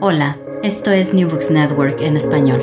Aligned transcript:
Hola, 0.00 0.38
esto 0.62 0.92
es 0.92 1.12
New 1.12 1.28
Books 1.28 1.50
Network 1.50 2.00
en 2.00 2.16
español. 2.16 2.60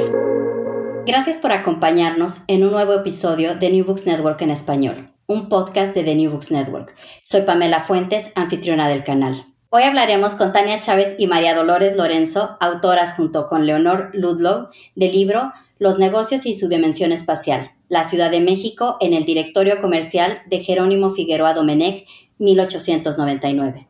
Gracias 1.06 1.38
por 1.40 1.52
acompañarnos 1.52 2.42
en 2.48 2.64
un 2.64 2.72
nuevo 2.72 2.94
episodio 2.94 3.56
de 3.56 3.72
New 3.72 3.84
Books 3.84 4.06
Network 4.06 4.42
en 4.42 4.52
español, 4.52 5.10
un 5.28 5.50
podcast 5.50 5.94
de 5.94 6.04
The 6.04 6.16
New 6.16 6.32
Books 6.32 6.52
Network. 6.52 6.96
Soy 7.24 7.42
Pamela 7.42 7.82
Fuentes, 7.82 8.32
anfitriona 8.36 8.88
del 8.88 9.04
canal. 9.04 9.46
Hoy 9.70 9.84
hablaremos 9.84 10.36
con 10.36 10.54
Tania 10.54 10.80
Chávez 10.80 11.16
y 11.18 11.28
María 11.28 11.56
Dolores 11.56 11.98
Lorenzo, 11.98 12.58
autoras 12.62 13.16
junto 13.16 13.48
con 13.48 13.66
Leonor 13.66 14.12
Ludlow 14.14 14.70
del 14.96 15.12
libro 15.12 15.52
Los 15.78 16.00
negocios 16.00 16.46
y 16.46 16.56
su 16.56 16.70
dimensión 16.70 17.12
espacial, 17.12 17.72
la 17.90 18.06
Ciudad 18.06 18.32
de 18.32 18.42
México 18.42 18.98
en 19.02 19.14
el 19.14 19.26
directorio 19.26 19.82
comercial 19.82 20.40
de 20.48 20.60
Jerónimo 20.60 21.12
Figueroa 21.12 21.54
Domenech, 21.54 22.08
1899. 22.40 23.88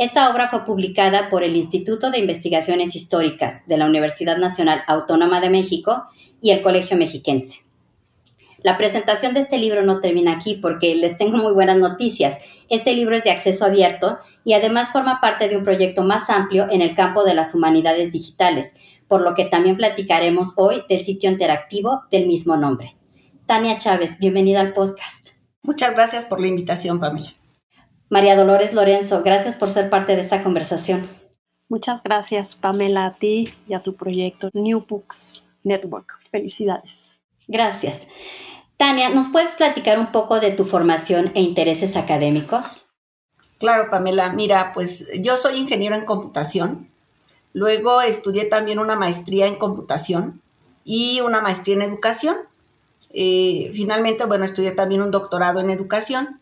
Esta 0.00 0.30
obra 0.30 0.48
fue 0.48 0.64
publicada 0.64 1.28
por 1.28 1.44
el 1.44 1.54
Instituto 1.56 2.10
de 2.10 2.20
Investigaciones 2.20 2.96
Históricas 2.96 3.68
de 3.68 3.76
la 3.76 3.84
Universidad 3.84 4.38
Nacional 4.38 4.82
Autónoma 4.86 5.42
de 5.42 5.50
México 5.50 6.04
y 6.40 6.52
el 6.52 6.62
Colegio 6.62 6.96
Mexiquense. 6.96 7.64
La 8.62 8.78
presentación 8.78 9.34
de 9.34 9.40
este 9.40 9.58
libro 9.58 9.82
no 9.82 10.00
termina 10.00 10.32
aquí 10.32 10.54
porque 10.54 10.94
les 10.94 11.18
tengo 11.18 11.36
muy 11.36 11.52
buenas 11.52 11.76
noticias. 11.76 12.38
Este 12.70 12.94
libro 12.94 13.14
es 13.14 13.24
de 13.24 13.30
acceso 13.30 13.66
abierto 13.66 14.18
y 14.42 14.54
además 14.54 14.90
forma 14.90 15.20
parte 15.20 15.50
de 15.50 15.58
un 15.58 15.64
proyecto 15.64 16.02
más 16.02 16.30
amplio 16.30 16.66
en 16.70 16.80
el 16.80 16.94
campo 16.94 17.22
de 17.22 17.34
las 17.34 17.54
humanidades 17.54 18.12
digitales, 18.12 18.76
por 19.06 19.20
lo 19.20 19.34
que 19.34 19.44
también 19.44 19.76
platicaremos 19.76 20.54
hoy 20.56 20.82
del 20.88 21.00
sitio 21.00 21.30
interactivo 21.30 22.04
del 22.10 22.26
mismo 22.26 22.56
nombre. 22.56 22.96
Tania 23.44 23.76
Chávez, 23.76 24.18
bienvenida 24.18 24.60
al 24.60 24.72
podcast. 24.72 25.28
Muchas 25.60 25.92
gracias 25.92 26.24
por 26.24 26.40
la 26.40 26.46
invitación, 26.46 27.00
Pamela. 27.00 27.34
María 28.10 28.34
Dolores 28.34 28.74
Lorenzo, 28.74 29.22
gracias 29.22 29.54
por 29.54 29.70
ser 29.70 29.88
parte 29.88 30.16
de 30.16 30.22
esta 30.22 30.42
conversación. 30.42 31.08
Muchas 31.68 32.02
gracias, 32.02 32.56
Pamela, 32.56 33.06
a 33.06 33.14
ti 33.14 33.54
y 33.68 33.74
a 33.74 33.84
tu 33.84 33.94
proyecto 33.94 34.50
New 34.52 34.84
Books 34.88 35.44
Network. 35.62 36.08
Felicidades. 36.32 36.92
Gracias. 37.46 38.08
Tania, 38.76 39.10
¿nos 39.10 39.28
puedes 39.28 39.54
platicar 39.54 40.00
un 40.00 40.10
poco 40.10 40.40
de 40.40 40.50
tu 40.50 40.64
formación 40.64 41.30
e 41.34 41.40
intereses 41.40 41.94
académicos? 41.96 42.86
Claro, 43.60 43.90
Pamela. 43.90 44.32
Mira, 44.32 44.72
pues 44.72 45.12
yo 45.22 45.36
soy 45.36 45.58
ingeniero 45.60 45.94
en 45.94 46.04
computación. 46.04 46.88
Luego 47.52 48.00
estudié 48.00 48.46
también 48.46 48.80
una 48.80 48.96
maestría 48.96 49.46
en 49.46 49.54
computación 49.54 50.40
y 50.84 51.20
una 51.20 51.40
maestría 51.40 51.76
en 51.76 51.82
educación. 51.82 52.36
Eh, 53.12 53.70
finalmente, 53.72 54.26
bueno, 54.26 54.44
estudié 54.44 54.72
también 54.72 55.02
un 55.02 55.12
doctorado 55.12 55.60
en 55.60 55.70
educación. 55.70 56.40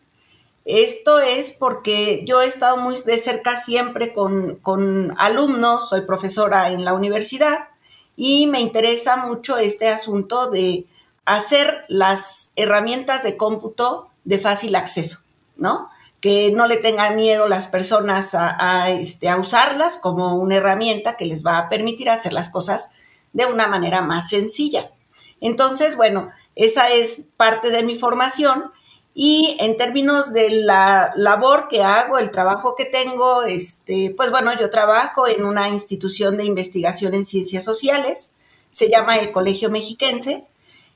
Esto 0.69 1.17
es 1.17 1.51
porque 1.51 2.23
yo 2.27 2.43
he 2.43 2.45
estado 2.45 2.77
muy 2.77 2.93
de 3.03 3.17
cerca 3.17 3.55
siempre 3.55 4.13
con, 4.13 5.15
alumnos, 5.17 5.89
soy 5.89 6.01
profesora 6.01 6.69
en 6.69 6.85
la 6.85 6.93
universidad 6.93 7.69
y 8.15 8.45
me 8.45 8.59
interesa 8.59 9.17
mucho 9.17 9.57
este 9.57 9.87
asunto 9.87 10.51
de 10.51 10.85
hacer 11.25 11.85
las 11.87 12.51
herramientas 12.55 13.23
de 13.23 13.35
cómputo 13.35 14.11
de 14.25 14.37
fácil 14.37 14.75
acceso, 14.75 15.21
¿no? 15.57 15.89
Que 16.21 16.51
no 16.51 16.67
le 16.67 16.77
tengan 16.77 17.15
miedo 17.15 17.47
las 17.47 17.65
personas 17.65 18.35
a, 18.35 18.91
este, 18.91 19.27
a 19.27 19.37
usarlas 19.37 19.97
como 19.97 20.35
una 20.35 20.57
herramienta 20.57 21.17
que 21.17 21.25
les 21.25 21.43
va 21.43 21.57
a 21.57 21.69
permitir 21.69 22.11
hacer 22.11 22.31
las 22.31 22.49
cosas 22.49 22.91
de 23.33 23.47
una 23.47 23.65
manera 23.65 24.03
más 24.03 24.29
sencilla. 24.29 24.91
Entonces, 25.41 25.95
bueno, 25.95 26.29
esa 26.53 26.91
es 26.91 27.25
parte 27.37 27.71
de 27.71 27.81
mi 27.81 27.95
formación 27.95 28.71
y 29.13 29.57
en 29.59 29.75
términos 29.75 30.33
de 30.33 30.49
la 30.49 31.11
labor 31.15 31.67
que 31.69 31.83
hago, 31.83 32.17
el 32.17 32.31
trabajo 32.31 32.75
que 32.75 32.85
tengo, 32.85 33.43
este, 33.43 34.13
pues 34.15 34.31
bueno, 34.31 34.57
yo 34.59 34.69
trabajo 34.69 35.27
en 35.27 35.45
una 35.45 35.69
institución 35.69 36.37
de 36.37 36.45
investigación 36.45 37.13
en 37.13 37.25
ciencias 37.25 37.63
sociales, 37.63 38.33
se 38.69 38.89
llama 38.89 39.17
el 39.17 39.31
Colegio 39.31 39.69
Mexiquense, 39.69 40.45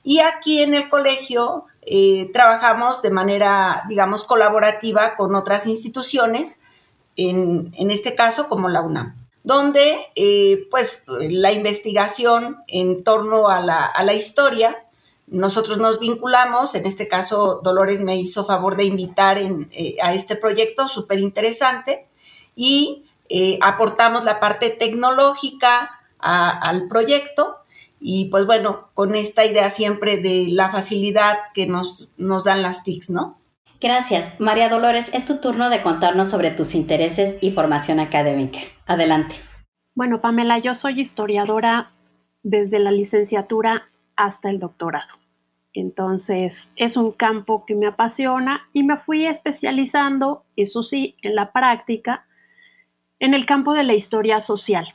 y 0.04 0.20
aquí 0.20 0.62
en 0.62 0.74
el 0.74 0.90
colegio 0.90 1.66
eh, 1.82 2.30
trabajamos 2.34 3.02
de 3.02 3.12
manera, 3.12 3.84
digamos, 3.90 4.24
colaborativa 4.24 5.16
con 5.16 5.36
otras 5.36 5.66
instituciones, 5.66 6.60
en, 7.16 7.74
este 7.92 8.16
caso 8.16 8.48
como 8.48 8.70
la 8.70 8.82
UNAM, 8.82 9.16
donde 9.44 9.98
eh, 10.16 10.68
pues 10.72 11.04
la 11.08 11.52
investigación 11.52 12.58
en 12.68 13.04
torno 13.04 13.50
a 13.50 13.60
la, 13.60 13.86
a 13.86 14.04
la 14.04 14.14
historia 14.14 14.86
nosotros 15.28 15.78
nos 15.78 16.00
vinculamos, 16.00 16.76
en 16.76 16.86
este 16.86 17.08
caso 17.08 17.62
Dolores 17.64 18.02
me 18.02 18.18
hizo 18.18 18.44
favor 18.44 18.76
de 18.76 18.84
invitar 18.84 19.38
eh, 19.38 19.96
a 20.02 20.14
este 20.14 20.36
proyecto 20.36 20.88
súper 20.88 21.20
interesante 21.20 22.08
y 22.56 23.06
eh, 23.30 23.58
aportamos 23.62 24.26
la 24.26 24.40
parte 24.40 24.70
tecnológica 24.70 26.00
al 26.26 26.88
proyecto 26.88 27.58
y 28.00 28.26
pues 28.26 28.46
bueno, 28.46 28.90
con 28.94 29.14
esta 29.14 29.46
idea 29.46 29.70
siempre 29.70 30.18
de 30.18 30.48
la 30.50 30.70
facilidad 30.70 31.38
que 31.54 31.68
nos, 31.68 32.14
nos 32.18 32.46
dan 32.46 32.62
las 32.62 32.84
TICs, 32.84 33.10
¿no? 33.10 33.40
Gracias. 33.82 34.40
María 34.40 34.70
Dolores, 34.70 35.10
es 35.14 35.26
tu 35.26 35.42
turno 35.42 35.70
de 35.70 35.82
contarnos 35.82 36.30
sobre 36.30 36.52
tus 36.52 36.76
intereses 36.76 37.38
y 37.42 37.52
formación 37.52 38.00
académica. 38.00 38.60
Adelante. 38.86 39.36
Bueno, 39.96 40.22
Pamela, 40.22 40.60
yo 40.60 40.76
soy 40.76 41.02
historiadora 41.02 41.92
desde 42.44 42.80
la 42.80 42.92
licenciatura 42.92 43.90
hasta 44.16 44.50
el 44.50 44.60
doctorado. 44.60 45.14
Entonces, 45.74 46.70
es 46.76 46.98
un 46.98 47.12
campo 47.12 47.66
que 47.66 47.76
me 47.76 47.88
apasiona 47.88 48.70
y 48.74 48.84
me 48.84 48.98
fui 48.98 49.26
especializando, 49.26 50.44
eso 50.56 50.84
sí, 50.84 51.16
en 51.22 51.36
la 51.36 51.52
práctica, 51.52 52.26
en 53.20 53.34
el 53.34 53.46
campo 53.46 53.74
de 53.74 53.84
la 53.84 53.96
historia 53.96 54.40
social. 54.40 54.94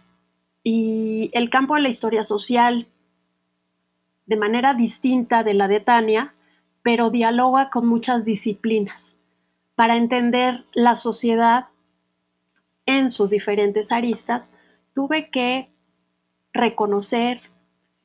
Y 0.63 1.31
el 1.33 1.51
campo 1.51 1.75
de 1.75 1.83
la 1.83 1.89
historia 1.89 2.23
social, 2.23 2.87
de 4.27 4.37
manera 4.37 4.75
distinta 4.75 5.43
de 5.43 5.55
la 5.55 5.67
de 5.67 5.81
Tania, 5.81 6.35
pero 6.83 7.11
dialoga 7.11 7.71
con 7.71 7.87
muchas 7.87 8.25
disciplinas 8.25 9.15
para 9.75 9.97
entender 9.97 10.65
la 10.73 10.97
sociedad 10.97 11.69
en 12.87 13.11
sus 13.11 13.31
diferentes 13.31 13.93
aristas, 13.93 14.51
tuve 14.95 15.31
que 15.31 15.71
reconocer 16.53 17.43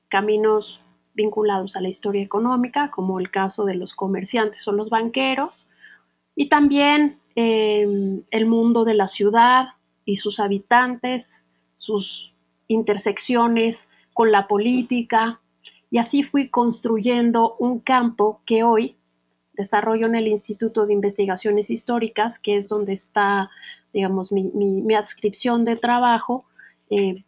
caminos 0.09 0.82
vinculados 1.13 1.75
a 1.75 1.81
la 1.81 1.89
historia 1.89 2.21
económica, 2.21 2.91
como 2.91 3.19
el 3.19 3.29
caso 3.29 3.65
de 3.65 3.75
los 3.75 3.93
comerciantes 3.93 4.67
o 4.67 4.71
los 4.71 4.89
banqueros, 4.89 5.69
y 6.35 6.49
también 6.49 7.19
em, 7.35 8.23
el 8.31 8.45
mundo 8.45 8.83
de 8.85 8.93
la 8.93 9.07
ciudad 9.07 9.69
y 10.05 10.17
sus 10.17 10.39
habitantes, 10.39 11.29
sus 11.75 12.33
intersecciones 12.67 13.87
con 14.13 14.31
la 14.31 14.47
política, 14.47 15.39
y 15.89 15.99
así 15.99 16.23
fui 16.23 16.49
construyendo 16.49 17.55
un 17.59 17.79
campo 17.79 18.41
que 18.45 18.63
hoy 18.63 18.95
desarrollo 19.53 20.07
en 20.07 20.15
el 20.15 20.27
Instituto 20.27 20.85
de 20.85 20.93
Investigaciones 20.93 21.69
Históricas, 21.69 22.39
que 22.39 22.57
es 22.57 22.67
donde 22.67 22.93
está, 22.93 23.49
digamos, 23.93 24.31
mi, 24.31 24.95
adscripción 24.95 25.65
de 25.65 25.75
trabajo, 25.75 26.45
eh, 26.89 27.23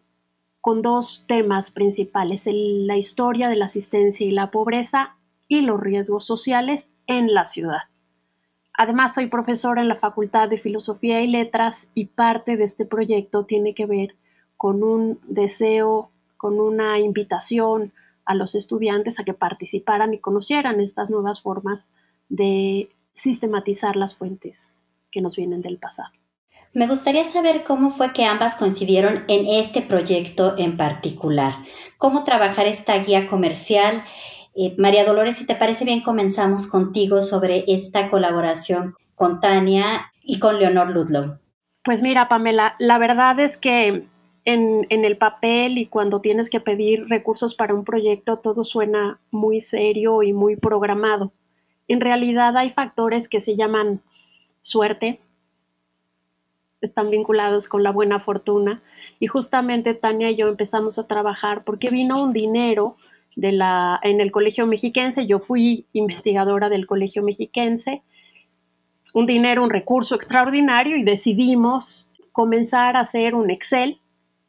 con 0.66 0.82
dos 0.82 1.26
temas 1.28 1.70
principales, 1.70 2.42
la 2.48 2.98
historia 2.98 3.50
de 3.50 3.56
la 3.56 3.66
asistencia 3.66 4.26
y 4.26 4.32
la 4.32 4.50
pobreza 4.50 5.16
y 5.48 5.62
los 5.62 5.80
riesgos 5.80 6.26
sociales 6.26 6.90
en 7.06 7.36
la 7.36 7.46
ciudad. 7.46 7.84
Además, 8.74 9.14
soy 9.14 9.28
profesora 9.28 9.84
en 9.84 9.90
la 9.90 9.98
Facultad 9.98 10.50
de 10.50 10.58
Filosofía 10.58 11.22
y 11.22 11.28
Letras 11.28 11.86
y 11.94 12.08
parte 12.08 12.58
de 12.58 12.64
este 12.64 12.84
proyecto 12.84 13.46
tiene 13.46 13.76
que 13.76 13.86
ver 13.86 14.16
con 14.58 14.82
un 14.82 15.20
deseo 15.28 16.10
con 16.36 16.60
una 16.60 16.98
invitación 17.00 17.94
a 18.26 18.34
los 18.34 18.56
estudiantes 18.56 19.20
a 19.20 19.24
que 19.24 19.36
participaran 19.36 20.16
y 20.16 20.20
conocieran 20.20 20.82
estas 20.82 21.12
nuevas 21.12 21.44
formas 21.44 21.92
de 22.28 22.90
sistematizar 23.14 23.96
las 23.98 24.16
fuentes 24.16 24.80
que 25.12 25.22
nos 25.22 25.36
vienen 25.36 25.62
del 25.62 25.78
pasado. 25.78 26.10
Me 26.76 26.88
gustaría 26.88 27.24
saber 27.24 27.64
cómo 27.66 27.90
fue 27.90 28.12
que 28.12 28.26
ambas 28.26 28.58
coincidieron 28.58 29.24
en 29.30 29.48
este 29.48 29.82
proyecto 29.82 30.56
en 30.58 30.76
particular. 30.76 31.54
¿Cómo 31.98 32.26
trabajar 32.26 32.68
esta 32.68 32.98
guía 32.98 33.28
comercial? 33.28 34.04
Eh, 34.56 34.76
María 34.78 35.06
Dolores, 35.06 35.38
si 35.38 35.48
te 35.48 35.56
parece 35.56 35.86
bien, 35.86 36.02
comenzamos 36.02 36.70
contigo 36.70 37.24
sobre 37.24 37.64
esta 37.70 38.10
colaboración 38.10 38.94
con 39.16 39.40
Tania 39.40 40.12
y 40.22 40.40
con 40.40 40.60
Leonor 40.60 40.94
Ludlow. 40.94 41.40
Pues 41.86 42.02
mira, 42.02 42.28
Pamela, 42.28 42.76
la 42.78 42.98
verdad 42.98 43.40
es 43.40 43.56
que 43.56 44.10
en, 44.44 44.86
en, 44.90 45.06
el 45.06 45.16
papel 45.16 45.78
y 45.78 45.86
cuando 45.86 46.20
tienes 46.20 46.50
que 46.50 46.60
pedir 46.60 47.08
recursos 47.08 47.56
para 47.56 47.74
un 47.74 47.86
proyecto, 47.86 48.40
todo 48.40 48.66
suena 48.66 49.22
muy 49.32 49.62
serio 49.62 50.24
y 50.24 50.34
muy 50.34 50.58
programado. 50.58 51.32
En 51.88 52.02
realidad 52.02 52.58
hay 52.58 52.72
factores 52.72 53.30
que 53.30 53.40
se 53.40 53.56
llaman 53.56 54.02
suerte, 54.62 55.22
están 56.86 57.10
vinculados 57.10 57.68
con 57.68 57.84
la 57.84 57.92
buena 57.92 58.20
fortuna. 58.20 58.82
Y 59.20 59.28
justamente 59.28 59.94
Tania 59.94 60.32
y 60.32 60.36
yo 60.36 60.48
empezamos 60.48 60.98
a 60.98 61.08
trabajar 61.08 61.64
porque 61.64 61.90
vino 61.90 62.22
un 62.22 62.34
dinero 62.34 62.98
de 63.36 63.52
la, 63.52 64.00
en 64.04 64.22
el 64.22 64.32
Colegio 64.32 64.66
Mexiquense, 64.66 65.28
yo 65.28 65.40
fui 65.40 65.86
investigadora 65.94 66.70
del 66.70 66.88
Colegio 66.88 67.22
Mexiquense, 67.22 68.02
un 69.14 69.26
dinero, 69.26 69.64
un 69.64 69.70
recurso 69.70 70.16
extraordinario 70.16 70.98
y 70.98 71.04
decidimos 71.04 72.10
comenzar 72.32 72.98
a 72.98 73.02
hacer 73.02 73.36
un 73.36 73.50
Excel 73.50 74.00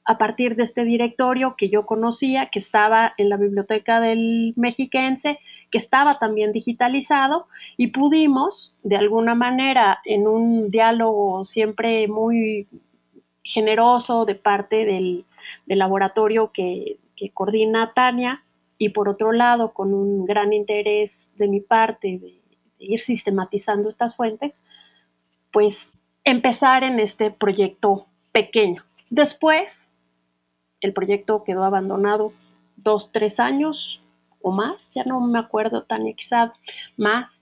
a 0.05 0.19
partir 0.19 0.55
de 0.55 0.62
este 0.62 0.85
directorio 0.85 1.56
que 1.56 1.69
yo 1.69 1.85
conocía, 1.85 2.47
que 2.47 2.61
estaba 2.61 3.12
en 3.19 3.29
la 3.29 3.37
biblioteca 3.37 4.00
del 4.00 4.55
Mexiquense, 4.56 5.39
que 5.71 5.79
estaba 5.79 6.19
también 6.19 6.53
digitalizado 6.53 7.47
y 7.77 7.89
pudimos, 7.89 8.75
de 8.83 8.97
alguna 8.97 9.35
manera, 9.35 10.01
en 10.05 10.29
un 10.29 10.71
diálogo 10.71 11.45
siempre 11.45 12.09
muy 12.09 12.69
generoso 13.43 14.25
de 14.25 14.35
parte 14.35 14.85
del, 14.85 15.25
laboratorio 15.67 16.53
que, 16.53 16.99
coordina 17.33 17.93
Tania 17.95 18.45
y 18.77 18.91
por 18.91 19.09
otro 19.09 19.33
lado 19.33 19.73
con 19.73 19.95
un 19.95 20.27
gran 20.27 20.53
interés 20.53 21.29
de 21.37 21.49
mi 21.49 21.61
parte 21.61 22.19
de 22.19 22.35
ir 22.79 23.01
sistematizando 23.01 23.89
estas 23.89 24.15
fuentes, 24.15 24.61
pues 25.51 25.89
empezar 26.25 26.85
en 26.85 27.01
este 27.01 27.31
proyecto 27.31 28.07
pequeño. 28.33 28.85
Después, 29.09 29.87
el 30.83 30.93
proyecto 30.93 31.43
quedó 31.43 31.65
abandonado 31.65 32.33
dos, 32.77 33.11
tres 33.13 33.41
años 33.41 34.03
más, 34.52 34.90
ya 34.94 35.04
no 35.04 35.20
me 35.20 35.38
acuerdo 35.38 35.82
tan 35.82 36.04
quizá 36.14 36.52
más. 36.96 37.40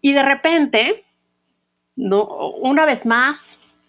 Y 0.00 0.12
de 0.12 0.22
repente, 0.22 1.04
no, 1.96 2.24
una 2.60 2.84
vez 2.84 3.06
más, 3.06 3.40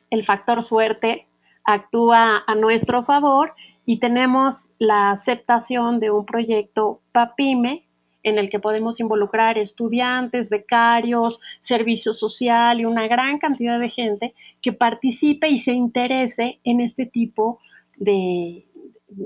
el 0.10 0.26
factor 0.26 0.64
suerte 0.64 1.28
actúa 1.64 2.44
a 2.46 2.56
nuestro 2.56 3.04
favor 3.04 3.54
y 3.86 4.00
tenemos 4.00 4.72
la 4.80 5.12
aceptación 5.12 6.00
de 6.00 6.12
un 6.12 6.26
proyecto 6.26 7.02
PAPIME 7.12 7.86
en 8.24 8.40
el 8.40 8.50
que 8.50 8.60
podemos 8.60 9.00
involucrar 9.00 9.60
estudiantes, 9.60 10.50
becarios, 10.50 11.40
servicio 11.62 12.12
social 12.12 12.80
y 12.80 12.86
una 12.86 13.08
gran 13.08 13.38
cantidad 13.38 13.80
de 13.80 13.90
gente 13.90 14.34
que 14.64 14.74
participe 14.74 15.48
y 15.50 15.60
se 15.60 15.74
interese 15.74 16.60
en 16.64 16.82
este 16.82 17.06
tipo 17.06 17.60
de, 17.98 18.66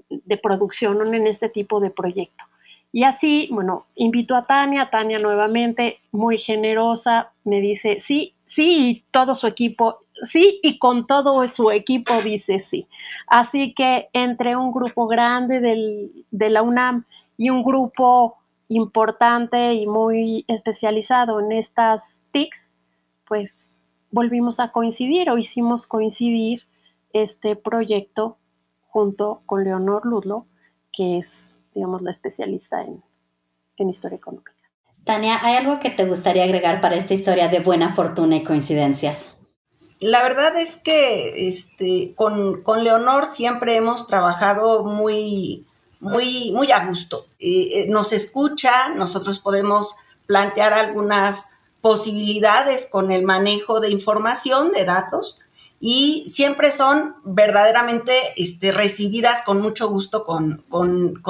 de 0.09 0.37
producción, 0.37 1.13
en 1.15 1.27
este 1.27 1.47
tipo 1.47 1.79
de 1.79 1.91
proyecto. 1.91 2.43
Y 2.91 3.03
así, 3.03 3.49
bueno, 3.51 3.85
invito 3.95 4.35
a 4.35 4.45
Tania, 4.45 4.89
Tania 4.89 5.19
nuevamente, 5.19 5.99
muy 6.11 6.39
generosa, 6.39 7.31
me 7.43 7.61
dice, 7.61 7.99
sí, 7.99 8.33
sí, 8.45 8.89
y 8.89 9.03
todo 9.11 9.35
su 9.35 9.45
equipo, 9.45 9.99
sí, 10.23 10.59
y 10.63 10.79
con 10.79 11.05
todo 11.05 11.45
su 11.47 11.69
equipo 11.71 12.21
dice 12.21 12.59
sí. 12.59 12.87
Así 13.27 13.73
que 13.73 14.09
entre 14.13 14.55
un 14.55 14.71
grupo 14.71 15.07
grande 15.07 15.59
del, 15.59 16.25
de 16.31 16.49
la 16.49 16.63
UNAM 16.63 17.05
y 17.37 17.51
un 17.51 17.63
grupo 17.63 18.37
importante 18.69 19.73
y 19.73 19.85
muy 19.85 20.45
especializado 20.47 21.39
en 21.39 21.51
estas 21.51 22.23
TICs, 22.31 22.69
pues 23.27 23.79
volvimos 24.11 24.59
a 24.59 24.71
coincidir 24.71 25.29
o 25.29 25.37
hicimos 25.37 25.85
coincidir 25.85 26.63
este 27.13 27.55
proyecto 27.55 28.37
junto 28.87 29.41
con 29.45 29.63
Leonor 29.63 30.05
Ludlow, 30.05 30.45
que 30.91 31.19
es 31.19 31.48
digamos, 31.73 32.01
la 32.01 32.11
especialista 32.11 32.81
en, 32.81 33.03
historia 33.89 34.17
económica. 34.17 34.51
Tania, 35.05 35.39
¿hay 35.41 35.55
algo 35.55 35.79
que 35.79 35.89
te 35.89 36.05
gustaría 36.05 36.43
agregar 36.43 36.81
para 36.81 36.97
esta 36.97 37.13
historia 37.13 37.47
de 37.47 37.61
buena 37.61 37.95
fortuna 37.95 38.35
y 38.35 38.43
coincidencias? 38.43 39.37
La 40.01 40.21
verdad 40.21 40.55
es 40.57 40.75
que 40.75 41.47
este, 41.47 42.13
con, 42.15 42.63
Leonor 42.83 43.25
siempre 43.25 43.77
hemos 43.77 44.05
trabajado 44.05 44.83
muy, 44.83 45.65
muy, 46.01 46.51
muy 46.53 46.71
a 46.73 46.85
gusto. 46.85 47.25
Eh, 47.39 47.69
eh, 47.71 47.85
nos 47.89 48.11
escucha, 48.11 48.89
nosotros 48.95 49.39
podemos 49.39 49.95
plantear 50.27 50.73
algunas 50.73 51.51
posibilidades 51.81 52.85
con 52.85 53.11
el 53.11 53.23
manejo 53.23 53.79
de 53.79 53.89
información, 53.89 54.71
de 54.71 54.85
datos, 54.85 55.39
y 55.79 56.29
siempre 56.29 56.71
son 56.71 57.15
verdaderamente 57.23 58.13
este, 58.35 58.71
recibidas 58.71 59.41
con 59.43 59.61
mucho 59.61 59.89
gusto 59.89 60.25
con, 60.25 60.63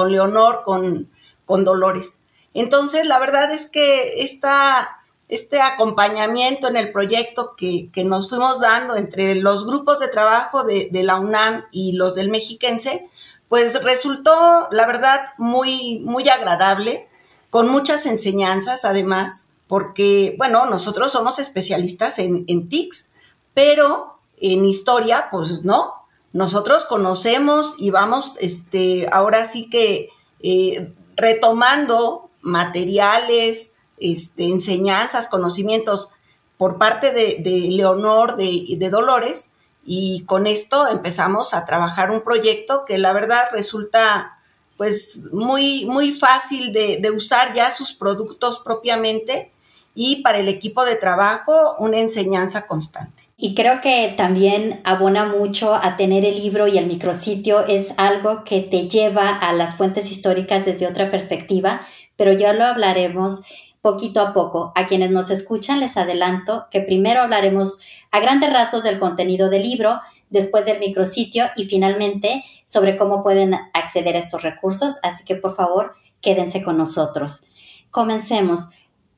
Leonor, 0.08 0.62
con, 0.64 1.08
con, 1.44 1.64
Dolores. 1.64 2.18
Entonces, 2.52 3.06
la 3.06 3.20
verdad 3.20 3.50
es 3.52 3.66
que 3.66 4.22
esta, 4.22 4.98
este 5.28 5.60
acompañamiento 5.60 6.66
en 6.66 6.76
el 6.76 6.90
proyecto 6.90 7.54
que, 7.56 7.90
nos 8.04 8.28
fuimos 8.28 8.60
dando 8.60 8.96
entre 8.96 9.36
los 9.36 9.64
grupos 9.66 10.00
de 10.00 10.08
trabajo 10.08 10.64
de, 10.64 10.88
de, 10.90 11.02
la 11.04 11.20
UNAM 11.20 11.64
y 11.70 11.92
los 11.92 12.16
del 12.16 12.30
Mexiquense, 12.30 13.08
pues 13.48 13.82
resultó, 13.84 14.68
la 14.72 14.86
verdad, 14.86 15.20
muy, 15.38 16.00
muy 16.00 16.28
agradable, 16.28 17.08
con 17.50 17.68
muchas 17.68 18.06
enseñanzas 18.06 18.84
además, 18.84 19.50
porque, 19.68 20.34
bueno, 20.38 20.66
nosotros 20.66 21.12
somos 21.12 21.38
especialistas 21.38 22.18
en, 22.18 22.44
en 22.48 22.68
TICs, 22.68 23.10
pero 23.54 24.19
en 24.40 24.64
historia, 24.64 25.28
pues 25.30 25.64
no. 25.64 25.94
Nosotros 26.32 26.84
conocemos 26.84 27.74
y 27.78 27.90
vamos, 27.90 28.36
este, 28.40 29.08
ahora 29.12 29.44
sí 29.44 29.68
que 29.68 30.10
eh, 30.40 30.92
retomando 31.16 32.30
materiales, 32.40 33.74
este, 33.98 34.44
enseñanzas, 34.44 35.28
conocimientos 35.28 36.10
por 36.56 36.78
parte 36.78 37.10
de, 37.12 37.68
Leonor, 37.70 38.36
de, 38.36 38.90
Dolores, 38.90 39.52
y 39.84 40.24
con 40.24 40.46
esto 40.46 40.86
empezamos 40.88 41.52
a 41.54 41.64
trabajar 41.64 42.10
un 42.10 42.22
proyecto 42.22 42.84
que 42.84 42.98
la 42.98 43.12
verdad 43.12 43.44
resulta 43.52 44.38
pues 44.76 45.24
muy, 45.32 45.84
muy 45.86 46.12
fácil 46.12 46.72
de 46.72 47.10
usar 47.10 47.52
ya 47.54 47.70
sus 47.70 47.92
productos 47.92 48.60
propiamente 48.60 49.52
y 50.02 50.22
para 50.22 50.38
el 50.38 50.48
equipo 50.48 50.82
de 50.86 50.96
trabajo 50.96 51.76
una 51.78 51.98
enseñanza 51.98 52.66
constante. 52.66 53.24
Y 53.36 53.54
creo 53.54 53.82
que 53.82 54.14
también 54.16 54.80
abona 54.82 55.26
mucho 55.26 55.74
a 55.74 55.98
tener 55.98 56.24
el 56.24 56.38
libro 56.38 56.66
y 56.66 56.78
el 56.78 56.86
micrositio, 56.86 57.66
es 57.66 57.92
algo 57.98 58.42
que 58.44 58.62
te 58.62 58.88
lleva 58.88 59.28
a 59.28 59.52
las 59.52 59.74
fuentes 59.74 60.10
históricas 60.10 60.64
desde 60.64 60.86
otra 60.86 61.10
perspectiva, 61.10 61.82
pero 62.16 62.32
ya 62.32 62.54
lo 62.54 62.64
hablaremos 62.64 63.42
poquito 63.82 64.22
a 64.22 64.32
poco. 64.32 64.72
A 64.74 64.86
quienes 64.86 65.10
nos 65.10 65.28
escuchan 65.28 65.80
les 65.80 65.98
adelanto 65.98 66.68
que 66.70 66.80
primero 66.80 67.20
hablaremos 67.20 67.80
a 68.10 68.20
grandes 68.20 68.50
rasgos 68.50 68.84
del 68.84 68.98
contenido 68.98 69.50
del 69.50 69.64
libro, 69.64 70.00
después 70.30 70.64
del 70.64 70.80
micrositio 70.80 71.44
y 71.56 71.66
finalmente 71.66 72.42
sobre 72.64 72.96
cómo 72.96 73.22
pueden 73.22 73.52
acceder 73.74 74.16
a 74.16 74.20
estos 74.20 74.40
recursos, 74.40 74.98
así 75.02 75.24
que 75.26 75.36
por 75.36 75.54
favor 75.54 75.92
quédense 76.22 76.62
con 76.62 76.78
nosotros. 76.78 77.48
Comencemos. 77.90 78.70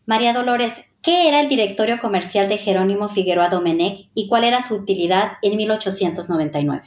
María 0.04 0.32
Dolores, 0.32 0.92
¿qué 1.00 1.28
era 1.28 1.40
el 1.40 1.48
directorio 1.48 2.00
comercial 2.00 2.48
de 2.48 2.58
Jerónimo 2.58 3.08
Figueroa 3.08 3.48
Domenech 3.48 4.08
y 4.14 4.28
cuál 4.28 4.42
era 4.42 4.60
su 4.60 4.74
utilidad 4.74 5.34
en 5.42 5.56
1899? 5.56 6.82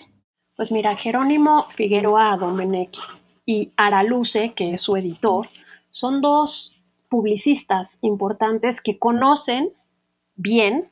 Pues 0.58 0.72
mira, 0.72 0.98
Jerónimo 0.98 1.68
Figueroa 1.76 2.36
Domenech 2.38 2.98
y 3.46 3.72
Araluce, 3.78 4.54
que 4.54 4.74
es 4.74 4.82
su 4.82 4.98
editor, 4.98 5.48
son 5.92 6.20
dos 6.20 6.76
publicistas 7.10 7.98
importantes 8.02 8.82
que 8.82 9.00
conocen 9.00 9.72
bien 10.36 10.92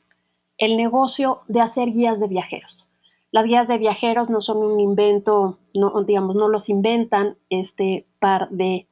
el 0.56 0.78
negocio 0.78 1.42
de 1.48 1.60
hacer 1.60 1.90
guías 1.90 2.20
de 2.20 2.28
viajeros. 2.28 2.78
Las 3.32 3.44
guías 3.44 3.68
de 3.68 3.76
viajeros 3.76 4.30
no 4.30 4.40
son 4.40 4.58
un 4.58 4.80
invento, 4.80 5.58
no, 5.74 6.02
digamos, 6.04 6.36
no 6.36 6.48
los 6.48 6.70
inventan 6.70 7.36
este 7.50 8.06
par 8.18 8.48
de 8.48 8.86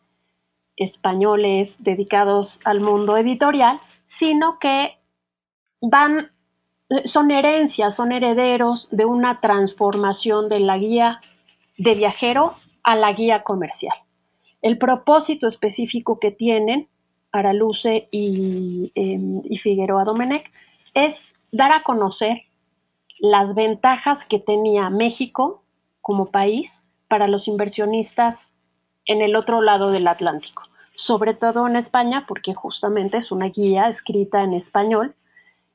españoles 0.83 1.77
dedicados 1.79 2.61
al 2.65 2.81
mundo 2.81 3.17
editorial, 3.17 3.81
sino 4.09 4.59
que 4.59 4.99
van, 5.81 6.31
son 7.05 7.31
herencias, 7.31 7.97
son 7.97 8.13
herederos 8.13 8.89
de 8.91 9.05
una 9.05 9.41
transformación 9.41 10.49
de 10.49 10.61
la 10.61 10.79
guía 10.79 11.21
de 11.79 11.95
viajero 11.95 12.55
a 12.83 12.97
la 12.97 13.13
guía 13.13 13.43
comercial. 13.43 13.95
El 14.61 14.79
propósito 14.79 15.49
específico 15.49 16.21
que 16.21 16.31
tienen 16.31 16.89
Araluce 17.33 18.09
y, 18.11 18.93
em, 18.95 19.41
y 19.45 19.59
Figueroa 19.59 20.05
Domenech 20.05 20.51
es 20.95 21.35
dar 21.51 21.73
a 21.73 21.83
conocer 21.83 22.43
las 23.19 23.55
ventajas 23.55 24.25
que 24.25 24.39
tenía 24.39 24.91
México 24.91 25.63
como 26.01 26.31
país 26.31 26.71
para 27.09 27.29
los 27.29 27.49
inversionistas 27.49 28.51
en 29.07 29.23
el 29.23 29.37
otro 29.37 29.61
lado 29.63 29.91
del 29.91 30.09
Atlántico, 30.09 30.63
sobre 30.95 31.35
todo 31.35 31.67
en 31.67 31.77
España, 31.77 32.25
porque 32.29 32.55
justamente 32.55 33.19
es 33.19 33.33
una 33.33 33.47
guía 33.47 33.89
escrita 33.89 34.43
en 34.43 34.53
español 34.53 35.15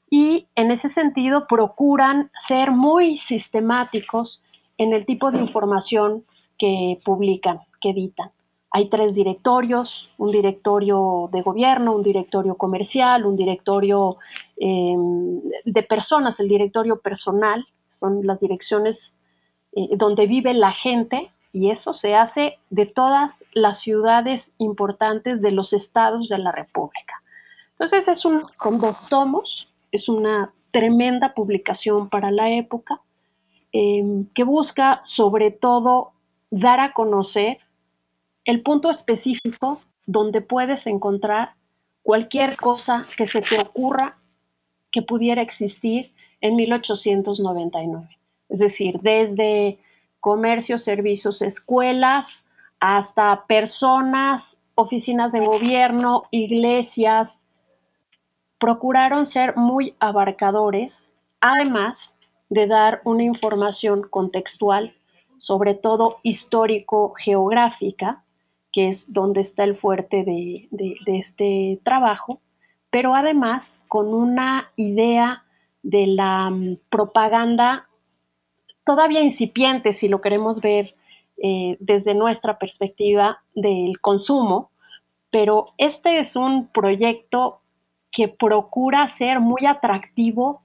y 0.09 0.47
en 0.55 0.71
ese 0.71 0.89
sentido 0.89 1.47
procuran 1.47 2.31
ser 2.47 2.71
muy 2.71 3.17
sistemáticos 3.17 4.41
en 4.77 4.93
el 4.93 5.05
tipo 5.05 5.31
de 5.31 5.39
información 5.39 6.23
que 6.57 6.99
publican, 7.03 7.59
que 7.81 7.89
editan. 7.89 8.31
Hay 8.71 8.89
tres 8.89 9.15
directorios, 9.15 10.09
un 10.17 10.31
directorio 10.31 11.29
de 11.31 11.41
gobierno, 11.41 11.95
un 11.95 12.03
directorio 12.03 12.55
comercial, 12.55 13.25
un 13.25 13.35
directorio 13.35 14.17
em, 14.57 15.41
de 15.65 15.83
personas, 15.83 16.39
el 16.39 16.47
directorio 16.47 16.99
personal, 16.99 17.65
son 17.99 18.25
las 18.25 18.39
direcciones 18.39 19.17
eh, 19.73 19.89
donde 19.95 20.27
vive 20.27 20.53
la 20.53 20.71
gente 20.71 21.31
y 21.57 21.71
eso 21.71 21.95
se 21.95 22.13
hace 22.13 22.59
de 22.69 22.85
todas 22.85 23.43
las 23.51 23.79
ciudades 23.79 24.51
importantes 24.59 25.41
de 25.41 25.49
los 25.49 25.73
estados 25.73 26.29
de 26.29 26.37
la 26.37 26.51
República. 26.51 27.23
Entonces 27.71 28.07
es 28.07 28.25
un, 28.25 28.41
con 28.57 28.79
dos 28.79 28.95
tomos, 29.09 29.67
es 29.91 30.07
una 30.07 30.53
tremenda 30.69 31.33
publicación 31.33 32.09
para 32.09 32.29
la 32.29 32.51
época 32.51 33.01
em, 33.71 34.27
que 34.35 34.43
busca 34.43 35.01
sobre 35.03 35.49
todo 35.49 36.11
dar 36.51 36.79
a 36.79 36.93
conocer 36.93 37.57
el 38.45 38.61
punto 38.61 38.91
específico 38.91 39.81
donde 40.05 40.41
puedes 40.41 40.85
encontrar 40.85 41.55
cualquier 42.03 42.55
cosa 42.55 43.03
que 43.17 43.25
se 43.25 43.41
te 43.41 43.59
ocurra 43.59 44.19
que 44.91 45.01
pudiera 45.01 45.41
existir 45.41 46.13
en 46.39 46.55
1899. 46.55 48.07
Es 48.49 48.59
decir, 48.59 48.99
desde 49.01 49.79
comercio, 50.19 50.77
servicios, 50.77 51.41
escuelas, 51.41 52.43
hasta 52.79 53.45
personas, 53.47 54.57
oficinas 54.75 55.31
de 55.31 55.45
gobierno, 55.45 56.23
iglesias, 56.31 57.43
procuraron 58.59 59.25
ser 59.25 59.55
muy 59.55 59.95
abarcadores, 59.99 61.07
además 61.41 62.11
de 62.49 62.67
dar 62.67 63.01
una 63.03 63.23
información 63.23 64.03
contextual, 64.09 64.93
sobre 65.39 65.73
todo 65.73 66.17
histórico-geográfica, 66.23 68.23
que 68.71 68.89
es 68.89 69.11
donde 69.11 69.41
está 69.41 69.63
el 69.63 69.75
fuerte 69.75 70.23
de, 70.23 70.67
este 71.05 71.79
trabajo, 71.83 72.39
pero 72.89 73.15
además 73.15 73.67
con 73.87 74.13
una 74.13 74.71
idea 74.75 75.43
de 75.83 76.07
la 76.07 76.49
mm, 76.49 76.77
propaganda 76.89 77.86
todavía 78.87 79.21
incipiente, 79.21 79.91
si 79.91 80.07
lo 80.07 80.21
queremos 80.21 80.61
ver 80.61 80.95
eh, 81.43 81.75
desde 81.81 82.15
nuestra 82.15 82.57
perspectiva 82.57 83.43
del 83.53 83.99
consumo, 83.99 84.71
pero 85.29 85.73
este 85.77 86.19
es 86.19 86.37
un 86.37 86.69
proyecto 86.69 87.59
que 88.11 88.29
procura 88.29 89.09
ser 89.09 89.41
muy 89.41 89.65
atractivo 89.65 90.61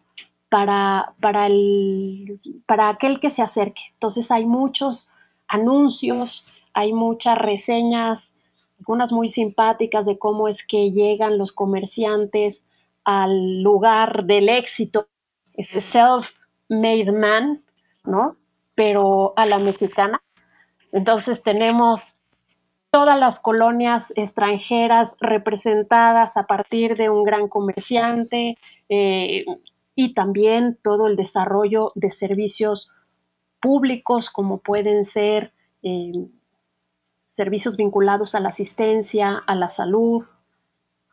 para, 0.49 1.15
para, 1.21 1.47
el, 1.47 2.41
para 2.65 2.91
aquel 2.91 3.19
que 3.19 3.31
se 3.31 3.43
acerque. 3.43 3.83
Entonces 3.95 4.31
hay 4.31 4.47
muchos 4.47 5.11
anuncios, 5.49 6.47
hay 6.75 6.93
muchas 6.93 7.37
reseñas, 7.37 8.33
algunas 8.79 9.11
muy 9.11 9.31
simpáticas 9.31 10.07
de 10.07 10.17
cómo 10.17 10.47
es 10.47 10.63
que 10.63 10.93
llegan 10.93 11.39
los 11.39 11.51
comerciantes 11.51 12.63
al 13.05 13.63
lugar 13.63 14.27
del 14.27 14.49
éxito, 14.49 15.09
ese 15.55 15.81
self-made 15.81 17.11
man, 17.11 17.63
¿no? 18.05 18.37
Pero 18.75 19.33
a 19.37 19.47
la 19.47 19.59
mexicana. 19.59 20.23
Entonces 20.93 21.43
tenemos 21.43 22.01
todas 22.91 23.19
las 23.19 23.41
colonias 23.41 24.13
extranjeras 24.17 25.17
representadas 25.19 26.37
a 26.37 26.47
partir 26.47 26.97
de 26.97 27.09
un 27.09 27.25
gran 27.25 27.49
comerciante 27.49 28.59
eh, 28.91 29.47
y 29.95 30.13
también 30.13 30.79
todo 30.83 31.07
el 31.07 31.17
desarrollo 31.17 31.93
de 31.95 32.11
servicios 32.11 32.91
públicos 33.61 34.29
como 34.29 34.59
pueden 34.59 35.07
ser 35.07 35.53
eh, 35.83 36.29
servicios 37.25 37.79
vinculados 37.79 38.35
a 38.35 38.41
la 38.41 38.51
asistencia, 38.51 39.43
a 39.47 39.55
la 39.55 39.71
salud 39.71 40.25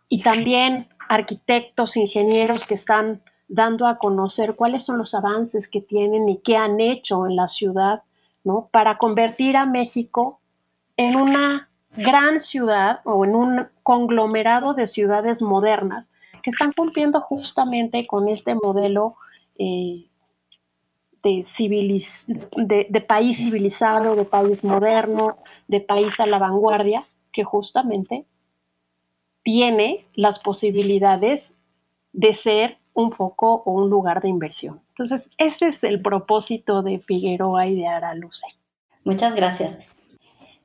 y 0.09 0.21
también 0.21 0.89
arquitectos, 1.07 1.95
ingenieros 1.95 2.65
que 2.65 2.73
están 2.73 3.21
dando 3.49 3.87
a 3.87 3.97
conocer 3.97 4.55
cuáles 4.55 4.83
son 4.83 4.97
los 4.97 5.13
avances 5.13 5.67
que 5.67 5.81
tienen 5.81 6.29
y 6.29 6.37
qué 6.37 6.55
han 6.55 6.79
hecho 6.79 7.25
en 7.25 7.35
la 7.35 7.47
ciudad, 7.47 8.03
¿no? 8.43 8.69
Para 8.71 8.97
convertir 8.97 9.57
a 9.57 9.65
México 9.65 10.39
en 10.95 11.15
una 11.17 11.69
gran 11.97 12.39
ciudad 12.39 13.01
o 13.03 13.25
en 13.25 13.35
un 13.35 13.67
conglomerado 13.83 14.75
de 14.75 14.87
ciudades 14.87 15.41
modernas 15.41 16.05
que 16.43 16.51
están 16.51 16.71
cumpliendo 16.73 17.19
justamente 17.21 18.05
con 18.07 18.29
este 18.29 18.55
modelo 18.55 19.15
eh, 19.57 20.05
de, 21.23 22.87
de, 22.89 23.01
país 23.01 23.37
civilizado, 23.37 24.15
de 24.15 24.25
país 24.25 24.63
moderno, 24.63 25.35
de 25.67 25.81
país 25.81 26.17
a 26.19 26.25
la 26.25 26.37
vanguardia, 26.37 27.03
que 27.33 27.43
justamente 27.43 28.25
tiene 29.43 30.05
las 30.13 30.39
posibilidades 30.39 31.51
de 32.13 32.35
ser 32.35 32.78
un 32.99 33.11
foco 33.11 33.63
o 33.65 33.71
un 33.71 33.89
lugar 33.89 34.21
de 34.21 34.29
inversión. 34.29 34.81
Entonces, 34.89 35.29
ese 35.37 35.67
es 35.67 35.83
el 35.83 36.01
propósito 36.01 36.81
de 36.81 36.99
Figueroa 36.99 37.67
y 37.67 37.75
de 37.75 37.87
Araluce. 37.87 38.45
Muchas 39.03 39.35
gracias. 39.35 39.79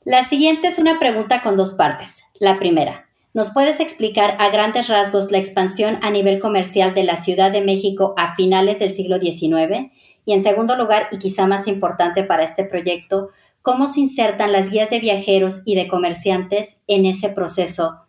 La 0.04 0.24
siguiente 0.24 0.68
es 0.68 0.78
una 0.78 0.98
pregunta 0.98 1.42
con 1.42 1.56
dos 1.56 1.74
partes. 1.74 2.24
La 2.38 2.58
primera, 2.58 3.06
¿nos 3.32 3.52
puedes 3.52 3.80
explicar 3.80 4.36
a 4.38 4.50
grandes 4.50 4.88
rasgos 4.88 5.30
la 5.30 5.38
expansión 5.38 5.98
a 6.02 6.10
nivel 6.10 6.40
comercial 6.40 6.94
de 6.94 7.04
la 7.04 7.16
Ciudad 7.16 7.50
de 7.50 7.62
México 7.62 8.14
a 8.16 8.34
finales 8.34 8.78
del 8.80 8.92
siglo 8.92 9.18
XIX 9.18 9.92
y 10.26 10.32
en 10.32 10.42
segundo 10.42 10.76
lugar, 10.76 11.08
y 11.12 11.18
quizá 11.18 11.46
más 11.46 11.66
importante 11.66 12.24
para 12.24 12.44
este 12.44 12.64
proyecto, 12.64 13.28
cómo 13.62 13.88
se 13.88 14.00
insertan 14.00 14.52
las 14.52 14.70
guías 14.70 14.90
de 14.90 15.00
viajeros 15.00 15.62
y 15.64 15.74
de 15.74 15.88
comerciantes 15.88 16.80
en 16.86 17.06
ese 17.06 17.28
proceso 17.28 18.00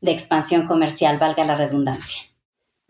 de 0.00 0.12
expansión 0.12 0.66
comercial, 0.66 1.18
valga 1.18 1.44
la 1.44 1.56
redundancia. 1.56 2.29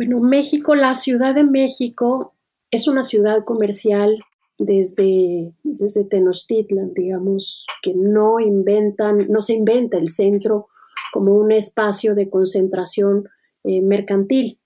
Bueno, 0.00 0.18
México, 0.20 0.74
la 0.74 0.94
Ciudad 0.94 1.34
de 1.34 1.44
México 1.44 2.32
es 2.70 2.88
una 2.88 3.02
ciudad 3.02 3.44
comercial 3.44 4.18
desde, 4.56 5.52
desde 5.62 6.04
Tenochtitlan, 6.04 6.94
digamos, 6.94 7.66
que 7.82 7.92
no 7.94 8.40
inventan, 8.40 9.26
no 9.28 9.42
se 9.42 9.52
inventa 9.52 9.98
el 9.98 10.08
centro 10.08 10.68
como 11.12 11.34
un 11.34 11.52
espacio 11.52 12.14
de 12.14 12.30
concentración 12.30 13.28
eh, 13.62 13.82
mercantil. 13.82 14.58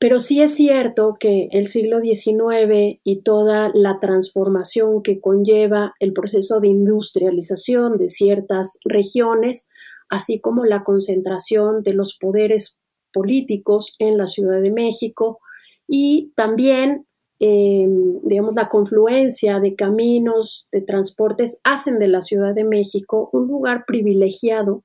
Pero 0.00 0.18
sí 0.18 0.42
es 0.42 0.52
cierto 0.52 1.14
que 1.20 1.46
el 1.52 1.66
siglo 1.66 2.00
XIX 2.00 2.98
y 3.04 3.22
toda 3.22 3.70
la 3.72 4.00
transformación 4.00 5.04
que 5.04 5.20
conlleva 5.20 5.94
el 6.00 6.12
proceso 6.12 6.58
de 6.58 6.66
industrialización 6.66 7.98
de 7.98 8.08
ciertas 8.08 8.80
regiones, 8.84 9.68
así 10.08 10.40
como 10.40 10.64
la 10.64 10.82
concentración 10.82 11.84
de 11.84 11.92
los 11.92 12.18
poderes 12.18 12.79
políticos 13.12 13.94
en 13.98 14.16
la 14.16 14.26
Ciudad 14.26 14.60
de 14.60 14.70
México 14.70 15.40
y 15.86 16.32
también, 16.36 17.06
em, 17.38 18.20
digamos, 18.22 18.54
la 18.54 18.68
confluencia 18.68 19.60
de 19.60 19.74
caminos, 19.74 20.68
de 20.72 20.82
transportes, 20.82 21.60
hacen 21.64 21.98
de 21.98 22.08
la 22.08 22.20
Ciudad 22.20 22.54
de 22.54 22.64
México 22.64 23.30
un 23.32 23.48
lugar 23.48 23.84
privilegiado 23.86 24.84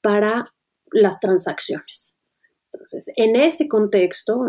para 0.00 0.54
las 0.90 1.20
transacciones. 1.20 2.16
Entonces, 2.72 3.10
en 3.16 3.36
ese 3.36 3.66
contexto, 3.68 4.44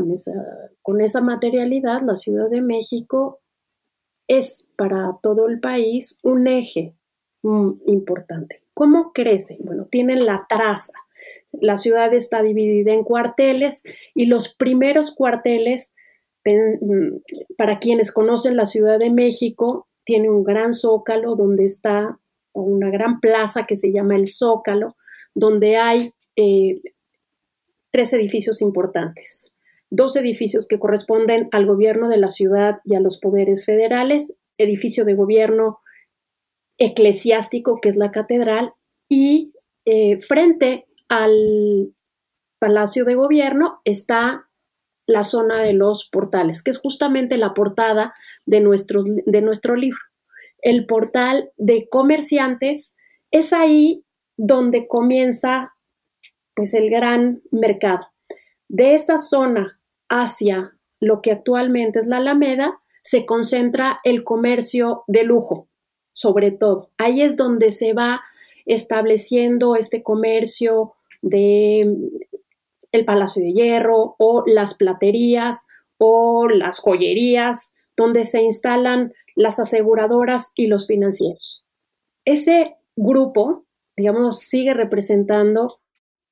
con 0.82 1.02
esa 1.02 1.22
materialidad, 1.22 2.02
la 2.02 2.16
Ciudad 2.16 2.50
de 2.50 2.62
México 2.62 3.40
es 4.28 4.70
para 4.78 5.18
todo 5.22 5.48
el 5.48 5.60
país 5.60 6.20
un 6.24 6.48
eje 6.48 6.96
mm, 7.44 7.72
importante. 7.88 8.64
¿Cómo 8.74 9.12
crece? 9.12 9.58
Bueno, 9.62 9.88
tiene 9.90 10.16
la 10.16 10.46
traza. 10.48 10.94
La 11.52 11.76
ciudad 11.76 12.14
está 12.14 12.42
dividida 12.42 12.94
en 12.94 13.04
cuarteles 13.04 13.84
y 14.14 14.26
los 14.26 14.56
primeros 14.56 15.14
cuarteles, 15.14 15.94
mm, 16.46 17.18
para 17.58 17.80
quienes 17.80 18.12
conocen 18.12 18.56
la 18.56 18.66
Ciudad 18.66 19.00
de 19.00 19.10
México, 19.10 19.88
tiene 20.04 20.30
un 20.30 20.44
gran 20.44 20.74
zócalo 20.74 21.36
donde 21.36 21.66
está 21.66 22.20
una 22.54 22.90
gran 22.90 23.20
plaza 23.20 23.66
que 23.66 23.76
se 23.76 23.92
llama 23.92 24.16
el 24.16 24.28
Zócalo, 24.28 24.96
donde 25.36 25.78
hay 25.78 26.14
eh, 26.36 26.82
tres 27.92 28.14
edificios 28.14 28.62
importantes. 28.62 29.56
Dos 29.90 30.16
edificios 30.16 30.68
que 30.68 30.80
corresponden 30.80 31.50
al 31.52 31.66
gobierno 31.66 32.10
de 32.10 32.18
la 32.18 32.30
ciudad 32.30 32.80
y 32.86 32.96
a 32.96 33.00
los 33.00 33.20
poderes 33.20 33.66
federales, 33.66 34.34
edificio 34.58 35.06
de 35.06 35.16
gobierno 35.16 35.80
eclesiástico 36.78 37.80
que 37.82 37.90
es 37.90 37.98
la 37.98 38.12
catedral 38.12 38.74
y 39.10 39.54
eh, 39.86 40.20
frente 40.22 40.88
al 41.10 41.94
Palacio 42.60 43.04
de 43.06 43.16
Gobierno 43.16 43.82
está 43.84 44.50
la 45.08 45.24
zona 45.24 45.64
de 45.64 45.74
los 45.74 46.08
portales, 46.08 46.62
que 46.62 46.72
es 46.72 46.78
justamente 46.78 47.38
la 47.38 47.54
portada 47.54 48.14
de 48.46 48.60
nuestro, 48.62 49.04
de 49.04 49.42
nuestro 49.42 49.76
libro. 49.76 50.00
El 50.62 50.86
portal 50.86 51.52
de 51.58 51.90
comerciantes 51.90 52.96
es 53.32 53.54
ahí 53.54 54.06
donde 54.38 54.88
comienza 54.88 55.74
pues 56.54 56.74
el 56.74 56.90
gran 56.90 57.42
mercado. 57.52 58.08
De 58.68 58.94
esa 58.94 59.18
zona 59.18 59.80
hacia 60.10 60.78
lo 61.00 61.22
que 61.22 61.32
actualmente 61.32 62.00
es 62.00 62.06
la 62.06 62.18
Alameda, 62.18 62.80
se 63.02 63.26
concentra 63.26 64.00
el 64.04 64.24
comercio 64.24 65.04
de 65.08 65.24
lujo, 65.24 65.70
sobre 66.12 66.52
todo. 66.52 66.92
Ahí 66.98 67.22
es 67.22 67.38
donde 67.38 67.72
se 67.72 67.94
va 67.94 68.22
estableciendo 68.66 69.76
este 69.76 70.04
comercio 70.04 70.94
de 71.22 71.96
el 72.92 73.06
Palacio 73.06 73.44
de 73.44 73.54
Hierro 73.54 74.16
o 74.18 74.44
las 74.48 74.74
platerías 74.74 75.68
o 75.98 76.48
las 76.48 76.80
joyerías, 76.80 77.76
donde 77.96 78.26
se 78.26 78.42
instalan 78.42 79.14
las 79.36 79.60
aseguradoras 79.60 80.54
y 80.56 80.68
los 80.68 80.88
financieros. 80.88 81.64
Ese 82.26 82.78
grupo, 82.96 83.66
digamos, 83.96 84.40
sigue 84.40 84.74
representando 84.74 85.80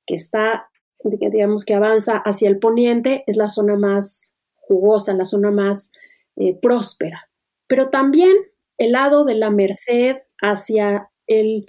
que 0.06 0.14
está, 0.14 0.70
digamos, 1.04 1.64
que 1.64 1.74
avanza 1.74 2.16
hacia 2.16 2.48
el 2.48 2.58
poniente, 2.58 3.24
es 3.26 3.36
la 3.36 3.48
zona 3.48 3.76
más 3.76 4.34
jugosa, 4.56 5.14
la 5.14 5.24
zona 5.24 5.50
más 5.50 5.90
eh, 6.36 6.54
próspera. 6.60 7.28
Pero 7.66 7.90
también 7.90 8.34
el 8.78 8.92
lado 8.92 9.24
de 9.24 9.34
la 9.34 9.50
Merced 9.50 10.16
hacia 10.40 11.10
el 11.26 11.66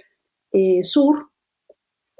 eh, 0.52 0.82
sur 0.82 1.29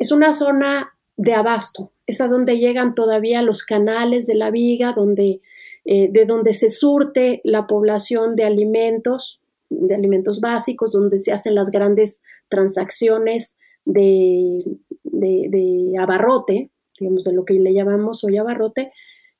es 0.00 0.10
una 0.12 0.32
zona 0.32 0.96
de 1.16 1.34
abasto, 1.34 1.92
es 2.06 2.22
a 2.22 2.26
donde 2.26 2.58
llegan 2.58 2.94
todavía 2.94 3.42
los 3.42 3.62
canales 3.62 4.26
de 4.26 4.34
la 4.34 4.50
viga, 4.50 4.94
donde, 4.96 5.42
eh, 5.84 6.08
de 6.10 6.24
donde 6.24 6.54
se 6.54 6.70
surte 6.70 7.42
la 7.44 7.66
población 7.66 8.34
de 8.34 8.44
alimentos, 8.44 9.42
de 9.68 9.94
alimentos 9.94 10.40
básicos, 10.40 10.90
donde 10.92 11.18
se 11.18 11.32
hacen 11.32 11.54
las 11.54 11.70
grandes 11.70 12.22
transacciones 12.48 13.56
de, 13.84 14.64
de, 15.04 15.92
abarrote, 16.00 16.70
digamos, 16.98 17.24
de 17.24 17.34
lo 17.34 17.44
que 17.44 17.54
le 17.54 17.74
llamamos 17.74 18.24
hoy 18.24 18.38
abarrote. 18.38 18.92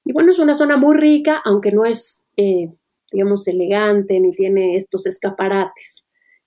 Y 0.05 0.13
bueno, 0.13 0.31
es 0.31 0.39
una 0.39 0.55
zona 0.55 0.77
muy 0.77 0.95
rica, 0.99 1.41
aunque 1.43 1.73
no 1.73 1.87
es, 1.87 2.29
eh, 2.37 2.71
digamos, 3.11 3.49
elegante 3.49 4.21
ni 4.21 4.33
tiene 4.33 4.77
estos 4.77 5.07
escaparates. 5.07 6.05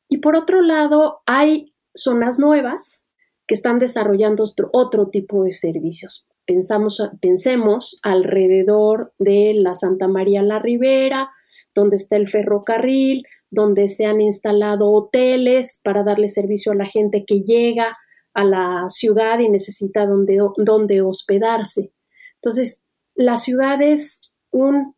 Y 0.07 0.17
por 0.17 0.35
otro 0.35 0.61
lado, 0.61 1.21
hay 1.25 1.73
zonas 1.95 2.37
nuevas 2.37 3.02
que 3.47 3.55
están 3.55 3.79
desarrollando 3.79 4.43
otro, 4.71 5.09
tipo 5.09 5.43
de 5.43 5.51
servicios. 5.51 6.25
Pensamos, 6.45 7.01
pensemos 7.21 7.99
alrededor 8.03 9.13
de 9.19 9.53
la 9.55 9.73
Santa 9.73 10.07
María 10.07 10.41
la 10.41 10.59
Ribera, 10.59 11.29
donde 11.73 11.95
está 11.95 12.15
el 12.15 12.27
ferrocarril, 12.27 13.25
donde 13.49 13.87
se 13.87 14.05
han 14.05 14.21
instalado 14.21 14.91
hoteles 14.91 15.79
para 15.83 16.03
darle 16.03 16.29
servicio 16.29 16.71
a 16.71 16.75
la 16.75 16.85
gente 16.85 17.23
que 17.25 17.41
llega 17.41 17.97
a 18.33 18.43
la 18.43 18.85
ciudad 18.89 19.39
y 19.39 19.49
necesita 19.49 20.05
donde, 20.05 20.39
donde 20.57 21.01
hospedarse. 21.01 21.93
Entonces, 22.35 22.81
la 23.15 23.37
ciudad 23.37 23.81
es 23.81 24.21
un 24.51 24.95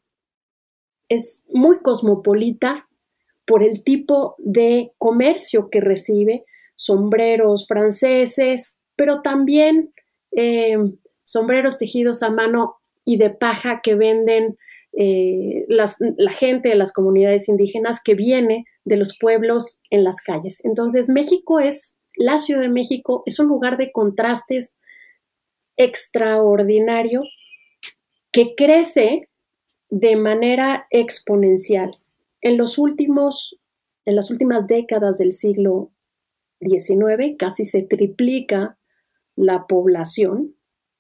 es 1.09 1.43
muy 1.49 1.79
cosmopolita 1.79 2.87
por 3.45 3.63
el 3.63 3.83
tipo 3.83 4.35
de 4.39 4.93
comercio 4.97 5.69
que 5.69 5.81
recibe, 5.81 6.45
sombreros 6.75 7.67
franceses, 7.67 8.77
pero 8.95 9.21
también 9.21 9.93
eh, 10.35 10.77
sombreros 11.23 11.77
tejidos 11.77 12.23
a 12.23 12.29
mano 12.29 12.75
y 13.03 13.17
de 13.17 13.29
paja 13.29 13.81
que 13.81 13.95
venden 13.95 14.57
eh, 14.97 15.65
la 15.67 16.31
gente 16.31 16.69
de 16.69 16.75
las 16.75 16.93
comunidades 16.93 17.49
indígenas 17.49 17.99
que 18.03 18.15
viene 18.15 18.65
de 18.85 18.95
los 18.95 19.17
pueblos 19.19 19.81
en 19.89 20.03
las 20.03 20.21
calles. 20.21 20.63
Entonces, 20.63 21.09
México 21.09 21.59
es, 21.59 21.97
la 22.15 22.37
Ciudad 22.37 22.61
de 22.61 22.69
México 22.69 23.23
es 23.25 23.39
un 23.39 23.47
lugar 23.47 23.77
de 23.77 23.91
contrastes 23.91 24.77
extraordinario 25.75 27.23
que 28.31 28.55
crece 28.55 29.27
de 29.89 30.15
manera 30.15 30.87
exponencial. 30.89 31.97
En 32.41 32.57
los 32.57 32.77
últimos, 32.77 33.59
en 34.05 34.15
las 34.15 34.31
últimas 34.31 34.67
décadas 34.67 35.17
del 35.17 35.33
siglo 35.33 35.91
19 36.59 37.35
casi 37.37 37.65
se 37.65 37.83
triplica 37.83 38.77
la 39.35 39.67
población 39.67 40.55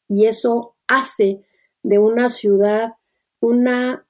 y 0.07 0.25
eso 0.25 0.75
hace 0.87 1.41
de 1.83 1.99
una 1.99 2.29
ciudad 2.29 2.93
una, 3.45 4.05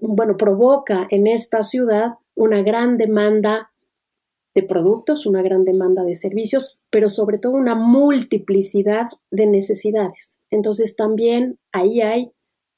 bueno, 0.00 0.36
provoca 0.36 1.06
en 1.10 1.26
esta 1.26 1.62
ciudad 1.62 2.14
una 2.34 2.62
gran 2.62 2.96
demanda 2.96 3.70
de 4.54 4.62
productos, 4.62 5.26
una 5.26 5.42
gran 5.42 5.64
demanda 5.64 6.04
de 6.04 6.14
servicios, 6.14 6.80
pero 6.90 7.10
sobre 7.10 7.38
todo 7.38 7.52
una 7.52 7.74
multiplicidad 7.74 9.08
de 9.30 9.46
necesidades. 9.46 10.38
Entonces 10.50 10.96
también 10.96 11.58
ahí 11.72 12.00
hay 12.00 12.32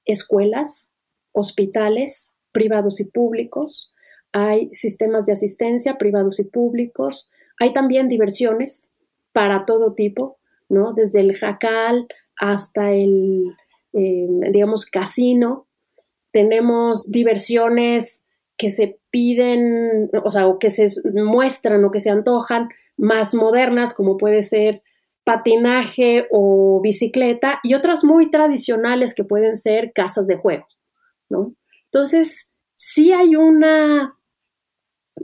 escuelas, 0.05 0.91
hospitales 1.33 2.33
privados 2.53 3.01
y 3.01 3.05
públicos, 3.05 3.95
hay 4.33 4.69
sistemas 4.73 5.27
de 5.27 5.33
asistencia 5.33 5.97
privados 5.97 6.41
y 6.41 6.45
públicos, 6.45 7.31
hay 7.61 7.73
también 7.73 8.09
diversiones 8.09 8.91
para 9.33 9.65
todo 9.65 9.95
tipo, 9.95 10.39
¿no? 10.69 10.95
Desde 10.95 11.21
el 11.21 11.37
jacal 11.37 12.09
hasta 12.37 12.93
el, 12.93 13.55
eh, 13.93 14.27
digamos, 14.51 14.87
casino. 14.87 15.69
Tenemos 16.33 17.13
diversiones 17.13 18.25
que 18.57 18.71
se 18.71 18.99
piden, 19.11 20.11
o 20.25 20.31
sea, 20.31 20.47
o 20.47 20.59
que 20.59 20.71
se 20.71 20.87
muestran 21.13 21.85
o 21.85 21.91
que 21.91 22.01
se 22.01 22.11
antojan 22.11 22.71
más 22.97 23.35
modernas, 23.35 23.93
como 23.93 24.17
puede 24.17 24.43
ser 24.43 24.83
patinaje 25.23 26.29
o 26.31 26.81
bicicleta, 26.83 27.61
y 27.63 27.75
otras 27.75 28.05
muy 28.05 28.31
tradicionales 28.31 29.15
que 29.15 29.25
pueden 29.25 29.57
ser 29.57 29.93
casas 29.95 30.27
de 30.27 30.37
juego, 30.37 30.67
¿no? 31.29 31.55
Entonces, 31.85 32.51
sí 32.75 33.13
hay 33.13 33.37
una 33.37 34.17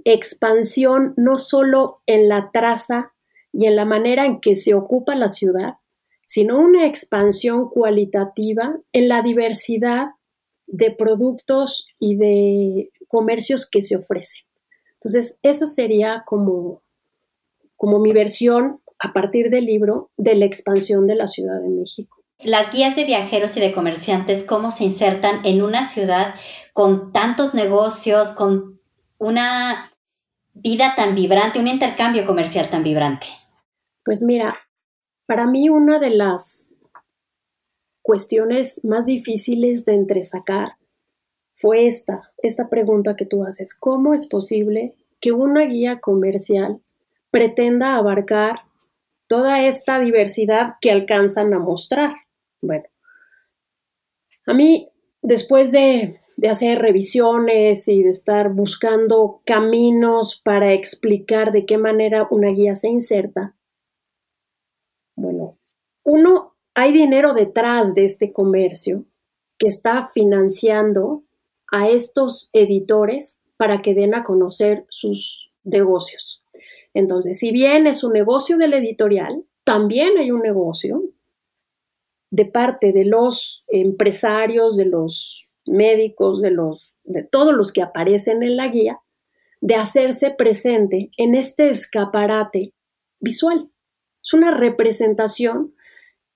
expansión 0.04 1.14
no 1.16 1.38
solo 1.38 2.02
en 2.06 2.28
la 2.28 2.50
traza 2.52 3.12
y 3.52 3.66
en 3.66 3.76
la 3.76 3.84
manera 3.84 4.26
en 4.26 4.40
que 4.40 4.54
se 4.56 4.74
ocupa 4.74 5.14
la 5.14 5.28
ciudad, 5.28 5.74
sino 6.26 6.58
una 6.58 6.86
expansión 6.86 7.70
cualitativa 7.70 8.76
en 8.92 9.08
la 9.08 9.22
diversidad 9.22 10.08
de 10.66 10.90
productos 10.90 11.88
y 11.98 12.16
de 12.16 12.90
comercios 13.08 13.68
que 13.70 13.82
se 13.82 13.96
ofrecen. 13.96 14.44
Entonces, 14.94 15.38
esa 15.42 15.66
sería 15.66 16.24
como, 16.26 16.82
como 17.76 18.00
mi 18.00 18.12
versión 18.12 18.80
a 18.98 19.12
partir 19.12 19.50
del 19.50 19.66
libro 19.66 20.10
de 20.16 20.34
la 20.34 20.46
expansión 20.46 21.06
de 21.06 21.14
la 21.14 21.28
Ciudad 21.28 21.60
de 21.60 21.68
México. 21.68 22.22
Las 22.40 22.72
guías 22.72 22.96
de 22.96 23.04
viajeros 23.04 23.56
y 23.56 23.60
de 23.60 23.72
comerciantes, 23.72 24.42
¿cómo 24.42 24.70
se 24.70 24.84
insertan 24.84 25.44
en 25.44 25.62
una 25.62 25.88
ciudad 25.88 26.34
con 26.72 27.12
tantos 27.12 27.54
negocios, 27.54 28.34
con 28.34 28.75
una 29.18 29.92
vida 30.54 30.94
tan 30.96 31.14
vibrante, 31.14 31.58
un 31.58 31.68
intercambio 31.68 32.26
comercial 32.26 32.68
tan 32.70 32.82
vibrante? 32.82 33.26
Pues 34.04 34.22
mira, 34.22 34.56
para 35.26 35.46
mí 35.46 35.68
una 35.68 35.98
de 35.98 36.10
las 36.10 36.74
cuestiones 38.02 38.84
más 38.84 39.06
difíciles 39.06 39.84
de 39.84 39.94
entresacar 39.94 40.76
fue 41.54 41.86
esta, 41.86 42.32
esta 42.38 42.68
pregunta 42.68 43.16
que 43.16 43.26
tú 43.26 43.44
haces. 43.44 43.76
¿Cómo 43.78 44.14
es 44.14 44.28
posible 44.28 44.94
que 45.20 45.32
una 45.32 45.62
guía 45.62 46.00
comercial 46.00 46.80
pretenda 47.30 47.96
abarcar 47.96 48.60
toda 49.26 49.62
esta 49.62 49.98
diversidad 49.98 50.76
que 50.80 50.90
alcanzan 50.90 51.52
a 51.54 51.58
mostrar? 51.58 52.14
Bueno, 52.60 52.84
a 54.46 54.54
mí, 54.54 54.88
después 55.22 55.72
de 55.72 56.20
de 56.36 56.48
hacer 56.48 56.80
revisiones 56.80 57.88
y 57.88 58.02
de 58.02 58.10
estar 58.10 58.52
buscando 58.52 59.40
caminos 59.44 60.40
para 60.42 60.72
explicar 60.72 61.50
de 61.50 61.64
qué 61.64 61.78
manera 61.78 62.28
una 62.30 62.48
guía 62.48 62.74
se 62.74 62.88
inserta. 62.88 63.54
Bueno, 65.16 65.58
uno, 66.04 66.54
hay 66.74 66.92
dinero 66.92 67.32
detrás 67.32 67.94
de 67.94 68.04
este 68.04 68.32
comercio 68.32 69.06
que 69.58 69.66
está 69.66 70.04
financiando 70.04 71.24
a 71.72 71.88
estos 71.88 72.50
editores 72.52 73.40
para 73.56 73.80
que 73.80 73.94
den 73.94 74.14
a 74.14 74.22
conocer 74.22 74.84
sus 74.90 75.52
negocios. 75.64 76.42
Entonces, 76.92 77.38
si 77.38 77.50
bien 77.50 77.86
es 77.86 78.04
un 78.04 78.12
negocio 78.12 78.58
del 78.58 78.74
editorial, 78.74 79.44
también 79.64 80.18
hay 80.18 80.30
un 80.30 80.42
negocio 80.42 81.02
de 82.30 82.44
parte 82.44 82.92
de 82.92 83.06
los 83.06 83.64
empresarios, 83.68 84.76
de 84.76 84.84
los 84.84 85.50
médicos, 85.66 86.40
de, 86.42 86.50
los, 86.50 86.94
de 87.04 87.22
todos 87.22 87.54
los 87.54 87.72
que 87.72 87.82
aparecen 87.82 88.42
en 88.42 88.56
la 88.56 88.68
guía, 88.68 89.00
de 89.60 89.74
hacerse 89.74 90.30
presente 90.30 91.10
en 91.16 91.34
este 91.34 91.68
escaparate 91.68 92.74
visual. 93.20 93.70
Es 94.22 94.32
una 94.32 94.52
representación 94.52 95.74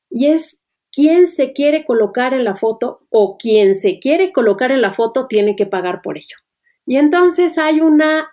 y 0.08 0.26
es 0.26 0.62
quien 0.92 1.26
se 1.26 1.52
quiere 1.52 1.84
colocar 1.84 2.34
en 2.34 2.44
la 2.44 2.54
foto 2.54 2.98
o 3.10 3.36
quien 3.36 3.74
se 3.74 4.00
quiere 4.00 4.32
colocar 4.32 4.72
en 4.72 4.82
la 4.82 4.92
foto 4.92 5.26
tiene 5.28 5.54
que 5.54 5.66
pagar 5.66 6.02
por 6.02 6.16
ello. 6.16 6.36
Y 6.86 6.96
entonces 6.96 7.58
hay 7.58 7.80
una 7.80 8.28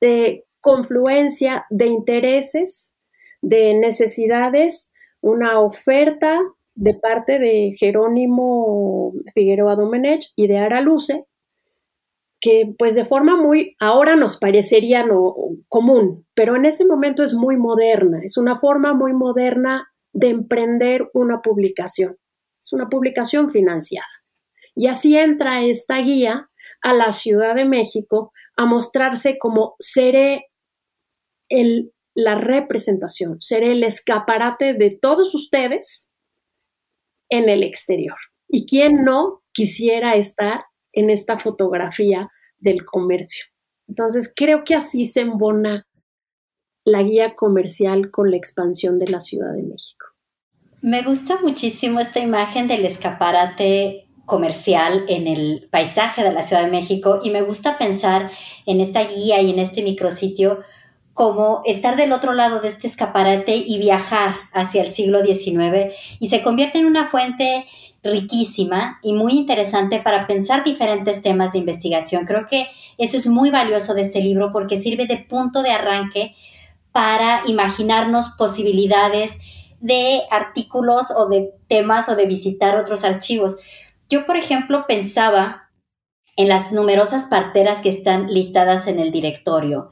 eh, 0.00 0.44
confluencia 0.60 1.66
de 1.70 1.86
intereses, 1.86 2.94
de 3.40 3.74
necesidades, 3.74 4.92
una 5.20 5.60
oferta 5.60 6.40
de 6.78 6.94
parte 6.94 7.40
de 7.40 7.72
Jerónimo 7.76 9.12
Figueroa 9.34 9.74
Domenech 9.74 10.24
y 10.36 10.46
de 10.46 10.58
Araluce, 10.58 11.24
que 12.40 12.72
pues 12.78 12.94
de 12.94 13.04
forma 13.04 13.36
muy, 13.36 13.74
ahora 13.80 14.14
nos 14.14 14.36
parecería 14.36 15.04
no, 15.04 15.34
común, 15.66 16.24
pero 16.34 16.54
en 16.54 16.66
ese 16.66 16.86
momento 16.86 17.24
es 17.24 17.34
muy 17.34 17.56
moderna, 17.56 18.20
es 18.22 18.36
una 18.36 18.56
forma 18.56 18.94
muy 18.94 19.12
moderna 19.12 19.88
de 20.12 20.28
emprender 20.28 21.10
una 21.14 21.42
publicación, 21.42 22.16
es 22.60 22.72
una 22.72 22.88
publicación 22.88 23.50
financiada. 23.50 24.06
Y 24.76 24.86
así 24.86 25.18
entra 25.18 25.64
esta 25.64 25.98
guía 25.98 26.48
a 26.80 26.92
la 26.92 27.10
Ciudad 27.10 27.56
de 27.56 27.64
México 27.64 28.32
a 28.56 28.66
mostrarse 28.66 29.36
como 29.36 29.74
seré 29.80 30.44
la 32.14 32.36
representación, 32.36 33.40
seré 33.40 33.72
el 33.72 33.82
escaparate 33.82 34.74
de 34.74 34.96
todos 35.00 35.34
ustedes 35.34 36.07
en 37.28 37.48
el 37.48 37.62
exterior. 37.62 38.16
¿Y 38.48 38.66
quién 38.66 39.04
no 39.04 39.42
quisiera 39.52 40.14
estar 40.14 40.64
en 40.92 41.10
esta 41.10 41.38
fotografía 41.38 42.30
del 42.58 42.84
comercio? 42.84 43.46
Entonces, 43.88 44.32
creo 44.34 44.64
que 44.64 44.74
así 44.74 45.04
se 45.04 45.20
embona 45.20 45.86
la 46.84 47.02
guía 47.02 47.34
comercial 47.34 48.10
con 48.10 48.30
la 48.30 48.36
expansión 48.36 48.98
de 48.98 49.08
la 49.08 49.20
Ciudad 49.20 49.52
de 49.52 49.62
México. 49.62 50.06
Me 50.80 51.02
gusta 51.02 51.38
muchísimo 51.42 52.00
esta 52.00 52.20
imagen 52.20 52.68
del 52.68 52.84
escaparate 52.84 54.08
comercial 54.24 55.04
en 55.08 55.26
el 55.26 55.68
paisaje 55.70 56.22
de 56.22 56.32
la 56.32 56.42
Ciudad 56.42 56.64
de 56.64 56.70
México 56.70 57.20
y 57.24 57.30
me 57.30 57.42
gusta 57.42 57.78
pensar 57.78 58.30
en 58.66 58.80
esta 58.80 59.02
guía 59.04 59.40
y 59.40 59.50
en 59.50 59.58
este 59.58 59.82
micrositio 59.82 60.60
como 61.18 61.62
estar 61.64 61.96
del 61.96 62.12
otro 62.12 62.32
lado 62.32 62.60
de 62.60 62.68
este 62.68 62.86
escaparate 62.86 63.56
y 63.56 63.80
viajar 63.80 64.36
hacia 64.52 64.82
el 64.82 64.88
siglo 64.88 65.24
XIX 65.24 65.92
y 66.20 66.28
se 66.28 66.42
convierte 66.44 66.78
en 66.78 66.86
una 66.86 67.08
fuente 67.08 67.66
riquísima 68.04 69.00
y 69.02 69.14
muy 69.14 69.32
interesante 69.32 69.98
para 69.98 70.28
pensar 70.28 70.62
diferentes 70.62 71.20
temas 71.20 71.50
de 71.50 71.58
investigación. 71.58 72.24
Creo 72.24 72.46
que 72.46 72.68
eso 72.98 73.16
es 73.16 73.26
muy 73.26 73.50
valioso 73.50 73.94
de 73.94 74.02
este 74.02 74.20
libro 74.20 74.52
porque 74.52 74.76
sirve 74.76 75.08
de 75.08 75.16
punto 75.16 75.64
de 75.64 75.72
arranque 75.72 76.36
para 76.92 77.42
imaginarnos 77.46 78.36
posibilidades 78.38 79.38
de 79.80 80.20
artículos 80.30 81.10
o 81.10 81.28
de 81.28 81.52
temas 81.66 82.08
o 82.08 82.14
de 82.14 82.26
visitar 82.26 82.76
otros 82.76 83.02
archivos. 83.02 83.56
Yo, 84.08 84.24
por 84.24 84.36
ejemplo, 84.36 84.84
pensaba 84.86 85.68
en 86.36 86.46
las 86.46 86.70
numerosas 86.70 87.26
parteras 87.26 87.80
que 87.80 87.90
están 87.90 88.28
listadas 88.28 88.86
en 88.86 89.00
el 89.00 89.10
directorio 89.10 89.90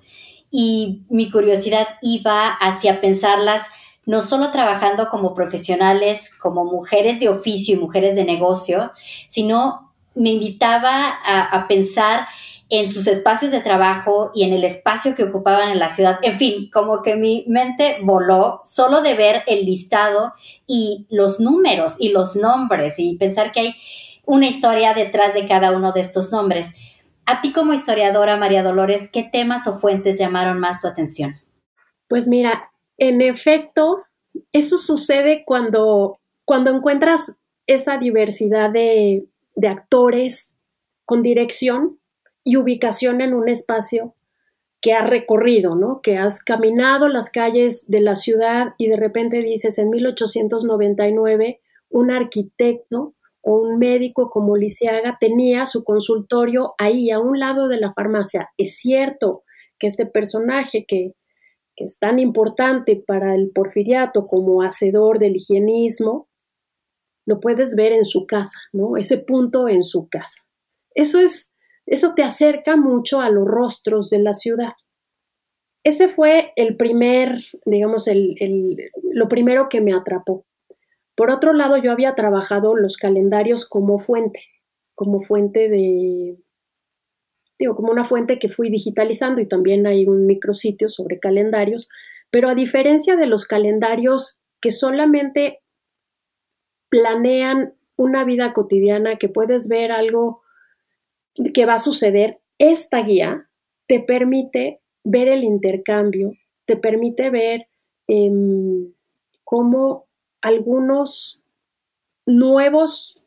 y 0.51 1.05
mi 1.09 1.31
curiosidad 1.31 1.87
iba 2.03 2.49
hacia 2.49 3.01
pensarlas 3.01 3.71
no 4.07 4.23
solo 4.23 4.53
trabajando 4.53 5.09
como 5.11 5.35
profesionales, 5.35 6.31
como 6.39 6.65
mujeres 6.65 7.19
de 7.19 7.29
oficio 7.29 7.75
y 7.75 7.79
mujeres 7.79 8.15
de 8.15 8.25
negocio, 8.25 8.93
sino 9.29 9.93
me 10.15 10.31
invitaba 10.31 11.19
a, 11.25 11.67
pensar 11.69 12.27
en 12.69 12.91
sus 12.91 13.07
espacios 13.07 13.53
de 13.53 13.61
trabajo 13.61 14.31
y 14.35 14.45
en 14.45 14.53
el 14.53 14.65
espacio 14.65 15.15
que 15.15 15.25
ocupaban 15.25 15.71
en 15.71 15.79
la 15.79 15.91
ciudad. 15.91 16.19
En 16.23 16.39
fin, 16.39 16.71
como 16.73 17.03
que 17.03 17.17
mi 17.17 17.45
mente 17.49 17.99
voló 18.03 18.61
solo 18.65 19.03
de 19.03 19.15
ver 19.15 19.43
el 19.47 19.67
listado 19.67 20.33
y 20.67 21.07
los 21.11 21.39
números 21.39 21.97
y 21.99 22.11
los 22.11 22.35
nombres 22.37 22.99
y 22.99 23.17
pensar 23.17 23.53
que 23.53 23.61
hay 23.61 23.75
una 24.25 24.47
historia 24.47 24.95
detrás 24.95 25.35
de 25.35 25.47
cada 25.47 25.73
uno 25.73 25.93
de 25.93 26.01
estos 26.01 26.33
nombres. 26.33 26.75
A 27.27 27.41
ti 27.41 27.53
como 27.53 27.75
historiadora, 27.75 28.37
María 28.37 28.63
Dolores, 28.63 29.11
¿qué 29.13 29.29
temas 29.31 29.67
o 29.67 29.79
fuentes 29.79 30.17
llamaron 30.17 30.61
más 30.61 30.81
tu 30.81 30.87
atención? 30.87 31.35
Pues 32.07 32.29
mira, 32.29 32.71
en 32.99 33.21
efecto, 33.21 34.05
eso 34.53 34.77
sucede 34.77 35.43
cuando, 35.45 36.21
cuando 36.45 36.71
encuentras 36.71 37.35
esa 37.67 37.99
diversidad 37.99 38.71
de, 38.71 39.27
de 39.57 39.69
actores 39.69 40.55
con 41.05 41.25
dirección 41.25 41.99
y 42.45 42.59
ubicación 42.59 43.21
en 43.21 43.35
un 43.35 43.49
espacio 43.49 44.15
que 44.81 44.93
has 44.93 45.11
recorrido, 45.11 45.75
¿no? 45.75 46.01
Que 46.01 46.19
has 46.19 46.41
caminado 46.45 47.09
las 47.09 47.29
calles 47.29 47.87
de 47.89 48.01
la 48.03 48.15
ciudad 48.15 48.75
y 48.79 48.87
de 48.87 48.97
repente 48.97 49.43
dices, 49.43 49.79
en 49.79 49.91
1899, 49.91 51.61
un 51.91 52.13
arquitecto 52.13 53.16
un 53.53 53.79
médico 53.79 54.29
como 54.29 54.57
Lisiaga 54.57 55.19
tenía 55.21 55.67
su 55.67 55.85
consultorio 55.85 56.75
ahí, 56.79 57.11
a 57.11 57.21
un 57.21 57.39
lado 57.39 57.69
de 57.69 57.79
la 57.79 57.93
farmacia. 57.93 58.51
Es 58.57 58.79
cierto 58.79 59.45
que 59.79 59.87
este 59.87 60.05
personaje 60.05 60.85
que, 60.87 61.13
que 61.77 61.85
es 61.85 61.99
tan 62.01 62.19
importante 62.19 63.03
para 63.07 63.37
el 63.37 63.53
porfiriato 63.55 64.27
como 64.27 64.63
hacedor 64.63 65.21
del 65.21 65.37
higienismo, 65.37 66.29
lo 67.25 67.39
puedes 67.39 67.77
ver 67.77 67.93
en 67.93 68.05
su 68.05 68.27
casa, 68.27 68.59
¿no? 68.73 68.97
Ese 68.97 69.19
punto 69.19 69.69
en 69.69 69.85
su 69.85 70.09
casa. 70.09 70.43
Eso 70.95 71.21
es, 71.21 71.53
eso 71.87 72.15
te 72.15 72.25
acerca 72.25 72.77
mucho 72.77 73.21
a 73.21 73.31
los 73.31 73.47
rostros 73.47 74.11
de 74.11 74.19
la 74.19 74.33
ciudad. 74.33 74.73
Ese 75.85 76.09
fue 76.09 76.53
el 76.57 76.77
primer, 76.77 77.39
digamos, 77.65 78.09
el, 78.09 78.35
el, 78.41 78.91
lo 79.13 79.29
primero 79.29 79.69
que 79.69 79.81
me 79.81 79.93
atrapó. 79.93 80.45
Por 81.17 81.31
otro 81.31 81.55
lado, 81.55 81.79
yo 81.79 81.91
había 81.91 82.15
trabajado 82.15 82.77
los 82.77 82.99
calendarios 82.99 83.69
como 83.69 83.99
fuente, 83.99 84.41
como 84.95 85.23
fuente 85.23 85.69
de, 85.69 86.37
digo, 87.59 87.75
como 87.75 87.91
una 87.91 88.05
fuente 88.05 88.39
que 88.39 88.51
fui 88.51 88.71
digitalizando 88.71 89.41
y 89.41 89.47
también 89.47 89.87
hay 89.87 90.07
un 90.07 90.27
micrositio 90.27 90.89
sobre 90.89 91.19
calendarios, 91.19 91.89
pero 92.31 92.49
a 92.49 92.55
diferencia 92.55 93.17
de 93.17 93.27
los 93.27 93.47
calendarios 93.47 94.41
que 94.61 94.71
solamente 94.71 95.61
planean 96.91 97.75
una 97.97 98.25
vida 98.25 98.53
cotidiana, 98.53 99.17
que 99.17 99.31
puedes 99.31 99.69
ver 99.69 99.93
algo 99.93 100.43
que 101.55 101.65
va 101.65 101.75
a 101.75 101.79
suceder, 101.79 102.41
esta 102.59 103.03
guía 103.03 103.49
te 103.87 104.01
permite 104.01 104.81
ver 105.03 105.29
el 105.29 105.45
intercambio, 105.45 106.33
te 106.67 106.77
permite 106.77 107.31
ver 107.31 107.69
eh, 108.09 108.31
cómo 109.45 110.06
algunos 110.47 111.41
nuevos 112.25 113.21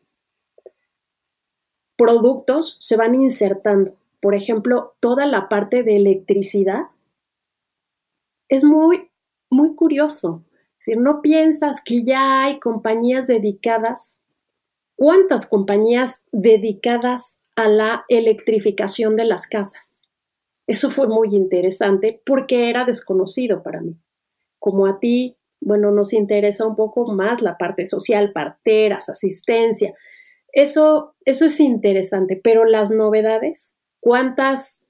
productos 1.97 2.77
se 2.79 2.95
van 2.95 3.13
insertando. 3.13 3.97
Por 4.21 4.35
ejemplo, 4.35 4.95
toda 5.01 5.25
la 5.25 5.49
parte 5.49 5.83
de 5.83 5.97
electricidad 5.97 6.83
es 8.47 8.63
muy, 8.63 9.11
muy 9.49 9.75
curioso. 9.75 10.45
No 10.87 11.21
piensas 11.21 11.81
que 11.83 12.03
ya 12.05 12.45
hay 12.45 12.59
compañías 12.59 13.27
dedicadas, 13.27 14.21
¿cuántas 14.95 15.45
compañías 15.45 16.23
dedicadas 16.31 17.37
a 17.57 17.67
la 17.67 18.05
electrificación 18.07 19.17
de 19.17 19.25
las 19.25 19.45
casas? 19.45 20.01
Eso 20.67 20.89
fue 20.89 21.07
muy 21.07 21.35
interesante 21.35 22.21
porque 22.25 22.69
era 22.69 22.85
desconocido 22.85 23.61
para 23.61 23.81
mí. 23.81 23.97
Como 24.57 24.87
a 24.87 24.99
ti 24.99 25.38
bueno, 25.61 25.91
nos 25.91 26.13
interesa 26.13 26.65
un 26.65 26.75
poco 26.75 27.11
más 27.11 27.41
la 27.41 27.57
parte 27.57 27.85
social, 27.85 28.31
parteras, 28.31 29.09
asistencia. 29.09 29.93
Eso, 30.51 31.15
eso 31.25 31.45
es 31.45 31.59
interesante, 31.59 32.39
pero 32.41 32.65
las 32.65 32.91
novedades, 32.91 33.75
¿cuántas, 33.99 34.87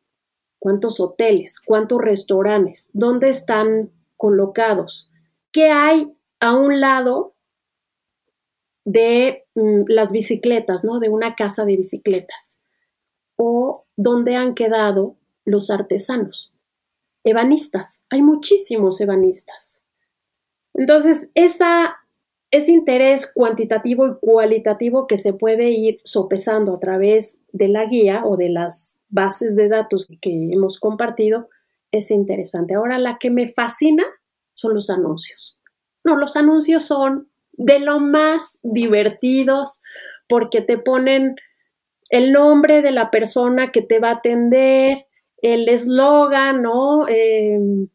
cuántos 0.60 1.00
hoteles, 1.00 1.60
cuántos 1.60 2.02
restaurantes, 2.02 2.92
dónde 2.94 3.30
están 3.30 3.92
colocados? 4.16 5.12
¿Qué 5.52 5.70
hay 5.70 6.14
a 6.40 6.56
un 6.56 6.80
lado 6.80 7.36
de 8.86 9.46
mm, 9.56 9.84
las 9.88 10.12
bicicletas, 10.12 10.84
¿no? 10.84 11.00
De 11.00 11.10
una 11.10 11.36
casa 11.36 11.66
de 11.66 11.78
bicicletas. 11.78 12.60
O 13.36 13.86
dónde 13.96 14.36
han 14.36 14.56
quedado 14.56 15.16
los 15.46 15.70
artesanos. 15.70 16.52
Ebanistas. 17.24 18.04
Hay 18.10 18.22
muchísimos 18.22 19.00
ebanistas. 19.02 19.79
Entonces, 20.80 21.30
esa, 21.36 21.98
ese 22.52 22.72
interés 22.72 23.30
cuantitativo 23.34 24.08
y 24.08 24.16
cualitativo 24.22 25.08
que 25.08 25.18
se 25.18 25.34
puede 25.34 25.72
ir 25.72 26.00
sopesando 26.06 26.76
a 26.76 26.80
través 26.80 27.38
de 27.52 27.68
la 27.68 27.84
guía 27.84 28.24
o 28.26 28.38
de 28.38 28.48
las 28.48 28.98
bases 29.10 29.58
de 29.58 29.68
datos 29.68 30.08
que 30.22 30.32
hemos 30.54 30.80
compartido 30.80 31.50
es 31.92 32.12
interesante. 32.12 32.76
Ahora, 32.76 32.98
la 32.98 33.18
que 33.20 33.30
me 33.30 33.50
fascina 33.50 34.06
son 34.54 34.74
los 34.74 34.90
anuncios. 34.90 35.62
No, 36.06 36.16
los 36.16 36.38
anuncios 36.38 36.86
son 36.86 37.28
de 37.52 37.80
lo 37.80 38.00
más 38.00 38.60
divertidos 38.64 39.82
porque 40.30 40.62
te 40.62 40.78
ponen 40.78 41.36
el 42.10 42.32
nombre 42.32 42.82
de 42.82 42.92
la 42.92 43.12
persona 43.12 43.74
que 43.74 43.82
te 43.82 44.00
va 44.00 44.12
a 44.12 44.20
atender, 44.20 45.08
el 45.42 45.68
eslogan, 45.68 46.62
¿no? 46.62 47.06
Em, 47.10 47.90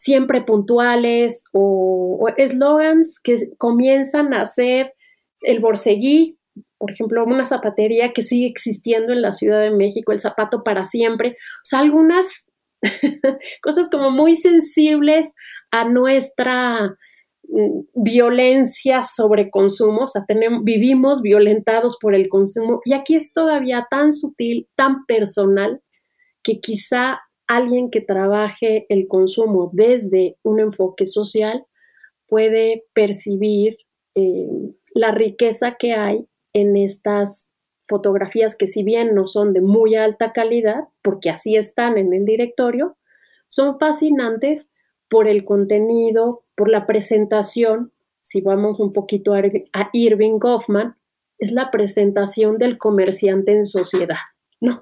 siempre 0.00 0.40
puntuales 0.40 1.44
o 1.52 2.26
eslogans 2.38 3.20
que 3.22 3.36
comienzan 3.58 4.32
a 4.32 4.46
ser 4.46 4.94
el 5.42 5.60
borseguí, 5.60 6.38
por 6.78 6.90
ejemplo, 6.90 7.22
una 7.26 7.44
zapatería 7.44 8.14
que 8.14 8.22
sigue 8.22 8.46
existiendo 8.46 9.12
en 9.12 9.20
la 9.20 9.30
Ciudad 9.30 9.60
de 9.60 9.70
México, 9.70 10.12
el 10.12 10.20
zapato 10.20 10.64
para 10.64 10.84
siempre, 10.84 11.32
o 11.32 11.64
sea, 11.64 11.80
algunas 11.80 12.50
cosas 13.62 13.90
como 13.90 14.10
muy 14.10 14.36
sensibles 14.36 15.34
a 15.70 15.84
nuestra 15.84 16.96
mm, 17.42 17.80
violencia 17.92 19.02
sobre 19.02 19.50
consumo, 19.50 20.04
o 20.04 20.08
sea, 20.08 20.24
tenemos, 20.26 20.64
vivimos 20.64 21.20
violentados 21.20 21.98
por 22.00 22.14
el 22.14 22.30
consumo. 22.30 22.80
Y 22.86 22.94
aquí 22.94 23.16
es 23.16 23.34
todavía 23.34 23.86
tan 23.90 24.12
sutil, 24.12 24.66
tan 24.76 25.04
personal, 25.04 25.82
que 26.42 26.58
quizá 26.60 27.20
alguien 27.50 27.90
que 27.90 28.00
trabaje 28.00 28.86
el 28.88 29.08
consumo 29.08 29.70
desde 29.72 30.36
un 30.44 30.60
enfoque 30.60 31.04
social 31.04 31.66
puede 32.28 32.84
percibir 32.92 33.78
eh, 34.14 34.46
la 34.94 35.10
riqueza 35.10 35.76
que 35.76 35.92
hay 35.94 36.28
en 36.52 36.76
estas 36.76 37.50
fotografías 37.88 38.54
que 38.54 38.68
si 38.68 38.84
bien 38.84 39.16
no 39.16 39.26
son 39.26 39.52
de 39.52 39.62
muy 39.62 39.96
alta 39.96 40.32
calidad, 40.32 40.84
porque 41.02 41.28
así 41.28 41.56
están 41.56 41.98
en 41.98 42.12
el 42.12 42.24
directorio, 42.24 42.96
son 43.48 43.76
fascinantes 43.80 44.70
por 45.08 45.26
el 45.26 45.44
contenido, 45.44 46.44
por 46.54 46.68
la 46.68 46.86
presentación. 46.86 47.92
Si 48.20 48.42
vamos 48.42 48.78
un 48.78 48.92
poquito 48.92 49.34
a 49.34 49.90
Irving 49.92 50.38
Goffman, 50.38 50.94
es 51.38 51.50
la 51.50 51.72
presentación 51.72 52.58
del 52.58 52.78
comerciante 52.78 53.52
en 53.52 53.64
sociedad, 53.64 54.18
¿no? 54.60 54.80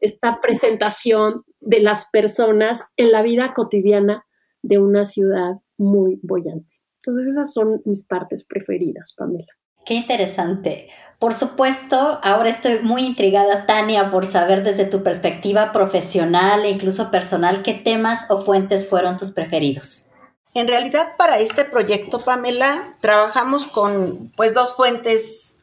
Esta 0.00 0.40
presentación 0.40 1.44
de 1.66 1.80
las 1.80 2.08
personas 2.10 2.86
en 2.96 3.12
la 3.12 3.22
vida 3.22 3.52
cotidiana 3.52 4.24
de 4.62 4.78
una 4.78 5.04
ciudad 5.04 5.56
muy 5.76 6.18
bollante. 6.22 6.70
Entonces 7.00 7.26
esas 7.26 7.52
son 7.52 7.82
mis 7.84 8.06
partes 8.06 8.44
preferidas, 8.44 9.14
Pamela. 9.16 9.52
Qué 9.84 9.94
interesante. 9.94 10.88
Por 11.18 11.34
supuesto, 11.34 11.96
ahora 12.22 12.48
estoy 12.48 12.80
muy 12.80 13.04
intrigada, 13.04 13.66
Tania, 13.66 14.10
por 14.10 14.26
saber 14.26 14.62
desde 14.62 14.84
tu 14.84 15.02
perspectiva 15.02 15.72
profesional 15.72 16.64
e 16.64 16.70
incluso 16.70 17.10
personal 17.10 17.62
qué 17.62 17.74
temas 17.74 18.30
o 18.30 18.40
fuentes 18.42 18.88
fueron 18.88 19.16
tus 19.16 19.32
preferidos. 19.32 20.10
En 20.54 20.68
realidad, 20.68 21.16
para 21.18 21.38
este 21.38 21.64
proyecto, 21.64 22.20
Pamela, 22.20 22.96
trabajamos 23.00 23.66
con 23.66 24.32
pues 24.36 24.54
dos 24.54 24.74
fuentes 24.74 25.58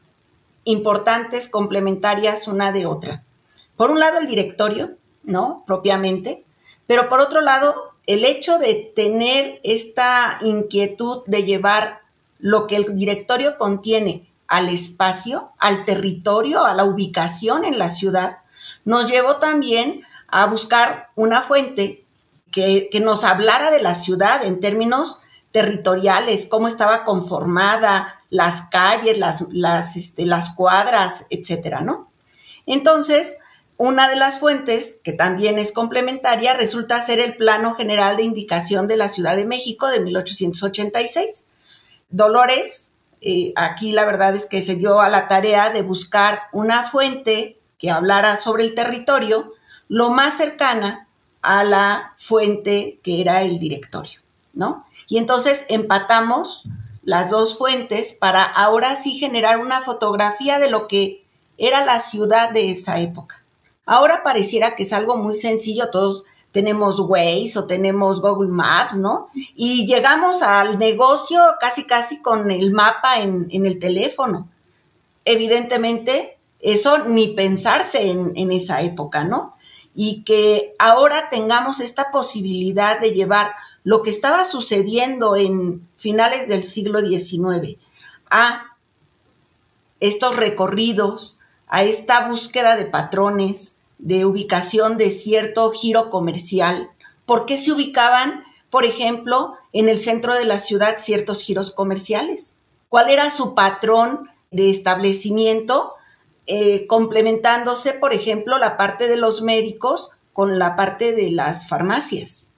importantes, 0.64 1.48
complementarias 1.48 2.46
una 2.46 2.72
de 2.72 2.86
otra. 2.86 3.24
Por 3.76 3.90
un 3.90 4.00
lado, 4.00 4.18
el 4.18 4.26
directorio, 4.26 4.96
¿no? 5.24 5.62
Propiamente, 5.66 6.44
pero 6.86 7.08
por 7.08 7.20
otro 7.20 7.40
lado, 7.40 7.92
el 8.06 8.24
hecho 8.24 8.58
de 8.58 8.92
tener 8.94 9.60
esta 9.64 10.38
inquietud 10.42 11.22
de 11.26 11.44
llevar 11.44 12.02
lo 12.38 12.66
que 12.66 12.76
el 12.76 12.94
directorio 12.94 13.56
contiene 13.56 14.28
al 14.46 14.68
espacio, 14.68 15.52
al 15.58 15.84
territorio, 15.84 16.64
a 16.64 16.74
la 16.74 16.84
ubicación 16.84 17.64
en 17.64 17.78
la 17.78 17.88
ciudad, 17.88 18.38
nos 18.84 19.10
llevó 19.10 19.36
también 19.36 20.02
a 20.28 20.46
buscar 20.46 21.10
una 21.14 21.42
fuente 21.42 22.04
que, 22.52 22.88
nos 23.02 23.24
hablara 23.24 23.70
de 23.70 23.82
la 23.82 23.94
ciudad 23.94 24.44
en 24.44 24.60
términos 24.60 25.22
territoriales, 25.50 26.46
cómo 26.46 26.68
estaba 26.68 27.04
conformada, 27.04 28.14
las 28.30 28.62
calles, 28.70 29.18
las, 29.18 29.46
las, 29.50 29.96
este, 29.96 30.26
las 30.26 30.54
cuadras, 30.54 31.26
etcétera, 31.30 31.80
¿no? 31.80 32.10
Entonces, 32.66 33.38
una 33.76 34.08
de 34.08 34.16
las 34.16 34.38
fuentes, 34.38 35.00
que 35.02 35.12
también 35.12 35.58
es 35.58 35.72
complementaria, 35.72 36.54
resulta 36.54 37.00
ser 37.00 37.18
el 37.18 37.36
Plano 37.36 37.74
General 37.74 38.16
de 38.16 38.22
Indicación 38.22 38.86
de 38.86 38.96
la 38.96 39.08
Ciudad 39.08 39.36
de 39.36 39.46
México 39.46 39.88
de 39.88 40.00
1886. 40.00 41.46
Dolores, 42.10 42.92
eh, 43.20 43.52
aquí 43.56 43.92
la 43.92 44.04
verdad 44.04 44.34
es 44.34 44.46
que 44.46 44.62
se 44.62 44.76
dio 44.76 45.00
a 45.00 45.08
la 45.08 45.26
tarea 45.26 45.70
de 45.70 45.82
buscar 45.82 46.42
una 46.52 46.84
fuente 46.84 47.58
que 47.78 47.90
hablara 47.90 48.36
sobre 48.36 48.62
el 48.62 48.74
territorio 48.74 49.52
lo 49.88 50.10
más 50.10 50.36
cercana 50.36 51.08
a 51.42 51.64
la 51.64 52.14
fuente 52.16 53.00
que 53.02 53.20
era 53.20 53.42
el 53.42 53.58
directorio, 53.58 54.20
¿no? 54.52 54.86
Y 55.08 55.18
entonces 55.18 55.66
empatamos 55.68 56.64
las 57.02 57.28
dos 57.28 57.58
fuentes 57.58 58.14
para 58.14 58.44
ahora 58.44 58.94
sí 58.94 59.18
generar 59.18 59.58
una 59.58 59.82
fotografía 59.82 60.58
de 60.58 60.70
lo 60.70 60.88
que 60.88 61.24
era 61.58 61.84
la 61.84 62.00
ciudad 62.00 62.50
de 62.50 62.70
esa 62.70 62.98
época. 63.00 63.43
Ahora 63.86 64.22
pareciera 64.22 64.76
que 64.76 64.82
es 64.84 64.92
algo 64.92 65.16
muy 65.16 65.34
sencillo, 65.34 65.90
todos 65.90 66.24
tenemos 66.52 67.00
Waze 67.00 67.58
o 67.58 67.66
tenemos 67.66 68.20
Google 68.20 68.48
Maps, 68.48 68.96
¿no? 68.96 69.26
Y 69.56 69.86
llegamos 69.86 70.40
al 70.40 70.78
negocio 70.78 71.40
casi, 71.60 71.84
casi 71.84 72.22
con 72.22 72.50
el 72.50 72.70
mapa 72.72 73.20
en, 73.20 73.48
el 73.50 73.78
teléfono. 73.80 74.48
Evidentemente, 75.24 76.38
eso 76.60 77.06
ni 77.06 77.28
pensarse 77.28 78.10
en, 78.10 78.32
en 78.36 78.52
esa 78.52 78.82
época, 78.82 79.24
¿no? 79.24 79.56
Y 79.96 80.22
que 80.22 80.76
ahora 80.78 81.28
tengamos 81.28 81.80
esta 81.80 82.12
posibilidad 82.12 83.00
de 83.00 83.10
llevar 83.10 83.54
lo 83.82 84.02
que 84.02 84.10
estaba 84.10 84.44
sucediendo 84.44 85.34
en 85.36 85.86
finales 85.96 86.48
del 86.48 86.62
siglo 86.62 87.00
XIX 87.00 87.76
a 88.30 88.76
estos 89.98 90.36
recorridos, 90.36 91.38
a 91.66 91.82
esta 91.82 92.28
búsqueda 92.28 92.76
de 92.76 92.86
patrones, 92.86 93.73
de 93.98 94.24
ubicación 94.26 94.96
de 94.96 95.10
cierto 95.10 95.70
giro 95.70 96.10
comercial. 96.10 96.90
¿Por 97.26 97.46
qué 97.46 97.56
se 97.56 97.72
ubicaban, 97.72 98.44
por 98.70 98.84
ejemplo, 98.84 99.54
en 99.72 99.88
el 99.88 99.98
centro 99.98 100.34
de 100.34 100.44
la 100.44 100.58
ciudad 100.58 100.96
ciertos 100.98 101.42
giros 101.42 101.70
comerciales? 101.70 102.58
¿Cuál 102.88 103.10
era 103.10 103.30
su 103.30 103.54
patrón 103.54 104.28
de 104.50 104.70
establecimiento? 104.70 105.94
Eh, 106.46 106.86
complementándose, 106.86 107.94
por 107.94 108.12
ejemplo, 108.12 108.58
la 108.58 108.76
parte 108.76 109.08
de 109.08 109.16
los 109.16 109.40
médicos 109.40 110.10
con 110.34 110.58
la 110.58 110.76
parte 110.76 111.12
de 111.12 111.30
las 111.30 111.68
farmacias. 111.68 112.52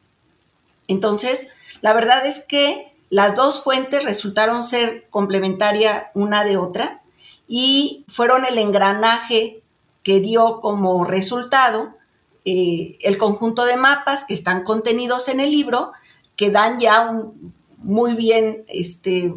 Entonces, 0.89 1.49
la 1.83 1.93
verdad 1.93 2.27
es 2.27 2.41
que 2.41 2.93
las 3.11 3.37
dos 3.37 3.63
fuentes 3.63 4.03
resultaron 4.03 4.65
ser 4.65 5.07
complementaria 5.11 6.11
una 6.15 6.43
de 6.43 6.57
otra 6.57 7.03
y 7.47 8.05
fueron 8.09 8.45
el 8.45 8.59
engranaje 8.59 9.63
que 10.07 10.21
dio 10.21 10.61
como 10.61 11.05
resultado 11.05 11.97
eh, 12.45 12.97
el 13.01 13.19
conjunto 13.19 13.65
de 13.65 13.77
mapas 13.77 14.23
que 14.23 14.35
están 14.35 14.63
contenidos 14.63 15.27
en 15.27 15.41
el 15.41 15.51
libro, 15.51 15.91
que 16.37 16.53
dan 16.53 16.79
ya 16.79 17.13
muy 17.79 18.15
bien 18.15 18.65
este, 18.69 19.35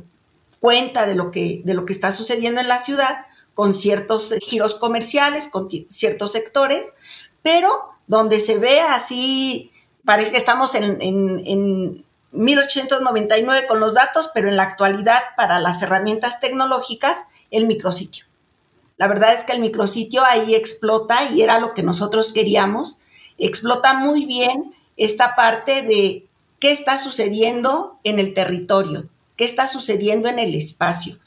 cuenta 0.59 1.07
de 1.07 1.15
lo, 1.15 1.31
que, 1.31 1.63
de 1.65 1.73
lo 1.73 1.87
que 1.87 1.93
está 1.93 2.11
sucediendo 2.11 2.61
en 2.61 2.67
la 2.67 2.77
ciudad, 2.77 3.25
con 3.55 3.73
ciertos 3.73 4.35
giros 4.41 4.75
comerciales, 4.75 5.47
con 5.47 5.67
ciertos 5.89 6.33
sectores, 6.33 6.93
pero 7.41 7.71
donde 8.05 8.39
se 8.39 8.59
ve 8.59 8.79
así, 8.79 9.71
parece 10.05 10.29
que 10.29 10.37
estamos 10.37 10.75
en, 10.75 11.01
en, 11.01 11.41
en 11.47 12.05
1899 12.31 13.65
con 13.65 13.79
los 13.79 13.95
datos, 13.95 14.29
pero 14.35 14.49
en 14.49 14.55
la 14.55 14.63
actualidad 14.63 15.19
para 15.35 15.59
las 15.59 15.81
herramientas 15.81 16.39
tecnológicas, 16.39 17.25
el 17.49 17.65
micrositio. 17.65 18.28
La 18.99 19.07
verdad 19.07 19.33
es 19.33 19.45
que 19.45 19.53
el 19.53 19.61
micrositio 19.61 20.23
ahí 20.25 20.53
explota 20.53 21.17
y 21.31 21.41
era 21.41 21.57
lo 21.57 21.73
que 21.73 21.83
nosotros 21.83 22.33
queríamos. 22.33 22.97
Explota 23.37 23.93
muy 23.93 24.25
bien 24.25 24.75
esta 24.97 25.37
parte 25.37 25.83
de 25.83 26.27
qué 26.59 26.71
está 26.71 26.99
sucediendo 26.99 27.97
en 28.03 28.19
el 28.19 28.33
territorio, 28.33 29.07
qué 29.37 29.45
está 29.45 29.69
sucediendo 29.69 30.27
en 30.27 30.37
el 30.37 30.53
espacio, 30.53 31.17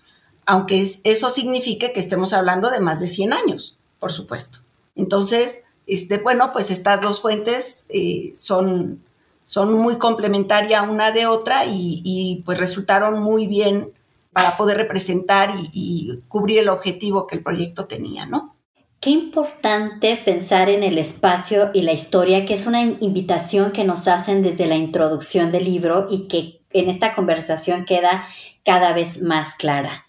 aunque 0.44 0.86
eso 1.04 1.30
signifique 1.30 1.94
que 1.94 2.00
estemos 2.00 2.34
hablando 2.34 2.68
de 2.68 2.80
más 2.80 3.00
de 3.00 3.06
100 3.06 3.32
años, 3.32 3.78
por 3.98 4.12
supuesto. 4.12 4.58
Entonces, 4.94 5.64
este, 5.86 6.18
bueno, 6.18 6.52
pues 6.52 6.70
estas 6.70 7.00
dos 7.00 7.22
fuentes 7.22 7.86
eh, 7.88 8.34
son, 8.36 9.02
son 9.44 9.72
muy 9.72 9.96
complementarias 9.96 10.86
una 10.86 11.10
de 11.10 11.26
otra 11.26 11.64
y, 11.64 12.02
y 12.04 12.42
pues 12.44 12.58
resultaron 12.58 13.22
muy 13.22 13.46
bien 13.46 13.94
para 14.32 14.56
poder 14.56 14.76
representar 14.76 15.50
y, 15.72 16.20
cubrir 16.28 16.58
el 16.58 16.68
objetivo 16.68 17.26
que 17.26 17.36
el 17.36 17.42
proyecto 17.42 17.86
tenía, 17.86 18.26
¿no? 18.26 18.56
Qué 19.00 19.10
importante 19.10 20.20
pensar 20.24 20.68
en 20.68 20.84
el 20.84 20.96
espacio 20.96 21.70
y 21.74 21.82
la 21.82 21.92
historia, 21.92 22.46
que 22.46 22.54
es 22.54 22.66
una 22.66 22.82
invitación 22.82 23.72
que 23.72 23.84
nos 23.84 24.06
hacen 24.06 24.42
desde 24.42 24.66
la 24.66 24.76
introducción 24.76 25.50
del 25.50 25.64
libro 25.64 26.06
y 26.08 26.28
que 26.28 26.62
en 26.70 26.88
esta 26.88 27.14
conversación 27.14 27.84
queda 27.84 28.24
cada 28.64 28.92
vez 28.92 29.20
más 29.20 29.54
clara. 29.54 30.06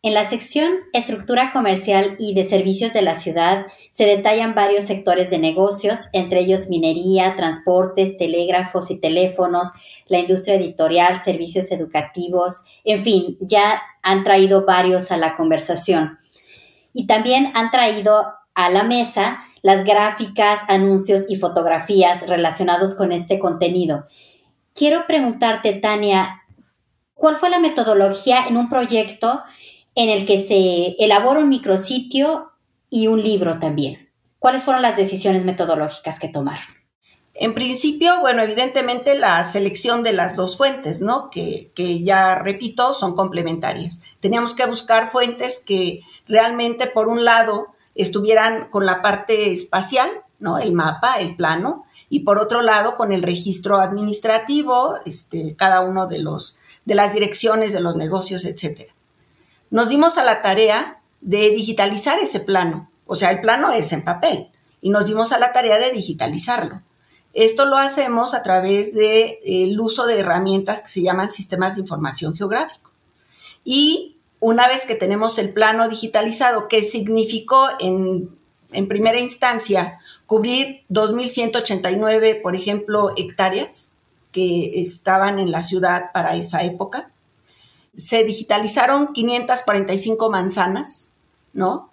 En 0.00 0.14
la 0.14 0.24
sección 0.24 0.70
Estructura 0.92 1.52
comercial 1.52 2.14
y 2.20 2.32
de 2.32 2.44
servicios 2.44 2.92
de 2.92 3.02
la 3.02 3.16
ciudad 3.16 3.66
se 3.90 4.06
detallan 4.06 4.54
varios 4.54 4.84
sectores 4.84 5.28
de 5.28 5.38
negocios, 5.38 6.08
entre 6.12 6.40
ellos 6.40 6.68
minería, 6.68 7.34
transportes, 7.34 8.16
telégrafos 8.16 8.92
y 8.92 9.00
teléfonos, 9.00 9.72
la 10.06 10.20
industria 10.20 10.54
editorial, 10.54 11.20
servicios 11.20 11.72
educativos, 11.72 12.66
en 12.84 13.02
fin, 13.02 13.36
ya 13.40 13.82
han 14.02 14.22
traído 14.22 14.64
varios 14.64 15.10
a 15.10 15.16
la 15.16 15.34
conversación. 15.34 16.20
Y 16.94 17.08
también 17.08 17.50
han 17.54 17.72
traído 17.72 18.34
a 18.54 18.70
la 18.70 18.84
mesa 18.84 19.40
las 19.62 19.84
gráficas, 19.84 20.60
anuncios 20.68 21.24
y 21.28 21.36
fotografías 21.36 22.28
relacionados 22.28 22.94
con 22.94 23.10
este 23.10 23.40
contenido. 23.40 24.06
Quiero 24.74 25.08
preguntarte, 25.08 25.72
Tania, 25.72 26.42
¿cuál 27.14 27.34
fue 27.34 27.50
la 27.50 27.58
metodología 27.58 28.46
en 28.46 28.56
un 28.56 28.68
proyecto 28.68 29.42
en 29.98 30.10
el 30.10 30.26
que 30.26 30.46
se 30.46 30.94
elabora 31.04 31.40
un 31.40 31.48
micrositio 31.48 32.52
y 32.88 33.08
un 33.08 33.20
libro 33.20 33.58
también? 33.58 34.10
¿Cuáles 34.38 34.62
fueron 34.62 34.80
las 34.80 34.96
decisiones 34.96 35.44
metodológicas 35.44 36.20
que 36.20 36.28
tomaron? 36.28 36.62
En 37.34 37.52
principio, 37.52 38.20
bueno, 38.20 38.42
evidentemente 38.42 39.18
la 39.18 39.42
selección 39.42 40.04
de 40.04 40.12
las 40.12 40.36
dos 40.36 40.56
fuentes, 40.56 41.00
¿no? 41.00 41.30
Que, 41.30 41.72
que, 41.74 42.04
ya 42.04 42.36
repito, 42.36 42.94
son 42.94 43.16
complementarias. 43.16 44.00
Teníamos 44.20 44.54
que 44.54 44.66
buscar 44.66 45.10
fuentes 45.10 45.58
que 45.58 46.02
realmente, 46.28 46.86
por 46.86 47.08
un 47.08 47.24
lado, 47.24 47.66
estuvieran 47.96 48.70
con 48.70 48.86
la 48.86 49.02
parte 49.02 49.50
espacial, 49.50 50.08
¿no? 50.38 50.58
El 50.58 50.74
mapa, 50.74 51.18
el 51.18 51.34
plano, 51.34 51.82
y 52.08 52.20
por 52.20 52.38
otro 52.38 52.62
lado, 52.62 52.96
con 52.96 53.10
el 53.12 53.24
registro 53.24 53.78
administrativo, 53.78 54.94
este, 55.06 55.56
cada 55.56 55.80
uno 55.80 56.06
de 56.06 56.20
los, 56.20 56.56
de 56.84 56.94
las 56.94 57.14
direcciones 57.14 57.72
de 57.72 57.80
los 57.80 57.96
negocios, 57.96 58.44
etcétera. 58.44 58.92
Nos 59.70 59.88
dimos 59.88 60.18
a 60.18 60.24
la 60.24 60.42
tarea 60.42 61.00
de 61.20 61.50
digitalizar 61.50 62.18
ese 62.18 62.40
plano. 62.40 62.90
O 63.06 63.16
sea, 63.16 63.30
el 63.30 63.40
plano 63.40 63.72
es 63.72 63.92
en 63.92 64.04
papel, 64.04 64.50
y 64.80 64.90
nos 64.90 65.06
dimos 65.06 65.32
a 65.32 65.38
la 65.38 65.52
tarea 65.52 65.78
de 65.78 65.90
digitalizarlo 65.90 66.82
esto 67.34 67.66
lo 67.66 67.76
hacemos 67.76 68.34
a 68.34 68.42
través 68.42 68.94
del 68.94 69.38
de, 69.42 69.76
uso 69.78 70.06
de 70.06 70.18
herramientas 70.18 70.82
que 70.82 70.88
se 70.88 71.02
llaman 71.02 71.30
sistemas 71.30 71.74
de 71.74 71.82
información 71.82 72.34
geográfico. 72.34 72.90
Y 73.64 74.16
una 74.40 74.66
vez 74.66 74.86
que 74.86 74.94
tenemos 74.94 75.38
el 75.38 75.52
plano 75.52 75.88
digitalizado, 75.88 76.66
que 76.66 76.82
significó 76.82 77.68
en, 77.78 78.36
en 78.72 78.88
primera 78.88 79.20
instancia 79.20 80.00
cubrir 80.26 80.84
2.189, 80.90 82.42
por 82.42 82.56
ejemplo, 82.56 83.12
hectáreas 83.16 83.92
que 84.32 84.82
estaban 84.82 85.38
en 85.38 85.52
la 85.52 85.62
ciudad 85.62 86.10
para 86.12 86.34
esa 86.34 86.62
época, 86.64 87.12
se 87.98 88.24
digitalizaron 88.24 89.12
545 89.12 90.30
manzanas, 90.30 91.16
¿no? 91.52 91.90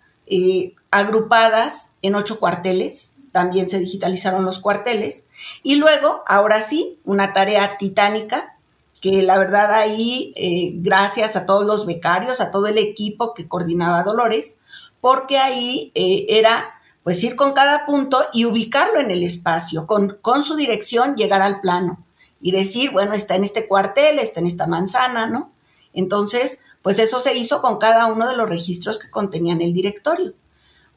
Agrupadas 0.92 1.92
en 2.02 2.16
ocho 2.16 2.40
cuarteles 2.40 3.16
también 3.36 3.68
se 3.68 3.80
digitalizaron 3.80 4.46
los 4.46 4.60
cuarteles. 4.60 5.28
Y 5.62 5.76
luego, 5.76 6.24
ahora 6.26 6.62
sí, 6.62 7.00
una 7.04 7.34
tarea 7.34 7.78
titánica, 7.78 8.56
que 9.02 9.24
la 9.24 9.38
verdad 9.38 9.74
ahí, 9.74 10.32
eh, 10.38 10.72
gracias 10.76 11.36
a 11.36 11.46
todos 11.46 11.66
los 11.66 11.86
becarios, 11.86 12.40
a 12.40 12.50
todo 12.50 12.68
el 12.68 12.78
equipo 12.78 13.34
que 13.34 13.46
coordinaba 13.46 14.04
Dolores, 14.04 14.60
porque 15.02 15.38
ahí 15.38 15.92
eh, 15.96 16.28
era 16.30 16.76
pues 17.04 17.22
ir 17.26 17.36
con 17.36 17.52
cada 17.52 17.86
punto 17.86 18.24
y 18.32 18.46
ubicarlo 18.46 19.02
en 19.02 19.12
el 19.12 19.22
espacio, 19.22 19.86
con, 19.86 20.18
con 20.22 20.42
su 20.42 20.56
dirección 20.56 21.18
llegar 21.18 21.42
al 21.42 21.60
plano 21.60 22.06
y 22.40 22.52
decir, 22.52 22.92
bueno, 22.92 23.16
está 23.16 23.36
en 23.36 23.44
este 23.44 23.68
cuartel, 23.68 24.18
está 24.18 24.40
en 24.40 24.48
esta 24.48 24.66
manzana, 24.66 25.28
¿no? 25.28 25.52
Entonces, 25.96 26.62
pues 26.82 27.00
eso 27.00 27.20
se 27.20 27.36
hizo 27.36 27.62
con 27.62 27.78
cada 27.78 28.06
uno 28.06 28.28
de 28.30 28.36
los 28.36 28.48
registros 28.48 29.00
que 29.00 29.10
contenían 29.10 29.62
el 29.62 29.74
directorio. 29.74 30.34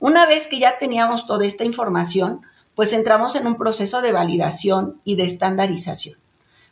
Una 0.00 0.26
vez 0.26 0.46
que 0.46 0.58
ya 0.58 0.78
teníamos 0.78 1.26
toda 1.26 1.46
esta 1.46 1.64
información, 1.64 2.42
pues 2.74 2.92
entramos 2.92 3.34
en 3.34 3.46
un 3.46 3.56
proceso 3.56 4.02
de 4.02 4.12
validación 4.12 5.00
y 5.04 5.16
de 5.16 5.24
estandarización. 5.24 6.18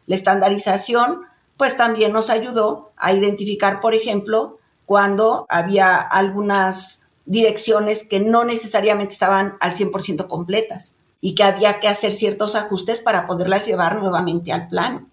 La 0.07 0.15
estandarización, 0.15 1.23
pues 1.57 1.77
también 1.77 2.12
nos 2.12 2.31
ayudó 2.31 2.93
a 2.97 3.12
identificar, 3.12 3.81
por 3.81 3.95
ejemplo, 3.95 4.59
cuando 4.85 5.47
había 5.49 5.97
algunas 5.97 7.07
direcciones 7.25 8.05
que 8.05 8.21
no 8.21 8.45
necesariamente 8.45 9.15
estaban 9.15 9.57
al 9.61 9.75
100% 9.75 10.29
completas 10.29 10.95
y 11.21 11.35
que 11.35 11.43
había 11.43 11.81
que 11.81 11.89
hacer 11.89 12.12
ciertos 12.12 12.55
ajustes 12.55 13.01
para 13.01 13.27
poderlas 13.27 13.67
llevar 13.67 13.99
nuevamente 13.99 14.53
al 14.53 14.69
plano. 14.69 15.09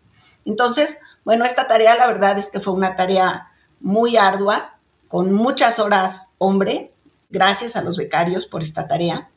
Entonces, 0.45 0.99
bueno, 1.25 1.45
esta 1.45 1.67
tarea 1.67 1.95
la 1.95 2.07
verdad 2.07 2.37
es 2.37 2.49
que 2.49 2.59
fue 2.59 2.73
una 2.73 2.95
tarea 2.95 3.51
muy 3.79 4.17
ardua, 4.17 4.77
con 5.07 5.31
muchas 5.31 5.79
horas 5.79 6.31
hombre, 6.37 6.93
Gracias 7.33 7.75
a 7.75 7.81
los 7.81 7.97
becarios 7.97 8.45
por 8.45 8.61
esta 8.61 8.87
tarea. 8.87 9.27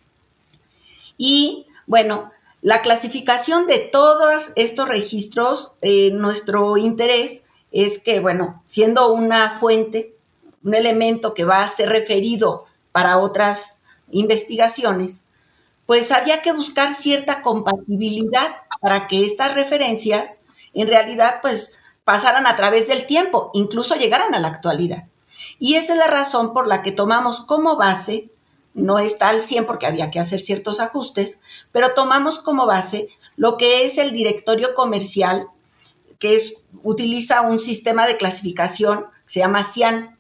Y 1.17 1.67
bueno, 1.87 2.31
la 2.61 2.83
clasificación 2.83 3.67
de 3.67 3.79
todos 3.79 4.53
estos 4.55 4.87
registros, 4.87 5.77
eh, 5.81 6.11
nuestro 6.13 6.77
interés 6.77 7.45
es 7.73 7.99
que, 7.99 8.21
bueno, 8.21 8.61
siendo 8.65 9.11
una 9.15 9.51
fuente, 9.51 10.15
un 10.63 10.75
elemento 10.75 11.33
que 11.33 11.47
va 11.47 11.63
a 11.63 11.69
ser 11.69 11.89
referido 11.89 12.67
para 12.93 13.17
otras 13.17 13.81
investigaciones, 14.11 15.25
pues 15.87 16.13
había 16.13 16.43
que 16.43 16.53
buscar 16.53 16.93
cierta 16.93 17.41
compatibilidad 17.41 18.59
para 18.83 19.09
que 19.09 19.25
estas 19.25 19.55
referencias 19.55 20.43
en 20.75 20.89
realidad 20.89 21.37
pues 21.41 21.76
pasaran 22.07 22.47
a 22.47 22.55
través 22.55 22.87
del 22.87 23.05
tiempo, 23.05 23.51
incluso 23.53 23.97
llegaran 23.97 24.33
a 24.33 24.39
la 24.39 24.47
actualidad. 24.47 25.09
Y 25.59 25.75
esa 25.75 25.95
es 25.95 25.99
la 25.99 26.07
razón 26.07 26.55
por 26.55 26.69
la 26.69 26.81
que 26.81 26.93
tomamos 26.93 27.41
como 27.41 27.75
base, 27.75 28.31
no 28.75 29.01
está 29.01 29.31
al 29.31 29.43
100 29.43 29.67
porque 29.67 29.87
había 29.87 30.13
que 30.13 30.21
hacer 30.21 30.41
ciertos 30.41 30.79
ajustes, 30.79 31.41
pero 31.73 31.95
tomamos 31.95 32.39
como 32.39 32.65
base 32.65 33.09
lo 33.35 33.57
que 33.57 33.85
es 33.85 33.99
el 33.99 34.13
directorio 34.13 34.73
comercial, 34.73 35.49
que 36.21 36.37
es, 36.37 36.63
utiliza 36.85 37.41
un 37.41 37.59
sistema 37.59 38.07
de 38.07 38.17
clasificación 38.17 39.07
que 39.25 39.33
se 39.33 39.41
llama 39.41 39.65
CIAN. 39.65 40.17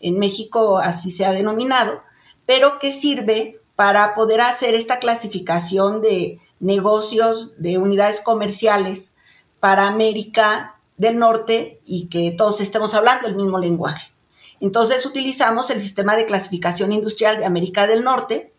En 0.00 0.18
México 0.18 0.78
así 0.78 1.10
se 1.10 1.26
ha 1.26 1.30
denominado, 1.30 2.02
pero 2.44 2.80
que 2.80 2.90
sirve 2.90 3.60
para 3.76 4.14
poder 4.14 4.40
hacer 4.40 4.74
esta 4.74 4.98
clasificación 4.98 6.02
de 6.02 6.40
negocios, 6.58 7.52
de 7.62 7.78
unidades 7.78 8.20
comerciales 8.20 9.16
para 9.60 9.86
América 9.86 10.79
del 11.00 11.18
Norte 11.18 11.80
y 11.86 12.08
que 12.08 12.30
todos 12.32 12.60
estemos 12.60 12.92
hablando 12.92 13.26
el 13.26 13.34
mismo 13.34 13.58
lenguaje. 13.58 14.12
Entonces 14.60 15.06
utilizamos 15.06 15.70
el 15.70 15.80
sistema 15.80 16.14
de 16.14 16.26
clasificación 16.26 16.92
industrial 16.92 17.38
de 17.38 17.46
América 17.46 17.86
del 17.86 18.04
Norte 18.04 18.52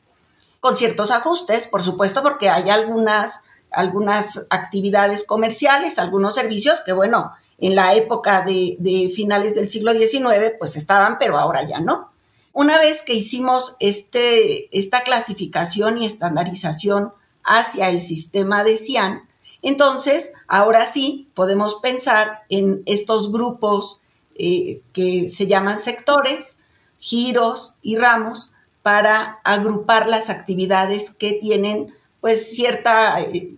con 0.59 0.75
ciertos 0.75 1.11
ajustes, 1.11 1.67
por 1.67 1.83
supuesto, 1.83 2.23
porque 2.23 2.49
hay 2.49 2.71
algunas, 2.71 3.41
algunas 3.69 4.47
actividades 4.49 5.23
comerciales, 5.23 5.99
algunos 5.99 6.33
servicios 6.33 6.81
que, 6.83 6.93
bueno, 6.93 7.31
en 7.59 7.75
la 7.75 7.93
época 7.93 8.41
de, 8.41 9.11
finales 9.15 9.53
del 9.53 9.69
siglo 9.69 9.93
XIX, 9.93 10.53
pues 10.57 10.75
estaban, 10.75 11.19
pero 11.19 11.37
ahora 11.37 11.61
ya 11.67 11.79
no. 11.79 12.11
Una 12.53 12.79
vez 12.79 13.03
que 13.03 13.13
hicimos 13.13 13.75
este, 13.79 14.75
esta 14.75 15.03
clasificación 15.03 15.99
y 15.99 16.07
estandarización 16.07 17.13
hacia 17.43 17.89
el 17.89 18.01
sistema 18.01 18.63
de 18.63 18.77
CIAN, 18.77 19.29
entonces 19.61 20.33
ahora 20.47 20.85
sí 20.85 21.29
podemos 21.33 21.75
pensar 21.75 22.43
en 22.49 22.83
estos 22.85 23.31
grupos 23.31 24.01
eh, 24.35 24.81
que 24.93 25.27
se 25.29 25.47
llaman 25.47 25.79
sectores, 25.79 26.59
giros 26.99 27.75
y 27.81 27.95
ramos 27.95 28.51
para 28.81 29.39
agrupar 29.43 30.07
las 30.07 30.29
actividades 30.29 31.11
que 31.11 31.33
tienen 31.33 31.93
pues 32.21 32.55
cierta, 32.55 33.19
eh, 33.21 33.55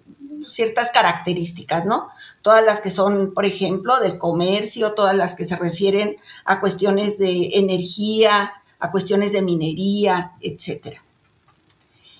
ciertas 0.49 0.91
características, 0.91 1.85
¿no? 1.85 2.09
Todas 2.41 2.65
las 2.65 2.81
que 2.81 2.89
son, 2.89 3.33
por 3.33 3.45
ejemplo, 3.45 3.99
del 3.99 4.17
comercio, 4.17 4.93
todas 4.93 5.15
las 5.15 5.35
que 5.35 5.45
se 5.45 5.55
refieren 5.55 6.17
a 6.45 6.59
cuestiones 6.59 7.17
de 7.17 7.51
energía, 7.53 8.53
a 8.79 8.91
cuestiones 8.91 9.31
de 9.33 9.41
minería, 9.41 10.33
etc. 10.41 10.97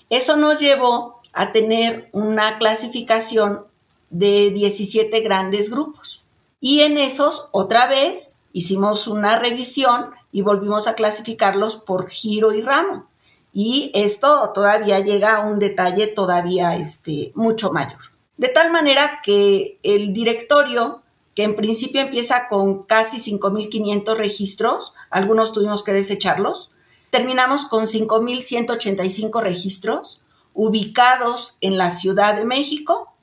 Eso 0.08 0.36
nos 0.36 0.58
llevó 0.58 1.20
a 1.32 1.52
tener 1.52 2.08
una 2.12 2.58
clasificación 2.58 3.66
de 4.14 4.52
17 4.52 5.20
grandes 5.20 5.70
grupos. 5.70 6.24
Y 6.60 6.80
en 6.80 6.98
esos, 6.98 7.48
otra 7.50 7.88
vez, 7.88 8.38
hicimos 8.52 9.08
una 9.08 9.38
revisión 9.38 10.10
y 10.30 10.42
volvimos 10.42 10.86
a 10.86 10.94
clasificarlos 10.94 11.76
por 11.76 12.08
giro 12.08 12.52
y 12.52 12.62
ramo. 12.62 13.08
Y 13.52 13.90
esto 13.92 14.52
todavía 14.54 15.00
llega 15.00 15.36
a 15.36 15.40
un 15.40 15.58
detalle 15.58 16.06
todavía 16.06 16.76
este, 16.76 17.32
mucho 17.34 17.72
mayor. 17.72 17.98
De 18.36 18.48
tal 18.48 18.70
manera 18.70 19.20
que 19.24 19.78
el 19.82 20.12
directorio, 20.12 21.02
que 21.34 21.42
en 21.42 21.56
principio 21.56 22.00
empieza 22.00 22.48
con 22.48 22.84
casi 22.84 23.18
5.500 23.18 24.16
registros, 24.16 24.92
algunos 25.10 25.52
tuvimos 25.52 25.82
que 25.82 25.92
desecharlos, 25.92 26.70
terminamos 27.10 27.64
con 27.64 27.86
5.185 27.86 29.42
registros 29.42 30.20
ubicados 30.52 31.56
en 31.60 31.78
la 31.78 31.90
Ciudad 31.90 32.36
de 32.36 32.44
México 32.44 33.13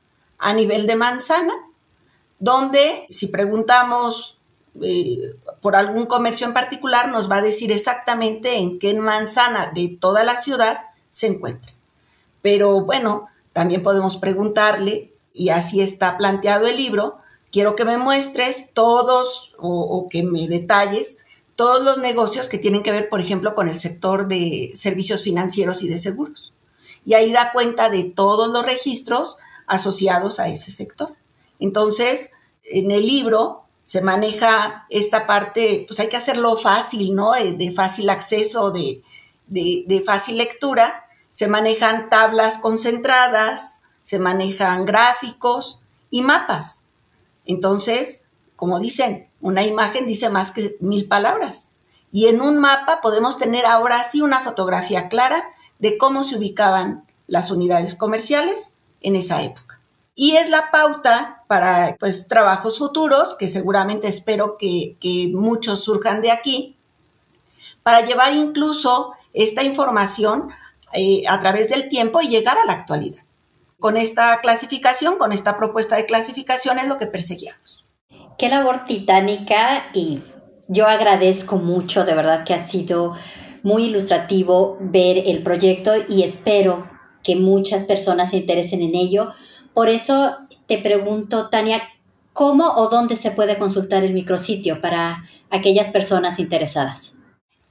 a 0.41 0.53
nivel 0.53 0.87
de 0.87 0.95
manzana, 0.95 1.53
donde 2.39 3.05
si 3.09 3.27
preguntamos 3.27 4.39
eh, 4.81 5.35
por 5.61 5.75
algún 5.75 6.05
comercio 6.05 6.47
en 6.47 6.53
particular, 6.53 7.09
nos 7.09 7.29
va 7.29 7.37
a 7.37 7.41
decir 7.41 7.71
exactamente 7.71 8.57
en 8.57 8.79
qué 8.79 8.93
manzana 8.93 9.71
de 9.73 9.97
toda 9.99 10.23
la 10.23 10.37
ciudad 10.37 10.79
se 11.09 11.27
encuentra. 11.27 11.73
Pero 12.41 12.81
bueno, 12.81 13.27
también 13.53 13.83
podemos 13.83 14.17
preguntarle, 14.17 15.13
y 15.33 15.49
así 15.49 15.81
está 15.81 16.17
planteado 16.17 16.67
el 16.67 16.77
libro, 16.77 17.19
quiero 17.51 17.75
que 17.75 17.85
me 17.85 17.97
muestres 17.97 18.69
todos 18.73 19.53
o, 19.59 19.81
o 19.81 20.09
que 20.09 20.23
me 20.23 20.47
detalles 20.47 21.19
todos 21.55 21.83
los 21.83 21.99
negocios 21.99 22.49
que 22.49 22.57
tienen 22.57 22.81
que 22.81 22.91
ver, 22.91 23.07
por 23.09 23.21
ejemplo, 23.21 23.53
con 23.53 23.67
el 23.67 23.77
sector 23.77 24.27
de 24.27 24.71
servicios 24.73 25.21
financieros 25.21 25.83
y 25.83 25.89
de 25.89 25.99
seguros. 25.99 26.53
y 27.05 27.13
ahí 27.13 27.31
da 27.31 27.51
cuenta 27.51 27.89
de 27.89 28.03
todos 28.03 28.49
los 28.49 28.65
registros 28.65 29.37
asociados 29.67 30.39
a 30.39 30.47
ese 30.47 30.71
sector. 30.71 31.15
Entonces, 31.59 32.31
en 32.63 32.91
el 32.91 33.05
libro 33.05 33.65
se 33.83 34.01
maneja 34.01 34.85
esta 34.89 35.25
parte, 35.27 35.85
pues 35.87 35.99
hay 35.99 36.07
que 36.07 36.17
hacerlo 36.17 36.57
fácil, 36.57 37.15
¿no? 37.15 37.35
Eh, 37.35 37.53
de 37.53 37.71
fácil 37.71 38.09
acceso, 38.09 38.71
de, 38.71 39.03
de, 39.47 40.03
fácil 40.05 40.37
lectura. 40.37 41.05
Se 41.29 41.47
manejan 41.47 42.09
tablas 42.09 42.57
concentradas, 42.57 43.81
se 44.01 44.19
manejan 44.19 44.85
gráficos 44.85 45.81
y 46.09 46.21
mapas. 46.21 46.87
Entonces, 47.45 48.25
como 48.55 48.79
dicen, 48.79 49.29
una 49.41 49.63
imagen 49.63 50.05
dice 50.05 50.29
más 50.29 50.51
que 50.51 50.77
mil 50.79 51.07
palabras. 51.07 51.71
Y 52.11 52.27
en 52.27 52.41
un 52.41 52.59
mapa 52.59 52.99
podemos 53.01 53.37
tener 53.37 53.65
ahora 53.65 54.03
sí 54.03 54.21
una 54.21 54.41
fotografía 54.41 55.07
clara 55.07 55.43
de 55.79 55.97
cómo 55.97 56.23
se 56.23 56.37
ubicaban 56.37 57.07
las 57.27 57.49
unidades 57.51 57.95
comerciales 57.95 58.75
en 59.01 59.15
esa 59.15 59.41
época. 59.43 59.81
Y 60.15 60.35
es 60.35 60.49
la 60.49 60.71
pauta 60.71 61.43
para 61.47 61.95
pues, 61.99 62.27
trabajos 62.27 62.77
futuros, 62.77 63.35
que 63.37 63.47
seguramente 63.47 64.07
espero 64.07 64.57
que, 64.57 64.97
muchos 65.33 65.83
surjan 65.83 66.21
de 66.21 66.31
aquí, 66.31 66.77
para 67.83 68.05
llevar 68.05 68.33
incluso 68.33 69.13
esta 69.33 69.63
información 69.63 70.49
eh, 70.93 71.23
a 71.27 71.39
través 71.39 71.69
del 71.69 71.87
tiempo 71.89 72.21
y 72.21 72.27
llegar 72.27 72.57
a 72.57 72.65
la 72.65 72.73
actualidad. 72.73 73.23
Con 73.79 73.97
esta 73.97 74.39
clasificación, 74.41 75.17
con 75.17 75.31
esta 75.31 75.57
propuesta 75.57 75.95
de 75.95 76.05
clasificación 76.05 76.77
es 76.77 76.87
lo 76.87 76.97
que 76.97 77.07
perseguíamos. 77.07 77.83
Qué 78.37 78.49
labor 78.49 78.85
titánica 78.85 79.89
y 79.93 80.21
yo 80.67 80.87
agradezco 80.87 81.57
mucho, 81.57 82.05
de 82.05 82.13
verdad 82.13 82.43
que 82.43 82.53
ha 82.53 82.63
sido 82.63 83.13
muy 83.63 83.85
ilustrativo 83.85 84.77
ver 84.79 85.17
el 85.25 85.43
proyecto 85.43 85.93
y 86.07 86.23
espero 86.23 86.87
que 87.23 87.35
muchas 87.35 87.83
personas 87.83 88.31
se 88.31 88.37
interesen 88.37 88.81
en 88.81 88.95
ello. 88.95 89.31
Por 89.73 89.89
eso 89.89 90.37
te 90.67 90.77
pregunto, 90.77 91.49
Tania, 91.49 91.81
¿cómo 92.33 92.73
o 92.75 92.89
dónde 92.89 93.15
se 93.15 93.31
puede 93.31 93.57
consultar 93.57 94.03
el 94.03 94.13
micrositio 94.13 94.81
para 94.81 95.23
aquellas 95.49 95.89
personas 95.89 96.39
interesadas? 96.39 97.15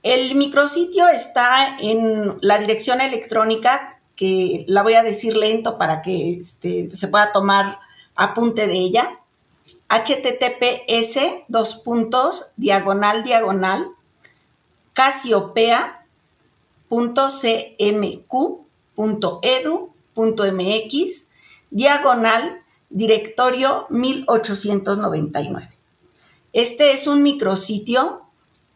El 0.02 0.34
micrositio 0.34 1.08
está 1.08 1.76
en 1.80 2.36
la 2.40 2.58
dirección 2.58 3.00
electrónica, 3.00 4.00
que 4.16 4.64
la 4.68 4.82
voy 4.82 4.94
a 4.94 5.02
decir 5.02 5.36
lento 5.36 5.78
para 5.78 6.02
que 6.02 6.32
este, 6.32 6.94
se 6.94 7.08
pueda 7.08 7.32
tomar 7.32 7.78
apunte 8.14 8.66
de 8.66 8.74
ella. 8.74 9.20
https 9.88 11.18
dos 11.48 11.76
puntos 11.76 12.50
diagonal 12.56 13.24
diagonal 13.24 13.88
casiopea.cmq.edu.mx 19.00 21.26
diagonal 21.70 22.62
directorio 22.90 23.86
1899. 23.90 25.70
Este 26.52 26.92
es 26.92 27.06
un 27.06 27.22
micrositio 27.22 28.22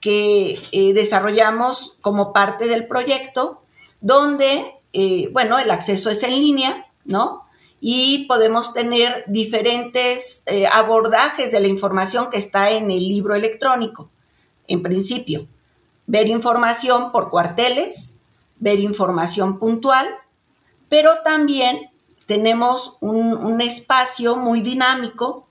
que 0.00 0.58
eh, 0.70 0.92
desarrollamos 0.92 1.98
como 2.00 2.32
parte 2.32 2.68
del 2.68 2.86
proyecto, 2.86 3.62
donde, 4.00 4.76
eh, 4.92 5.28
bueno, 5.32 5.58
el 5.58 5.70
acceso 5.70 6.10
es 6.10 6.22
en 6.22 6.40
línea, 6.40 6.86
¿no? 7.04 7.42
Y 7.80 8.26
podemos 8.26 8.72
tener 8.72 9.24
diferentes 9.26 10.44
eh, 10.46 10.66
abordajes 10.72 11.52
de 11.52 11.60
la 11.60 11.66
información 11.66 12.30
que 12.30 12.38
está 12.38 12.70
en 12.70 12.90
el 12.90 13.08
libro 13.08 13.34
electrónico. 13.34 14.08
En 14.68 14.82
principio, 14.82 15.46
ver 16.06 16.28
información 16.28 17.10
por 17.10 17.28
cuarteles, 17.28 18.20
ver 18.58 18.80
información 18.80 19.58
puntual, 19.58 20.06
pero 20.88 21.10
también 21.24 21.90
tenemos 22.26 22.96
un, 23.00 23.60
espacio 23.60 24.36
muy 24.36 24.60
dinámico 24.60 25.46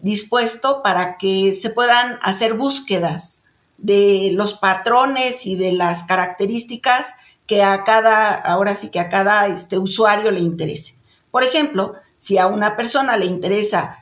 dispuesto 0.00 0.82
para 0.82 1.18
que 1.18 1.54
se 1.54 1.70
puedan 1.70 2.18
hacer 2.22 2.54
búsquedas 2.54 3.44
de 3.78 4.30
los 4.34 4.54
patrones 4.54 5.46
y 5.46 5.56
de 5.56 5.72
las 5.72 6.04
características 6.04 7.14
que 7.46 7.62
a 7.62 7.84
cada, 7.84 8.34
ahora 8.34 8.74
sí 8.74 8.90
que 8.90 9.00
a 9.00 9.08
cada 9.08 9.46
este, 9.46 9.78
usuario 9.78 10.30
le 10.30 10.40
interese. 10.40 10.96
Por 11.30 11.44
ejemplo, 11.44 11.94
si 12.18 12.38
a 12.38 12.46
una 12.46 12.76
persona 12.76 13.16
le 13.16 13.26
interesa, 13.26 13.98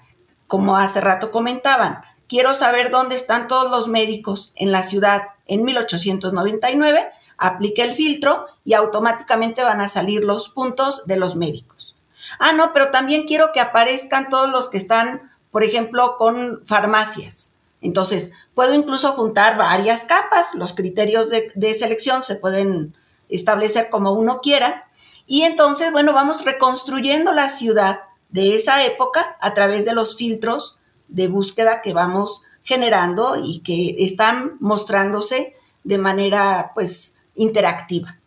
como 0.46 0.76
hace 0.76 1.00
rato 1.00 1.30
comentaban, 1.30 2.02
quiero 2.28 2.54
saber 2.54 2.90
dónde 2.90 3.16
están 3.16 3.48
todos 3.48 3.70
los 3.70 3.88
médicos 3.88 4.52
en 4.56 4.72
la 4.72 4.82
ciudad 4.82 5.22
en 5.46 5.64
1899, 5.64 7.10
aplique 7.46 7.82
el 7.82 7.94
filtro 7.94 8.46
y 8.64 8.74
automáticamente 8.74 9.62
van 9.62 9.80
a 9.80 9.88
salir 9.88 10.24
los 10.24 10.48
puntos 10.48 11.02
de 11.06 11.16
los 11.16 11.36
médicos. 11.36 11.94
Ah, 12.38 12.52
no, 12.52 12.72
pero 12.72 12.90
también 12.90 13.26
quiero 13.26 13.52
que 13.52 13.60
aparezcan 13.60 14.28
todos 14.30 14.50
los 14.50 14.68
que 14.68 14.78
están, 14.78 15.30
por 15.50 15.62
ejemplo, 15.62 16.16
con 16.16 16.62
farmacias. 16.64 17.52
Entonces, 17.80 18.32
puedo 18.54 18.74
incluso 18.74 19.12
juntar 19.12 19.58
varias 19.58 20.04
capas, 20.04 20.54
los 20.54 20.72
criterios 20.72 21.28
de, 21.28 21.74
selección 21.74 22.22
se 22.22 22.36
pueden 22.36 22.94
establecer 23.28 23.90
como 23.90 24.12
uno 24.12 24.40
quiera, 24.40 24.88
y 25.26 25.42
entonces, 25.42 25.92
bueno, 25.92 26.12
vamos 26.12 26.44
reconstruyendo 26.44 27.32
la 27.32 27.48
ciudad 27.50 28.00
de 28.30 28.54
esa 28.54 28.84
época 28.84 29.36
a 29.40 29.54
través 29.54 29.84
de 29.84 29.94
los 29.94 30.16
filtros 30.16 30.78
de 31.08 31.28
búsqueda 31.28 31.82
que 31.82 31.92
vamos 31.92 32.42
generando 32.62 33.36
y 33.42 33.60
que 33.60 33.96
están 33.98 34.56
mostrándose 34.60 35.54
de 35.82 35.98
manera, 35.98 36.72
pues, 36.74 37.23
interactiva. 37.34 38.18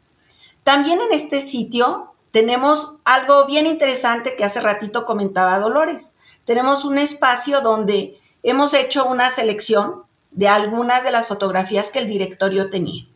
También 0.64 1.00
en 1.02 1.14
este 1.14 1.42
sitio 1.42 2.14
tenemos 2.32 2.98
algo 3.06 3.46
bien 3.46 3.66
interesante 3.66 4.36
que 4.36 4.44
hace 4.44 4.62
ratito 4.62 5.06
comentaba 5.06 5.60
Dolores. 5.60 6.16
Tenemos 6.46 6.86
un 6.86 6.98
espacio 6.98 7.62
donde 7.62 8.20
hemos 8.44 8.74
hecho 8.74 9.06
una 9.06 9.30
selección 9.30 10.04
de 10.32 10.48
algunas 10.48 11.04
de 11.04 11.12
las 11.12 11.28
fotografías 11.28 11.90
que 11.90 12.00
el 12.00 12.08
directorio 12.08 12.70
tenía. 12.70 13.08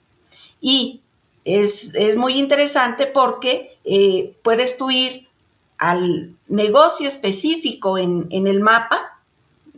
Y 0.60 1.02
es, 1.46 2.16
muy 2.18 2.34
interesante 2.40 3.08
porque 3.08 3.78
eh, 3.84 4.36
puedes 4.44 4.78
tú 4.78 4.92
ir 4.92 5.28
al 5.78 6.36
negocio 6.48 7.08
específico 7.08 7.98
en, 7.98 8.28
el 8.32 8.60
mapa, 8.60 9.20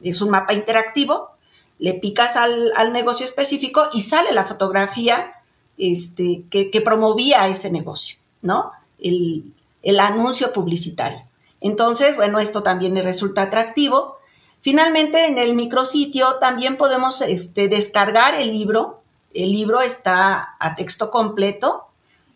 es 0.03 0.21
un 0.21 0.29
mapa 0.29 0.53
interactivo, 0.53 1.31
le 1.79 1.93
picas 1.93 2.35
al, 2.35 2.91
negocio 2.91 3.25
específico 3.25 3.87
y 3.93 4.01
sale 4.01 4.31
la 4.33 4.43
fotografía 4.43 5.33
este, 5.77 6.45
que, 6.49 6.81
promovía 6.81 7.47
ese 7.47 7.71
negocio, 7.71 8.17
¿no? 8.41 8.71
el, 9.03 9.99
anuncio 9.99 10.53
publicitario. 10.53 11.23
Entonces, 11.61 12.15
bueno, 12.15 12.39
esto 12.39 12.63
también 12.63 12.93
le 12.93 13.01
resulta 13.01 13.43
atractivo. 13.43 14.17
Finalmente, 14.61 15.27
en 15.27 15.37
el 15.37 15.53
micrositio 15.53 16.35
también 16.35 16.77
podemos 16.77 17.21
este, 17.21 17.67
descargar 17.67 18.35
el 18.35 18.49
libro. 18.51 19.01
El 19.33 19.51
libro 19.51 19.81
está 19.81 20.55
a 20.59 20.75
texto 20.75 21.09
completo, 21.09 21.85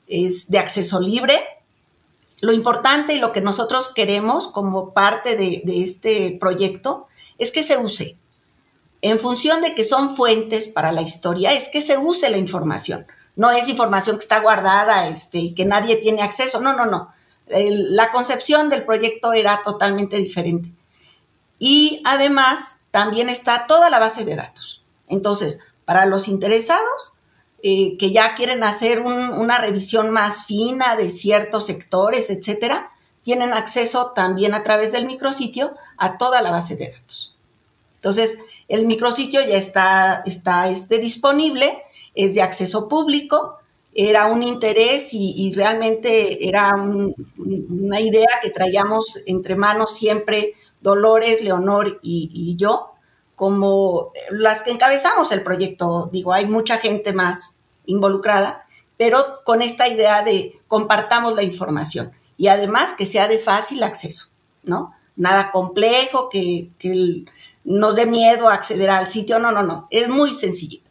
es 0.08 0.50
de 0.50 0.60
acceso 0.60 1.00
libre. 1.00 1.40
Lo 2.42 2.54
importante 2.54 3.14
y 3.14 3.20
lo 3.20 3.32
que 3.32 3.42
nosotros 3.42 3.92
queremos 3.94 4.48
como 4.48 4.94
parte 4.94 5.36
de 5.36 5.64
este 5.82 6.38
proyecto 6.40 7.08
es 7.38 7.52
que 7.52 7.64
se 7.64 7.78
use. 7.78 8.18
En 9.02 9.20
función 9.20 9.62
de 9.62 9.76
que 9.76 9.86
son 9.86 10.10
fuentes 10.10 10.68
para 10.68 10.92
la 10.92 11.02
historia, 11.02 11.54
es 11.54 11.70
que 11.70 11.82
se 11.82 11.98
use 11.98 12.30
la 12.30 12.38
información 12.38 13.06
no 13.38 13.52
es 13.52 13.70
información 13.70 14.18
que 14.18 14.24
está 14.24 14.40
guardada 14.40 15.08
este, 15.08 15.38
y 15.38 15.54
que 15.54 15.64
nadie 15.64 15.96
tiene 15.96 16.24
acceso. 16.24 16.60
No, 16.60 16.74
no, 16.74 16.86
no. 16.86 17.14
la 17.48 18.12
concepción 18.12 18.70
del 18.70 18.84
proyecto 18.84 19.32
era 19.32 19.62
totalmente 19.64 20.18
diferente. 20.18 20.74
Y 21.60 22.02
además 22.04 22.78
también 22.92 23.30
está 23.30 23.68
toda 23.68 23.90
la 23.90 24.00
base 24.00 24.26
de 24.26 24.36
datos. 24.36 24.84
Entonces, 25.08 25.60
para 25.86 26.06
los 26.06 26.28
interesados 26.28 27.14
eh, 27.64 27.96
que 27.98 28.12
ya 28.12 28.36
quieren 28.36 28.64
hacer 28.64 29.02
una 29.02 29.60
revisión 29.60 30.10
más 30.10 30.46
fina 30.46 30.96
de 30.96 31.10
ciertos 31.10 31.68
sectores, 31.68 32.30
etcétera, 32.30 32.92
tienen 33.22 33.54
acceso 33.54 34.14
también 34.16 34.56
a 34.56 34.64
través 34.64 34.92
del 34.92 35.06
micrositio 35.06 35.76
a 35.98 36.18
toda 36.18 36.42
la 36.42 36.50
base 36.52 36.76
de 36.76 36.92
datos. 36.92 37.36
Entonces, 37.96 38.40
el 38.68 38.86
micrositio 38.86 39.42
ya 39.42 39.58
está, 39.58 40.24
está 40.26 40.70
este, 40.70 40.98
disponible 41.00 41.84
es 42.18 42.34
de 42.34 42.42
acceso 42.42 42.90
público, 42.90 43.60
era 43.94 44.26
un 44.28 44.44
interés 44.44 45.10
y, 45.14 45.52
realmente 45.56 46.48
era 46.48 46.76
una 46.76 48.00
idea 48.00 48.28
que 48.44 48.52
traíamos 48.52 49.20
entre 49.26 49.56
manos 49.56 49.96
siempre 49.96 50.54
Dolores, 50.82 51.42
Leonor 51.42 52.00
y, 52.04 52.56
yo, 52.58 52.92
como 53.36 54.12
las 54.30 54.62
que 54.62 54.72
encabezamos 54.72 55.32
el 55.32 55.42
proyecto. 55.42 56.10
Digo, 56.12 56.32
hay 56.34 56.46
mucha 56.46 56.78
gente 56.78 57.12
más 57.12 57.58
involucrada, 57.88 58.68
pero 58.98 59.24
con 59.44 59.64
esta 59.64 59.88
idea 59.88 60.22
de 60.22 60.60
compartamos 60.68 61.34
la 61.34 61.44
información 61.44 62.12
y 62.38 62.50
además 62.50 62.94
que 62.96 63.06
sea 63.06 63.28
de 63.28 63.40
fácil 63.40 63.82
acceso, 63.82 64.28
¿no? 64.64 64.94
Nada 65.16 65.52
complejo, 65.52 66.30
que, 66.30 66.70
nos 67.64 67.96
dé 67.96 68.06
miedo 68.06 68.48
acceder 68.48 68.92
al 68.92 69.08
sitio, 69.08 69.40
no, 69.40 69.52
no, 69.52 69.64
no, 69.64 69.88
es 69.90 70.08
muy 70.08 70.34
sencillito. 70.34 70.87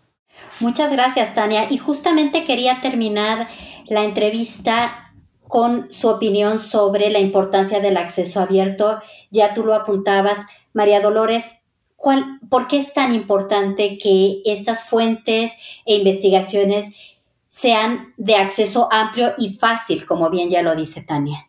Muchas 0.60 0.90
gracias, 0.90 1.34
Tania. 1.34 1.66
Y 1.70 1.78
justamente 1.78 2.44
quería 2.44 2.80
terminar 2.80 3.48
la 3.86 4.04
entrevista 4.04 5.12
con 5.48 5.90
su 5.92 6.08
opinión 6.08 6.58
sobre 6.58 7.10
la 7.10 7.18
importancia 7.18 7.80
del 7.80 7.96
acceso 7.96 8.40
abierto. 8.40 9.00
Ya 9.30 9.54
tú 9.54 9.64
lo 9.64 9.74
apuntabas, 9.74 10.38
María 10.72 11.00
Dolores, 11.00 11.60
¿cuál, 11.96 12.40
¿por 12.48 12.66
qué 12.68 12.78
es 12.78 12.94
tan 12.94 13.14
importante 13.14 13.98
que 13.98 14.42
estas 14.44 14.88
fuentes 14.88 15.52
e 15.84 15.96
investigaciones 15.96 16.92
sean 17.48 18.12
de 18.16 18.36
acceso 18.36 18.88
amplio 18.90 19.34
y 19.38 19.54
fácil, 19.54 20.04
como 20.04 20.30
bien 20.30 20.50
ya 20.50 20.62
lo 20.62 20.74
dice 20.74 21.02
Tania? 21.02 21.48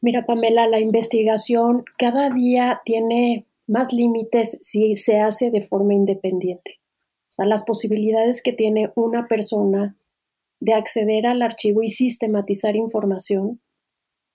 Mira, 0.00 0.26
Pamela, 0.26 0.66
la 0.66 0.78
investigación 0.78 1.84
cada 1.96 2.30
día 2.30 2.82
tiene 2.84 3.46
más 3.66 3.92
límites 3.92 4.58
si 4.60 4.96
se 4.96 5.20
hace 5.20 5.50
de 5.50 5.62
forma 5.62 5.94
independiente. 5.94 6.75
Las 7.38 7.64
posibilidades 7.64 8.42
que 8.42 8.52
tiene 8.52 8.92
una 8.94 9.28
persona 9.28 9.96
de 10.60 10.72
acceder 10.72 11.26
al 11.26 11.42
archivo 11.42 11.82
y 11.82 11.88
sistematizar 11.88 12.76
información 12.76 13.60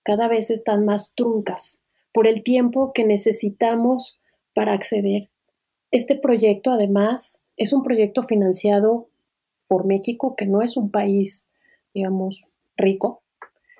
cada 0.04 0.28
vez 0.28 0.50
están 0.50 0.84
más 0.84 1.14
truncas 1.14 1.82
por 2.12 2.26
el 2.26 2.42
tiempo 2.42 2.92
que 2.92 3.04
necesitamos 3.04 4.20
para 4.54 4.72
acceder. 4.72 5.30
Este 5.90 6.14
proyecto, 6.14 6.70
además, 6.70 7.44
es 7.56 7.72
un 7.72 7.82
proyecto 7.82 8.22
financiado 8.22 9.08
por 9.66 9.86
México, 9.86 10.36
que 10.36 10.46
no 10.46 10.62
es 10.62 10.76
un 10.76 10.90
país, 10.90 11.48
digamos, 11.94 12.44
rico. 12.76 13.22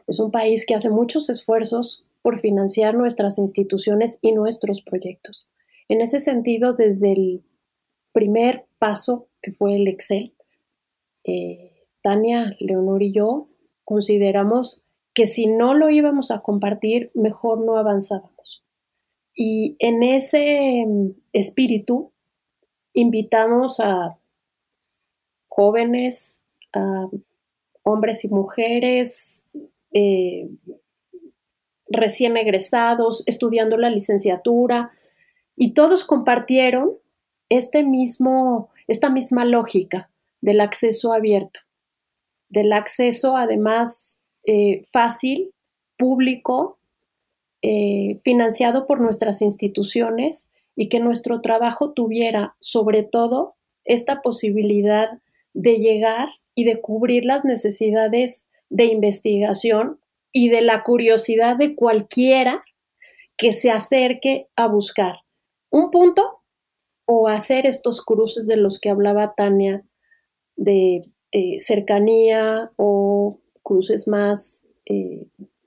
Es 0.07 0.19
un 0.21 0.31
país 0.31 0.67
que 0.67 0.75
hace 0.75 0.91
muchos 0.91 1.31
esfuerzos 1.31 2.07
por 2.23 2.41
financiar 2.41 2.95
nuestras 2.95 3.39
instituciones 3.39 4.19
y 4.21 4.33
nuestros 4.33 4.83
proyectos. 4.83 5.49
En 5.89 6.01
ese 6.01 6.21
sentido, 6.21 6.75
desde 6.75 7.13
el 7.13 7.45
primer 8.13 8.67
paso, 8.79 9.29
que 9.41 9.53
fue 9.53 9.77
el 9.77 9.89
Excel, 9.89 10.35
eh, 11.25 11.87
Tania, 12.03 12.57
Leonor 12.59 13.03
y 13.03 13.13
yo 13.13 13.49
consideramos 13.85 14.83
que 15.15 15.27
si 15.27 15.47
no 15.47 15.75
lo 15.75 15.91
íbamos 15.91 16.31
a 16.31 16.41
compartir, 16.41 17.11
mejor 17.15 17.65
no 17.65 17.77
avanzábamos. 17.77 18.65
Y 19.35 19.77
en 19.79 20.03
ese 20.03 20.85
mm, 20.87 21.11
espíritu 21.33 22.13
invitamos 22.93 23.81
a 23.81 24.19
jóvenes, 25.49 26.41
a 26.73 27.09
hombres 27.83 28.25
y 28.25 28.29
mujeres, 28.29 29.45
eh, 29.93 30.49
recién 31.89 32.37
egresados, 32.37 33.23
estudiando 33.27 33.77
la 33.77 33.91
licenciatura, 33.91 34.93
y 35.57 35.75
todos 35.75 36.05
compartieron 36.05 37.02
este 37.57 37.83
mismo, 37.83 38.71
esta 38.89 39.11
misma 39.11 39.45
lógica 39.45 40.11
del 40.41 40.61
acceso 40.61 41.13
abierto 41.13 41.61
del 42.53 42.75
acceso 42.75 43.35
además 43.37 44.19
eh, 44.45 44.85
fácil, 44.93 45.55
público, 45.97 46.79
eh, 47.63 48.21
financiado 48.25 48.87
por 48.87 49.01
nuestras 49.01 49.41
instituciones 49.41 50.51
y 50.77 50.91
que 50.91 51.01
nuestro 51.01 51.41
trabajo 51.41 51.93
tuviera 51.93 52.55
sobre 52.61 53.05
todo 53.05 53.55
esta 53.85 54.21
posibilidad 54.21 55.19
de 55.55 55.79
llegar 55.79 56.29
y 56.55 56.65
de 56.65 56.81
cubrir 56.81 57.25
las 57.25 57.45
necesidades 57.47 58.49
de 58.69 58.85
investigación 58.85 59.99
y 60.31 60.51
de 60.51 60.61
la 60.61 60.83
curiosidad 60.83 61.57
de 61.57 61.75
cualquiera 61.75 62.65
que 63.39 63.55
se 63.55 63.71
acerque 63.71 64.49
a 64.57 64.67
buscar. 64.67 65.21
Un 65.71 65.91
punto 65.91 66.42
o 67.07 67.29
hacer 67.29 67.67
estos 67.67 68.03
cruces 68.03 68.47
de 68.47 68.57
los 68.57 68.79
que 68.79 68.91
hablaba 68.91 69.35
Tania 69.37 69.83
de 70.57 71.03
eh, 71.33 71.59
cercanía 71.59 72.71
o 72.77 73.41
cruces 73.63 74.09
más, 74.09 74.67
eh, 74.87 75.27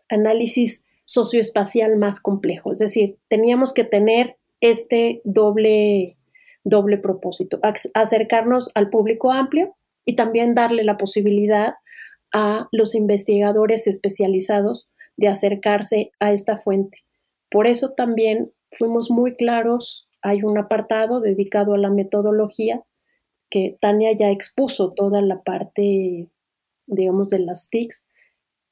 análisis 0.10 0.86
socioespacial 1.06 1.98
más 1.98 2.20
complejo. 2.20 2.72
Es 2.72 2.80
decir, 2.80 3.18
teníamos 3.28 3.74
que 3.74 3.84
tener 3.84 4.38
este 4.62 5.22
doble, 5.24 6.18
doble 6.64 6.98
propósito, 6.98 7.60
acercarnos 7.94 8.72
al 8.74 8.90
público 8.90 9.32
amplio 9.32 9.76
y 10.06 10.16
también 10.16 10.56
darle 10.56 10.84
la 10.84 10.98
posibilidad 10.98 11.76
a 12.34 12.68
los 12.72 12.96
investigadores 12.96 13.88
especializados 13.88 14.92
de 15.18 15.28
acercarse 15.28 16.12
a 16.20 16.32
esta 16.32 16.58
fuente. 16.58 17.00
Por 17.50 17.68
eso 17.68 17.94
también 17.94 18.52
fuimos 18.72 19.10
muy 19.10 19.36
claros, 19.36 20.05
hay 20.26 20.42
un 20.42 20.58
apartado 20.58 21.22
dedicado 21.22 21.76
a 21.76 21.78
la 21.78 21.92
metodología 21.92 22.84
que 23.52 23.78
Tania 23.80 24.12
ya 24.14 24.32
expuso 24.32 24.92
toda 24.92 25.22
la 25.22 25.44
parte, 25.44 26.32
digamos, 26.88 27.30
de 27.30 27.38
las 27.38 27.70
TICs 27.70 28.04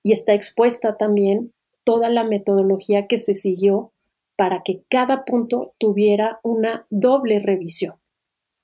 y 0.01 0.13
está 0.13 0.33
expuesta 0.33 0.97
también 0.97 1.53
toda 1.83 2.09
la 2.09 2.23
metodología 2.23 3.05
que 3.05 3.19
se 3.19 3.35
siguió 3.35 3.93
para 4.35 4.63
que 4.63 4.81
cada 4.89 5.25
punto 5.25 5.75
tuviera 5.77 6.39
una 6.41 6.87
doble 6.89 7.39
revisión. 7.39 8.01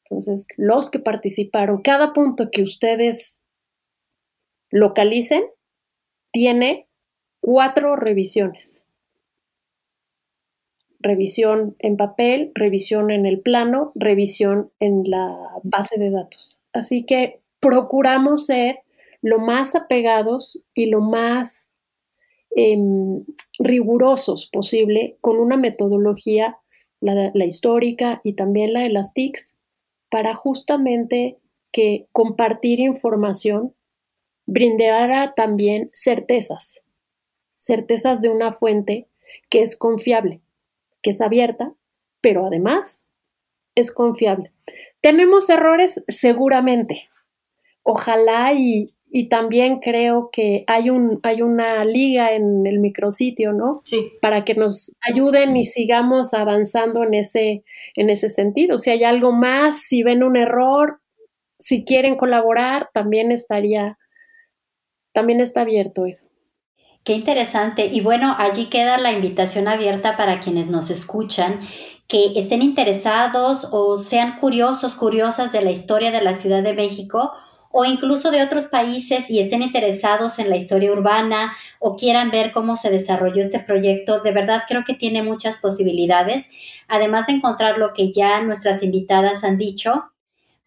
Entonces, 0.06 0.48
los 0.58 0.90
que 0.90 0.98
participaron, 0.98 1.84
cada 1.84 2.12
punto 2.12 2.50
que 2.50 2.64
ustedes 2.64 3.40
localicen 4.72 5.44
tiene 6.32 6.88
cuatro 7.40 7.96
revisiones 7.96 8.89
revisión 11.00 11.76
en 11.80 11.98
papel, 11.98 12.52
revisión 12.56 13.10
en 13.12 13.26
el 13.26 13.40
plano, 13.40 13.92
revisión 13.96 14.72
en 14.80 15.04
la 15.10 15.36
base 15.64 15.98
de 15.98 16.12
datos. 16.12 16.62
Así 16.74 17.06
que 17.06 17.42
procuramos 17.60 18.46
ser 18.46 18.80
lo 19.22 19.40
más 19.40 19.76
apegados 19.76 20.64
y 20.74 20.88
lo 20.88 21.02
más 21.02 21.72
em, 22.56 23.24
rigurosos 23.60 24.50
posible 24.52 25.18
con 25.22 25.38
una 25.38 25.58
metodología, 25.58 26.58
la, 27.02 27.32
la, 27.34 27.46
histórica 27.46 28.20
y 28.24 28.34
también 28.34 28.74
la 28.74 28.82
de 28.82 28.90
las 28.90 29.14
TICs, 29.14 29.54
para 30.10 30.36
justamente 30.36 31.38
que 31.72 32.08
compartir 32.12 32.80
información 32.80 33.74
brindara 34.46 35.34
también 35.34 35.92
certezas, 35.94 36.82
certezas 37.58 38.22
de 38.22 38.30
una 38.30 38.52
fuente 38.52 39.08
que 39.50 39.62
es 39.62 39.78
confiable 39.78 40.42
que 41.02 41.12
es 41.12 41.22
abierta, 41.22 41.74
pero 42.22 42.46
además 42.46 43.06
es 43.76 43.92
confiable. 43.92 44.52
¿Tenemos 45.02 45.50
errores? 45.50 46.04
Seguramente. 46.08 47.10
Ojalá 47.84 48.54
y, 48.54 48.94
también 49.30 49.80
creo 49.80 50.30
que 50.32 50.64
hay, 50.68 50.92
un, 50.92 51.20
hay 51.24 51.42
una 51.42 51.84
liga 51.84 52.34
en 52.34 52.68
el 52.68 52.80
micrositio, 52.80 53.54
¿no? 53.54 53.82
Sí. 53.84 54.12
Para 54.22 54.46
que 54.46 54.54
nos 54.54 54.96
ayuden 55.02 55.58
y 55.58 55.64
sigamos 55.64 56.34
avanzando 56.36 57.04
en 57.04 57.16
ese, 57.16 57.64
en 57.96 58.10
ese 58.12 58.30
sentido. 58.30 58.78
Si 58.78 58.92
hay 58.92 59.04
algo 59.04 59.32
más, 59.32 59.82
si 59.82 60.04
ven 60.04 60.22
un 60.24 60.38
error, 60.38 61.00
si 61.58 61.84
quieren 61.84 62.18
colaborar, 62.18 62.88
también 62.94 63.32
estaría, 63.32 63.98
también 65.12 65.42
está 65.42 65.62
abierto 65.62 66.06
eso. 66.06 66.30
Qué 67.10 67.16
interesante. 67.16 67.88
Y 67.88 68.02
bueno, 68.02 68.36
allí 68.38 68.68
queda 68.68 69.00
la 69.00 69.12
invitación 69.12 69.68
abierta 69.68 70.16
para 70.16 70.40
quienes 70.40 70.68
nos 70.68 70.92
escuchan 70.92 71.60
que 72.08 72.34
estén 72.36 72.62
interesados 72.62 73.68
o 73.72 73.98
sean 73.98 74.38
curiosos, 74.40 74.94
curiosas 74.94 75.52
de 75.52 75.64
la 75.64 75.72
historia 75.72 76.12
de 76.12 76.22
la 76.22 76.36
Ciudad 76.36 76.62
de 76.62 76.74
México 76.74 77.32
o 77.72 77.84
incluso 77.84 78.30
de 78.30 78.44
otros 78.44 78.66
países 78.66 79.32
y 79.32 79.40
estén 79.40 79.64
interesados 79.64 80.38
en 80.38 80.52
la 80.52 80.58
historia 80.58 80.92
urbana 80.92 81.58
o 81.80 81.96
quieran 81.96 82.30
ver 82.30 82.52
cómo 82.52 82.78
se 82.78 82.92
desarrolló 82.92 83.42
este 83.42 83.60
proyecto, 83.60 84.20
de 84.20 84.32
verdad 84.32 84.66
creo 84.68 84.84
que 84.86 84.94
tiene 84.94 85.24
muchas 85.24 85.58
posibilidades. 85.58 86.48
Además 86.88 87.26
de 87.26 87.34
encontrar 87.34 87.80
lo 87.80 87.96
que 87.96 88.12
ya 88.12 88.40
nuestras 88.42 88.84
invitadas 88.84 89.44
han 89.44 89.58
dicho, 89.58 90.12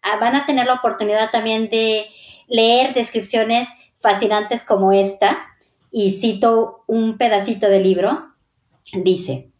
ah, 0.01 0.17
van 0.19 0.35
a 0.35 0.45
tener 0.45 0.67
la 0.67 0.73
oportunidad 0.73 1.31
también 1.31 1.69
de 1.69 2.05
leer 2.49 2.93
descripciones 2.93 3.69
fascinantes 3.95 4.65
como 4.65 4.91
esta 4.91 5.37
y 5.95 6.13
cito 6.13 6.83
un 6.87 7.19
pedacito 7.19 7.69
del 7.69 7.83
libro, 7.83 8.33
dice, 9.03 9.51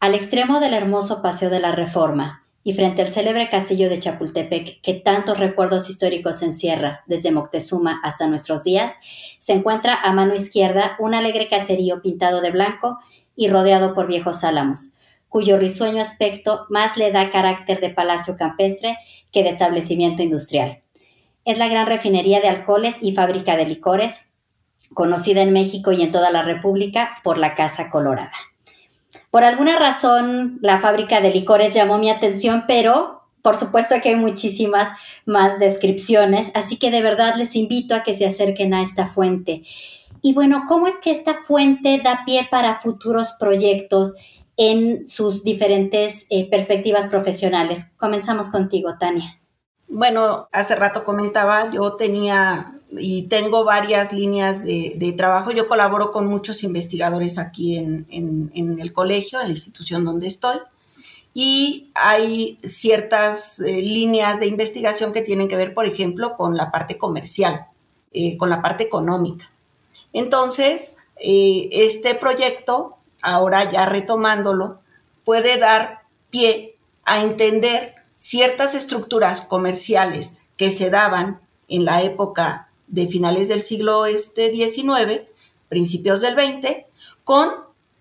al 0.00 0.16
extremo 0.16 0.58
del 0.58 0.74
hermoso 0.74 1.22
Paseo 1.22 1.50
de 1.50 1.60
la 1.60 1.70
Reforma 1.70 2.44
y 2.64 2.72
frente 2.72 3.00
al 3.00 3.12
célebre 3.12 3.48
castillo 3.48 3.88
de 3.88 4.00
Chapultepec 4.00 4.80
que 4.82 4.94
tantos 4.94 5.38
recuerdos 5.38 5.88
históricos 5.88 6.42
encierra 6.42 7.04
desde 7.06 7.30
Moctezuma 7.30 8.00
hasta 8.02 8.26
nuestros 8.26 8.64
días, 8.64 8.94
se 9.38 9.52
encuentra 9.52 9.94
a 9.94 10.12
mano 10.12 10.34
izquierda 10.34 10.96
un 10.98 11.14
alegre 11.14 11.48
caserío 11.48 12.02
pintado 12.02 12.40
de 12.40 12.50
blanco 12.50 12.98
y 13.36 13.48
rodeado 13.48 13.94
por 13.94 14.08
viejos 14.08 14.42
álamos, 14.42 14.94
cuyo 15.28 15.58
risueño 15.58 16.02
aspecto 16.02 16.66
más 16.70 16.96
le 16.96 17.12
da 17.12 17.30
carácter 17.30 17.80
de 17.80 17.90
palacio 17.90 18.36
campestre 18.36 18.98
que 19.30 19.44
de 19.44 19.50
establecimiento 19.50 20.24
industrial. 20.24 20.82
Es 21.44 21.56
la 21.56 21.68
gran 21.68 21.86
refinería 21.86 22.40
de 22.40 22.48
alcoholes 22.48 22.96
y 23.00 23.12
fábrica 23.12 23.56
de 23.56 23.64
licores, 23.64 24.27
conocida 24.94 25.42
en 25.42 25.52
México 25.52 25.92
y 25.92 26.02
en 26.02 26.12
toda 26.12 26.30
la 26.30 26.42
República 26.42 27.18
por 27.22 27.38
la 27.38 27.54
Casa 27.54 27.90
Colorada. 27.90 28.32
Por 29.30 29.44
alguna 29.44 29.78
razón, 29.78 30.58
la 30.62 30.80
fábrica 30.80 31.20
de 31.20 31.30
licores 31.30 31.74
llamó 31.74 31.98
mi 31.98 32.10
atención, 32.10 32.64
pero 32.66 33.22
por 33.42 33.56
supuesto 33.56 33.94
que 34.02 34.10
hay 34.10 34.16
muchísimas 34.16 34.88
más 35.24 35.58
descripciones, 35.58 36.50
así 36.54 36.76
que 36.76 36.90
de 36.90 37.02
verdad 37.02 37.34
les 37.36 37.54
invito 37.56 37.94
a 37.94 38.02
que 38.02 38.14
se 38.14 38.26
acerquen 38.26 38.74
a 38.74 38.82
esta 38.82 39.06
fuente. 39.06 39.62
Y 40.22 40.34
bueno, 40.34 40.64
¿cómo 40.66 40.86
es 40.86 40.98
que 40.98 41.10
esta 41.10 41.34
fuente 41.40 42.00
da 42.02 42.22
pie 42.24 42.48
para 42.50 42.80
futuros 42.80 43.34
proyectos 43.38 44.14
en 44.56 45.06
sus 45.06 45.44
diferentes 45.44 46.26
eh, 46.30 46.48
perspectivas 46.50 47.06
profesionales? 47.06 47.86
Comenzamos 47.96 48.50
contigo, 48.50 48.96
Tania. 48.98 49.38
Bueno, 49.86 50.48
hace 50.52 50.74
rato 50.74 51.04
comentaba, 51.04 51.70
yo 51.70 51.94
tenía 51.94 52.77
y 52.90 53.28
tengo 53.28 53.64
varias 53.64 54.12
líneas 54.12 54.64
de, 54.64 55.14
trabajo. 55.16 55.50
Yo 55.50 55.68
colaboro 55.68 56.10
con 56.12 56.26
muchos 56.26 56.62
investigadores 56.62 57.38
aquí 57.38 57.76
en, 57.76 58.50
el 58.80 58.92
colegio, 58.92 59.40
en 59.40 59.46
la 59.46 59.52
institución 59.52 60.04
donde 60.04 60.26
estoy, 60.26 60.58
y 61.34 61.90
hay 61.94 62.56
ciertas 62.64 63.60
eh, 63.60 63.82
líneas 63.82 64.40
de 64.40 64.46
investigación 64.46 65.12
que 65.12 65.22
tienen 65.22 65.48
que 65.48 65.56
ver, 65.56 65.74
por 65.74 65.86
ejemplo, 65.86 66.36
con 66.36 66.56
la 66.56 66.72
parte 66.72 66.98
comercial, 66.98 67.66
eh, 68.12 68.36
con 68.36 68.50
la 68.50 68.62
parte 68.62 68.84
económica. 68.84 69.50
Entonces, 70.12 70.96
eh, 71.16 71.68
este 71.70 72.14
proyecto, 72.14 72.96
ahora 73.22 73.70
ya 73.70 73.86
retomándolo, 73.86 74.80
puede 75.24 75.58
dar 75.58 76.02
pie 76.30 76.76
a 77.04 77.22
entender 77.22 77.94
ciertas 78.16 78.74
estructuras 78.74 79.42
comerciales 79.42 80.42
que 80.56 80.70
se 80.70 80.90
daban 80.90 81.40
en 81.68 81.84
la 81.84 82.02
época 82.02 82.67
de 82.88 83.06
finales 83.06 83.48
del 83.48 83.62
siglo 83.62 84.06
este 84.06 84.50
XIX, 84.52 85.22
principios 85.68 86.20
del 86.20 86.34
XX, 86.34 86.86
con 87.24 87.48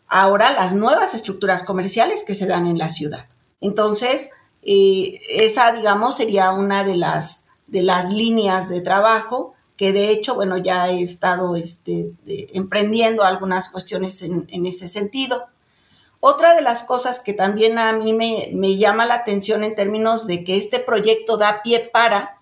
ahora 0.08 0.52
las 0.54 0.74
nuevas 0.74 1.14
estructuras 1.14 1.64
comerciales 1.64 2.24
que 2.24 2.36
se 2.36 2.48
dan 2.48 2.66
en 2.66 2.78
la 2.78 2.90
ciudad. 2.90 3.28
Entonces, 3.62 4.32
eh, 4.64 5.20
esa, 5.30 5.72
digamos, 5.74 6.18
sería 6.18 6.52
una 6.52 6.84
de 6.84 6.96
las, 6.96 7.46
de 7.68 7.84
las 7.84 8.12
líneas 8.12 8.70
de 8.70 8.82
trabajo 8.82 9.54
que 9.78 9.94
de 9.94 10.10
hecho, 10.10 10.34
bueno, 10.34 10.58
ya 10.58 10.90
he 10.90 11.04
estado 11.04 11.56
este, 11.56 12.12
emprendiendo 12.26 13.24
algunas 13.24 13.70
cuestiones 13.70 14.24
en, 14.24 14.66
ese 14.66 14.88
sentido. 14.88 15.46
Otra 16.20 16.56
de 16.56 16.64
las 16.64 16.84
cosas 16.84 17.20
que 17.20 17.34
también 17.34 17.78
a 17.78 17.94
mí 17.94 18.12
me, 18.12 18.50
me, 18.54 18.76
llama 18.78 19.06
la 19.06 19.14
atención 19.14 19.64
en 19.64 19.76
términos 19.76 20.26
de 20.26 20.44
que 20.44 20.58
este 20.58 20.80
proyecto 20.80 21.38
da 21.38 21.62
pie 21.62 21.92
para, 21.94 22.40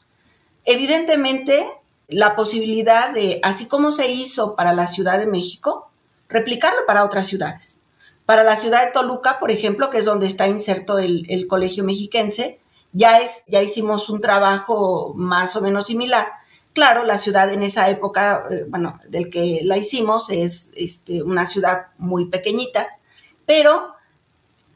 evidentemente, 0.63 1.67
la 2.07 2.35
posibilidad 2.35 3.11
de, 3.11 3.39
así 3.43 3.65
como 3.65 3.91
se 3.91 4.11
hizo 4.11 4.55
para 4.55 4.73
la 4.73 4.87
Ciudad 4.87 5.19
de 5.19 5.27
México, 5.27 5.89
replicarlo 6.29 6.79
para 6.85 7.03
otras 7.03 7.27
ciudades. 7.27 7.79
Para 8.25 8.43
la 8.43 8.57
ciudad 8.57 8.85
de 8.85 8.91
Toluca, 8.91 9.39
por 9.39 9.51
ejemplo, 9.51 9.89
que 9.89 9.99
es 9.99 10.05
donde 10.05 10.27
está 10.27 10.47
inserto 10.47 10.97
el, 10.97 11.25
el 11.29 11.47
Colegio 11.47 11.83
Mexiquense, 11.83 12.59
ya, 12.91 13.19
es, 13.19 13.43
ya 13.47 13.61
hicimos 13.61 14.09
un 14.09 14.21
trabajo 14.21 15.13
más 15.15 15.55
o 15.55 15.61
menos 15.61 15.87
similar 15.87 16.27
Claro, 16.75 17.05
la 17.05 17.17
ciudad 17.17 17.49
en 17.53 17.63
esa 17.63 17.89
época, 17.89 18.43
eh, 18.51 18.65
bueno, 18.67 18.99
del 19.07 19.29
que 19.29 19.61
la 19.63 19.77
hicimos, 19.77 20.29
es 20.29 20.73
este, 20.75 21.23
una 21.23 21.45
ciudad 21.45 21.87
muy 21.97 22.25
pequeñita, 22.25 22.89
pero 23.45 23.93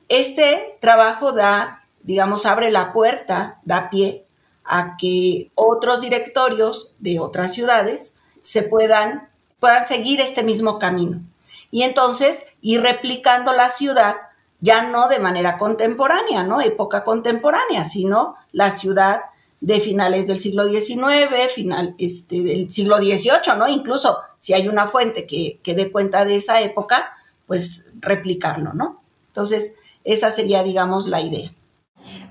este 0.07 0.77
trabajo 0.79 1.33
da, 1.33 1.85
digamos, 2.01 2.45
abre 2.45 2.71
la 2.71 2.93
puerta, 2.93 3.59
da 3.65 3.89
pie 3.89 4.25
a 4.69 4.95
que 4.97 5.51
otros 5.55 6.01
directorios 6.01 6.93
de 6.99 7.19
otras 7.19 7.53
ciudades 7.53 8.21
se 8.43 8.61
puedan, 8.61 9.29
puedan 9.59 9.85
seguir 9.85 10.21
este 10.21 10.43
mismo 10.43 10.77
camino. 10.77 11.21
Y 11.71 11.83
entonces 11.83 12.45
ir 12.61 12.81
replicando 12.81 13.51
la 13.51 13.69
ciudad 13.69 14.15
ya 14.61 14.83
no 14.83 15.07
de 15.07 15.19
manera 15.19 15.57
contemporánea, 15.57 16.43
¿no? 16.43 16.61
Época 16.61 17.03
contemporánea, 17.03 17.83
sino 17.83 18.35
la 18.51 18.69
ciudad 18.71 19.21
de 19.61 19.79
finales 19.79 20.27
del 20.27 20.39
siglo 20.39 20.65
XIX, 20.67 21.51
final 21.53 21.95
este, 21.97 22.41
del 22.41 22.69
siglo 22.69 22.97
XVIII, 22.97 23.57
¿no? 23.57 23.67
Incluso 23.67 24.19
si 24.37 24.53
hay 24.53 24.67
una 24.67 24.87
fuente 24.87 25.25
que, 25.25 25.59
que 25.63 25.75
dé 25.75 25.91
cuenta 25.91 26.25
de 26.25 26.35
esa 26.35 26.61
época, 26.61 27.13
pues 27.47 27.87
replicarlo, 27.99 28.73
¿no? 28.73 29.01
Entonces, 29.27 29.75
esa 30.03 30.29
sería, 30.31 30.63
digamos, 30.63 31.07
la 31.07 31.21
idea. 31.21 31.51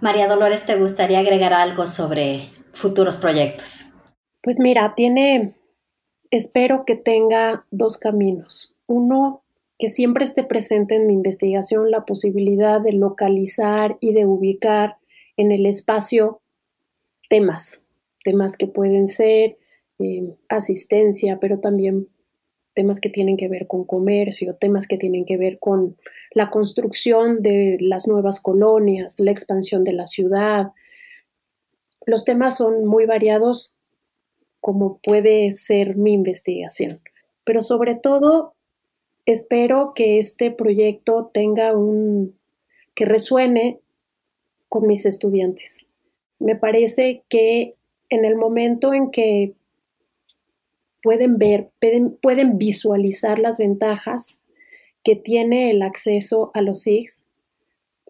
María 0.01 0.29
Dolores, 0.29 0.65
¿te 0.65 0.79
gustaría 0.79 1.19
agregar 1.19 1.53
algo 1.53 1.87
sobre 1.87 2.51
futuros 2.73 3.17
proyectos? 3.17 3.95
Pues 4.43 4.61
mira, 4.61 4.95
tiene, 4.95 5.55
espero 6.31 6.85
que 6.85 6.95
tenga 6.95 7.67
dos 7.71 7.99
caminos. 7.99 8.77
Uno, 8.87 9.43
que 9.79 9.89
siempre 9.89 10.25
esté 10.25 10.45
presente 10.45 10.95
en 10.95 11.07
mi 11.07 11.15
investigación 11.15 11.91
la 11.91 12.05
posibilidad 12.05 12.81
de 12.81 12.93
localizar 12.93 13.97
y 14.01 14.13
de 14.13 14.25
ubicar 14.25 14.97
en 15.37 15.51
el 15.51 15.67
espacio 15.67 16.41
temas, 17.29 17.83
temas 18.23 18.57
que 18.57 18.69
pueden 18.69 19.09
ser 19.09 19.57
eh, 19.99 20.35
asistencia, 20.49 21.39
pero 21.41 21.59
también 21.59 22.09
temas 22.73 23.01
que 23.01 23.09
tienen 23.09 23.37
que 23.37 23.49
ver 23.49 23.67
con 23.67 23.85
comercio, 23.85 24.55
temas 24.55 24.87
que 24.87 24.97
tienen 24.97 25.25
que 25.25 25.37
ver 25.37 25.59
con 25.59 25.97
la 26.33 26.51
construcción 26.51 27.43
de 27.43 27.79
las 27.81 28.07
nuevas 28.09 28.41
colonias, 28.41 29.19
la 29.19 29.31
expansión 29.31 29.85
de 29.85 29.93
la 29.93 30.07
ciudad. 30.07 30.73
Los 32.07 32.25
temas 32.25 32.57
son 32.57 32.87
muy 32.87 33.07
variados 33.07 33.75
como 34.61 34.99
puede 34.99 35.53
ser 35.53 35.97
mi 35.97 36.13
investigación, 36.13 37.01
pero 37.45 37.63
sobre 37.63 37.95
todo 37.95 38.55
espero 39.25 39.93
que 39.95 40.19
este 40.19 40.51
proyecto 40.51 41.31
tenga 41.33 41.77
un 41.77 42.37
que 42.95 43.05
resuene 43.05 43.81
con 44.69 44.87
mis 44.87 45.07
estudiantes 45.07 45.89
me 46.39 46.57
parece 46.57 47.23
que 47.29 47.75
en 48.11 48.25
el 48.25 48.37
momento 48.37 48.95
en 48.95 49.11
que 49.11 49.55
pueden 51.03 51.39
ver, 51.39 51.71
pueden, 52.21 52.59
visualizar 52.59 53.39
las 53.39 53.59
ventajas 53.59 54.41
que 55.05 55.17
tiene 55.17 55.71
el 55.71 55.83
acceso 55.83 56.51
a 56.55 56.61
los 56.61 56.83
SIGs, 56.83 57.25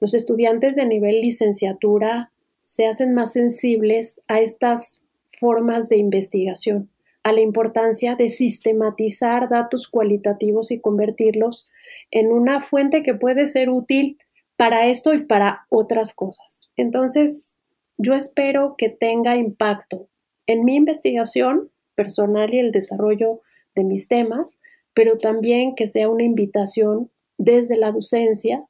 los 0.01 0.15
estudiantes 0.15 0.77
de 0.77 0.87
nivel 0.87 1.21
licenciatura 1.21 2.31
se 2.65 2.87
hacen 2.87 3.15
más 3.15 3.33
sensibles 3.33 4.21
a 4.29 4.41
estas 4.41 5.03
formas 5.41 5.89
de 5.89 5.97
investigación, 5.97 6.91
a 7.23 7.33
la 7.33 7.41
importancia 7.41 8.15
de 8.15 8.29
sistematizar 8.29 9.49
datos 9.49 9.89
cualitativos 9.89 10.71
y 10.71 10.81
convertirlos 10.81 11.71
en 12.11 12.31
una 12.31 12.61
fuente 12.61 13.03
que 13.03 13.15
puede 13.15 13.47
ser 13.47 13.71
útil 13.71 14.19
para 14.57 14.87
esto 14.87 15.15
y 15.15 15.25
para 15.25 15.67
otras 15.69 16.15
cosas. 16.15 16.63
Entonces, 16.77 17.55
yo 17.97 18.15
espero 18.15 18.75
que 18.77 18.89
tenga 18.89 19.37
impacto 19.37 20.09
en 20.47 20.65
mi 20.65 20.77
investigación 20.77 21.71
personal 21.95 22.53
y 22.55 22.59
el 22.59 22.73
desarrollo 22.73 23.41
de 23.75 23.85
mis 23.85 24.09
temas, 24.09 24.59
pero 24.99 25.17
también 25.17 25.77
que 25.77 25.87
sea 25.87 26.09
una 26.09 26.25
invitación 26.25 27.09
desde 27.37 27.77
la 27.77 27.93
docencia 27.93 28.67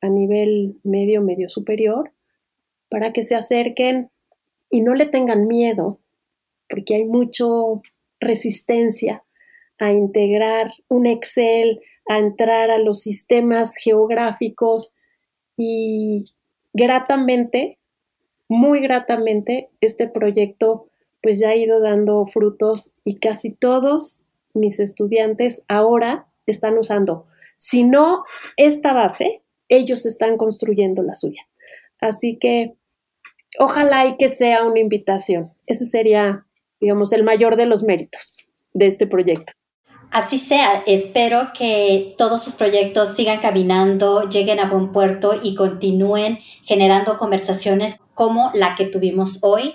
a 0.00 0.08
nivel 0.08 0.78
medio, 0.84 1.22
medio 1.22 1.48
superior, 1.48 2.12
para 2.88 3.12
que 3.12 3.24
se 3.24 3.34
acerquen 3.34 4.08
y 4.70 4.82
no 4.82 4.94
le 4.94 5.06
tengan 5.06 5.48
miedo, 5.48 5.98
porque 6.68 6.94
hay 6.94 7.04
mucho 7.04 7.82
resistencia 8.20 9.24
a 9.80 9.90
integrar 9.90 10.70
un 10.86 11.06
Excel, 11.06 11.80
a 12.06 12.18
entrar 12.18 12.70
a 12.70 12.78
los 12.78 13.00
sistemas 13.00 13.74
geográficos 13.74 14.94
y 15.56 16.32
gratamente 16.72 17.80
muy 18.46 18.80
gratamente 18.82 19.68
este 19.80 20.06
proyecto 20.06 20.86
pues 21.20 21.40
ya 21.40 21.48
ha 21.48 21.56
ido 21.56 21.80
dando 21.80 22.24
frutos 22.26 22.94
y 23.02 23.16
casi 23.16 23.50
todos 23.50 24.26
mis 24.54 24.80
estudiantes 24.80 25.64
ahora 25.68 26.26
están 26.46 26.78
usando, 26.78 27.26
si 27.56 27.84
no 27.84 28.24
esta 28.56 28.92
base, 28.92 29.42
ellos 29.68 30.04
están 30.04 30.36
construyendo 30.36 31.02
la 31.02 31.14
suya. 31.14 31.46
Así 32.00 32.36
que 32.38 32.74
ojalá 33.58 34.06
y 34.06 34.16
que 34.16 34.28
sea 34.28 34.64
una 34.64 34.80
invitación. 34.80 35.52
Ese 35.66 35.84
sería, 35.84 36.44
digamos, 36.80 37.12
el 37.12 37.22
mayor 37.22 37.54
de 37.54 37.66
los 37.66 37.84
méritos 37.84 38.44
de 38.74 38.88
este 38.88 39.06
proyecto. 39.06 39.52
Así 40.10 40.38
sea, 40.38 40.82
espero 40.86 41.52
que 41.56 42.14
todos 42.18 42.42
sus 42.42 42.54
proyectos 42.54 43.14
sigan 43.14 43.40
caminando, 43.40 44.28
lleguen 44.28 44.58
a 44.58 44.68
buen 44.68 44.90
puerto 44.90 45.40
y 45.40 45.54
continúen 45.54 46.38
generando 46.64 47.16
conversaciones 47.16 47.98
como 48.14 48.50
la 48.54 48.74
que 48.74 48.86
tuvimos 48.86 49.38
hoy. 49.42 49.74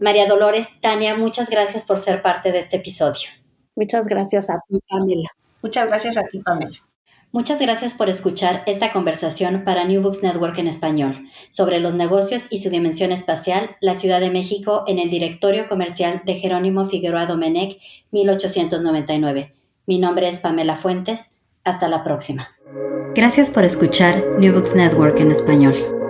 María 0.00 0.26
Dolores, 0.26 0.80
Tania, 0.80 1.14
muchas 1.14 1.50
gracias 1.50 1.84
por 1.84 2.00
ser 2.00 2.22
parte 2.22 2.50
de 2.50 2.58
este 2.58 2.78
episodio. 2.78 3.28
Muchas 3.74 4.06
gracias 4.06 4.50
a 4.50 4.62
ti, 4.68 4.80
Pamela. 4.88 5.30
Muchas 5.62 5.86
gracias 5.88 6.16
a 6.16 6.22
ti, 6.22 6.40
Pamela. 6.40 6.76
Muchas 7.32 7.60
gracias 7.60 7.94
por 7.94 8.10
escuchar 8.10 8.62
esta 8.66 8.92
conversación 8.92 9.64
para 9.64 9.84
New 9.84 10.02
Books 10.02 10.22
Network 10.22 10.58
en 10.58 10.68
español 10.68 11.26
sobre 11.48 11.80
los 11.80 11.94
negocios 11.94 12.48
y 12.50 12.58
su 12.58 12.68
dimensión 12.68 13.10
espacial, 13.10 13.76
la 13.80 13.94
Ciudad 13.94 14.20
de 14.20 14.30
México 14.30 14.84
en 14.86 14.98
el 14.98 15.08
directorio 15.08 15.66
comercial 15.66 16.20
de 16.26 16.34
Jerónimo 16.34 16.84
Figueroa 16.84 17.24
Domenech, 17.24 17.80
1899. 18.10 19.54
Mi 19.86 19.98
nombre 19.98 20.28
es 20.28 20.40
Pamela 20.40 20.76
Fuentes. 20.76 21.36
Hasta 21.64 21.88
la 21.88 22.04
próxima. 22.04 22.50
Gracias 23.14 23.48
por 23.48 23.64
escuchar 23.64 24.22
New 24.38 24.52
Books 24.52 24.74
Network 24.74 25.18
en 25.20 25.30
español. 25.30 26.01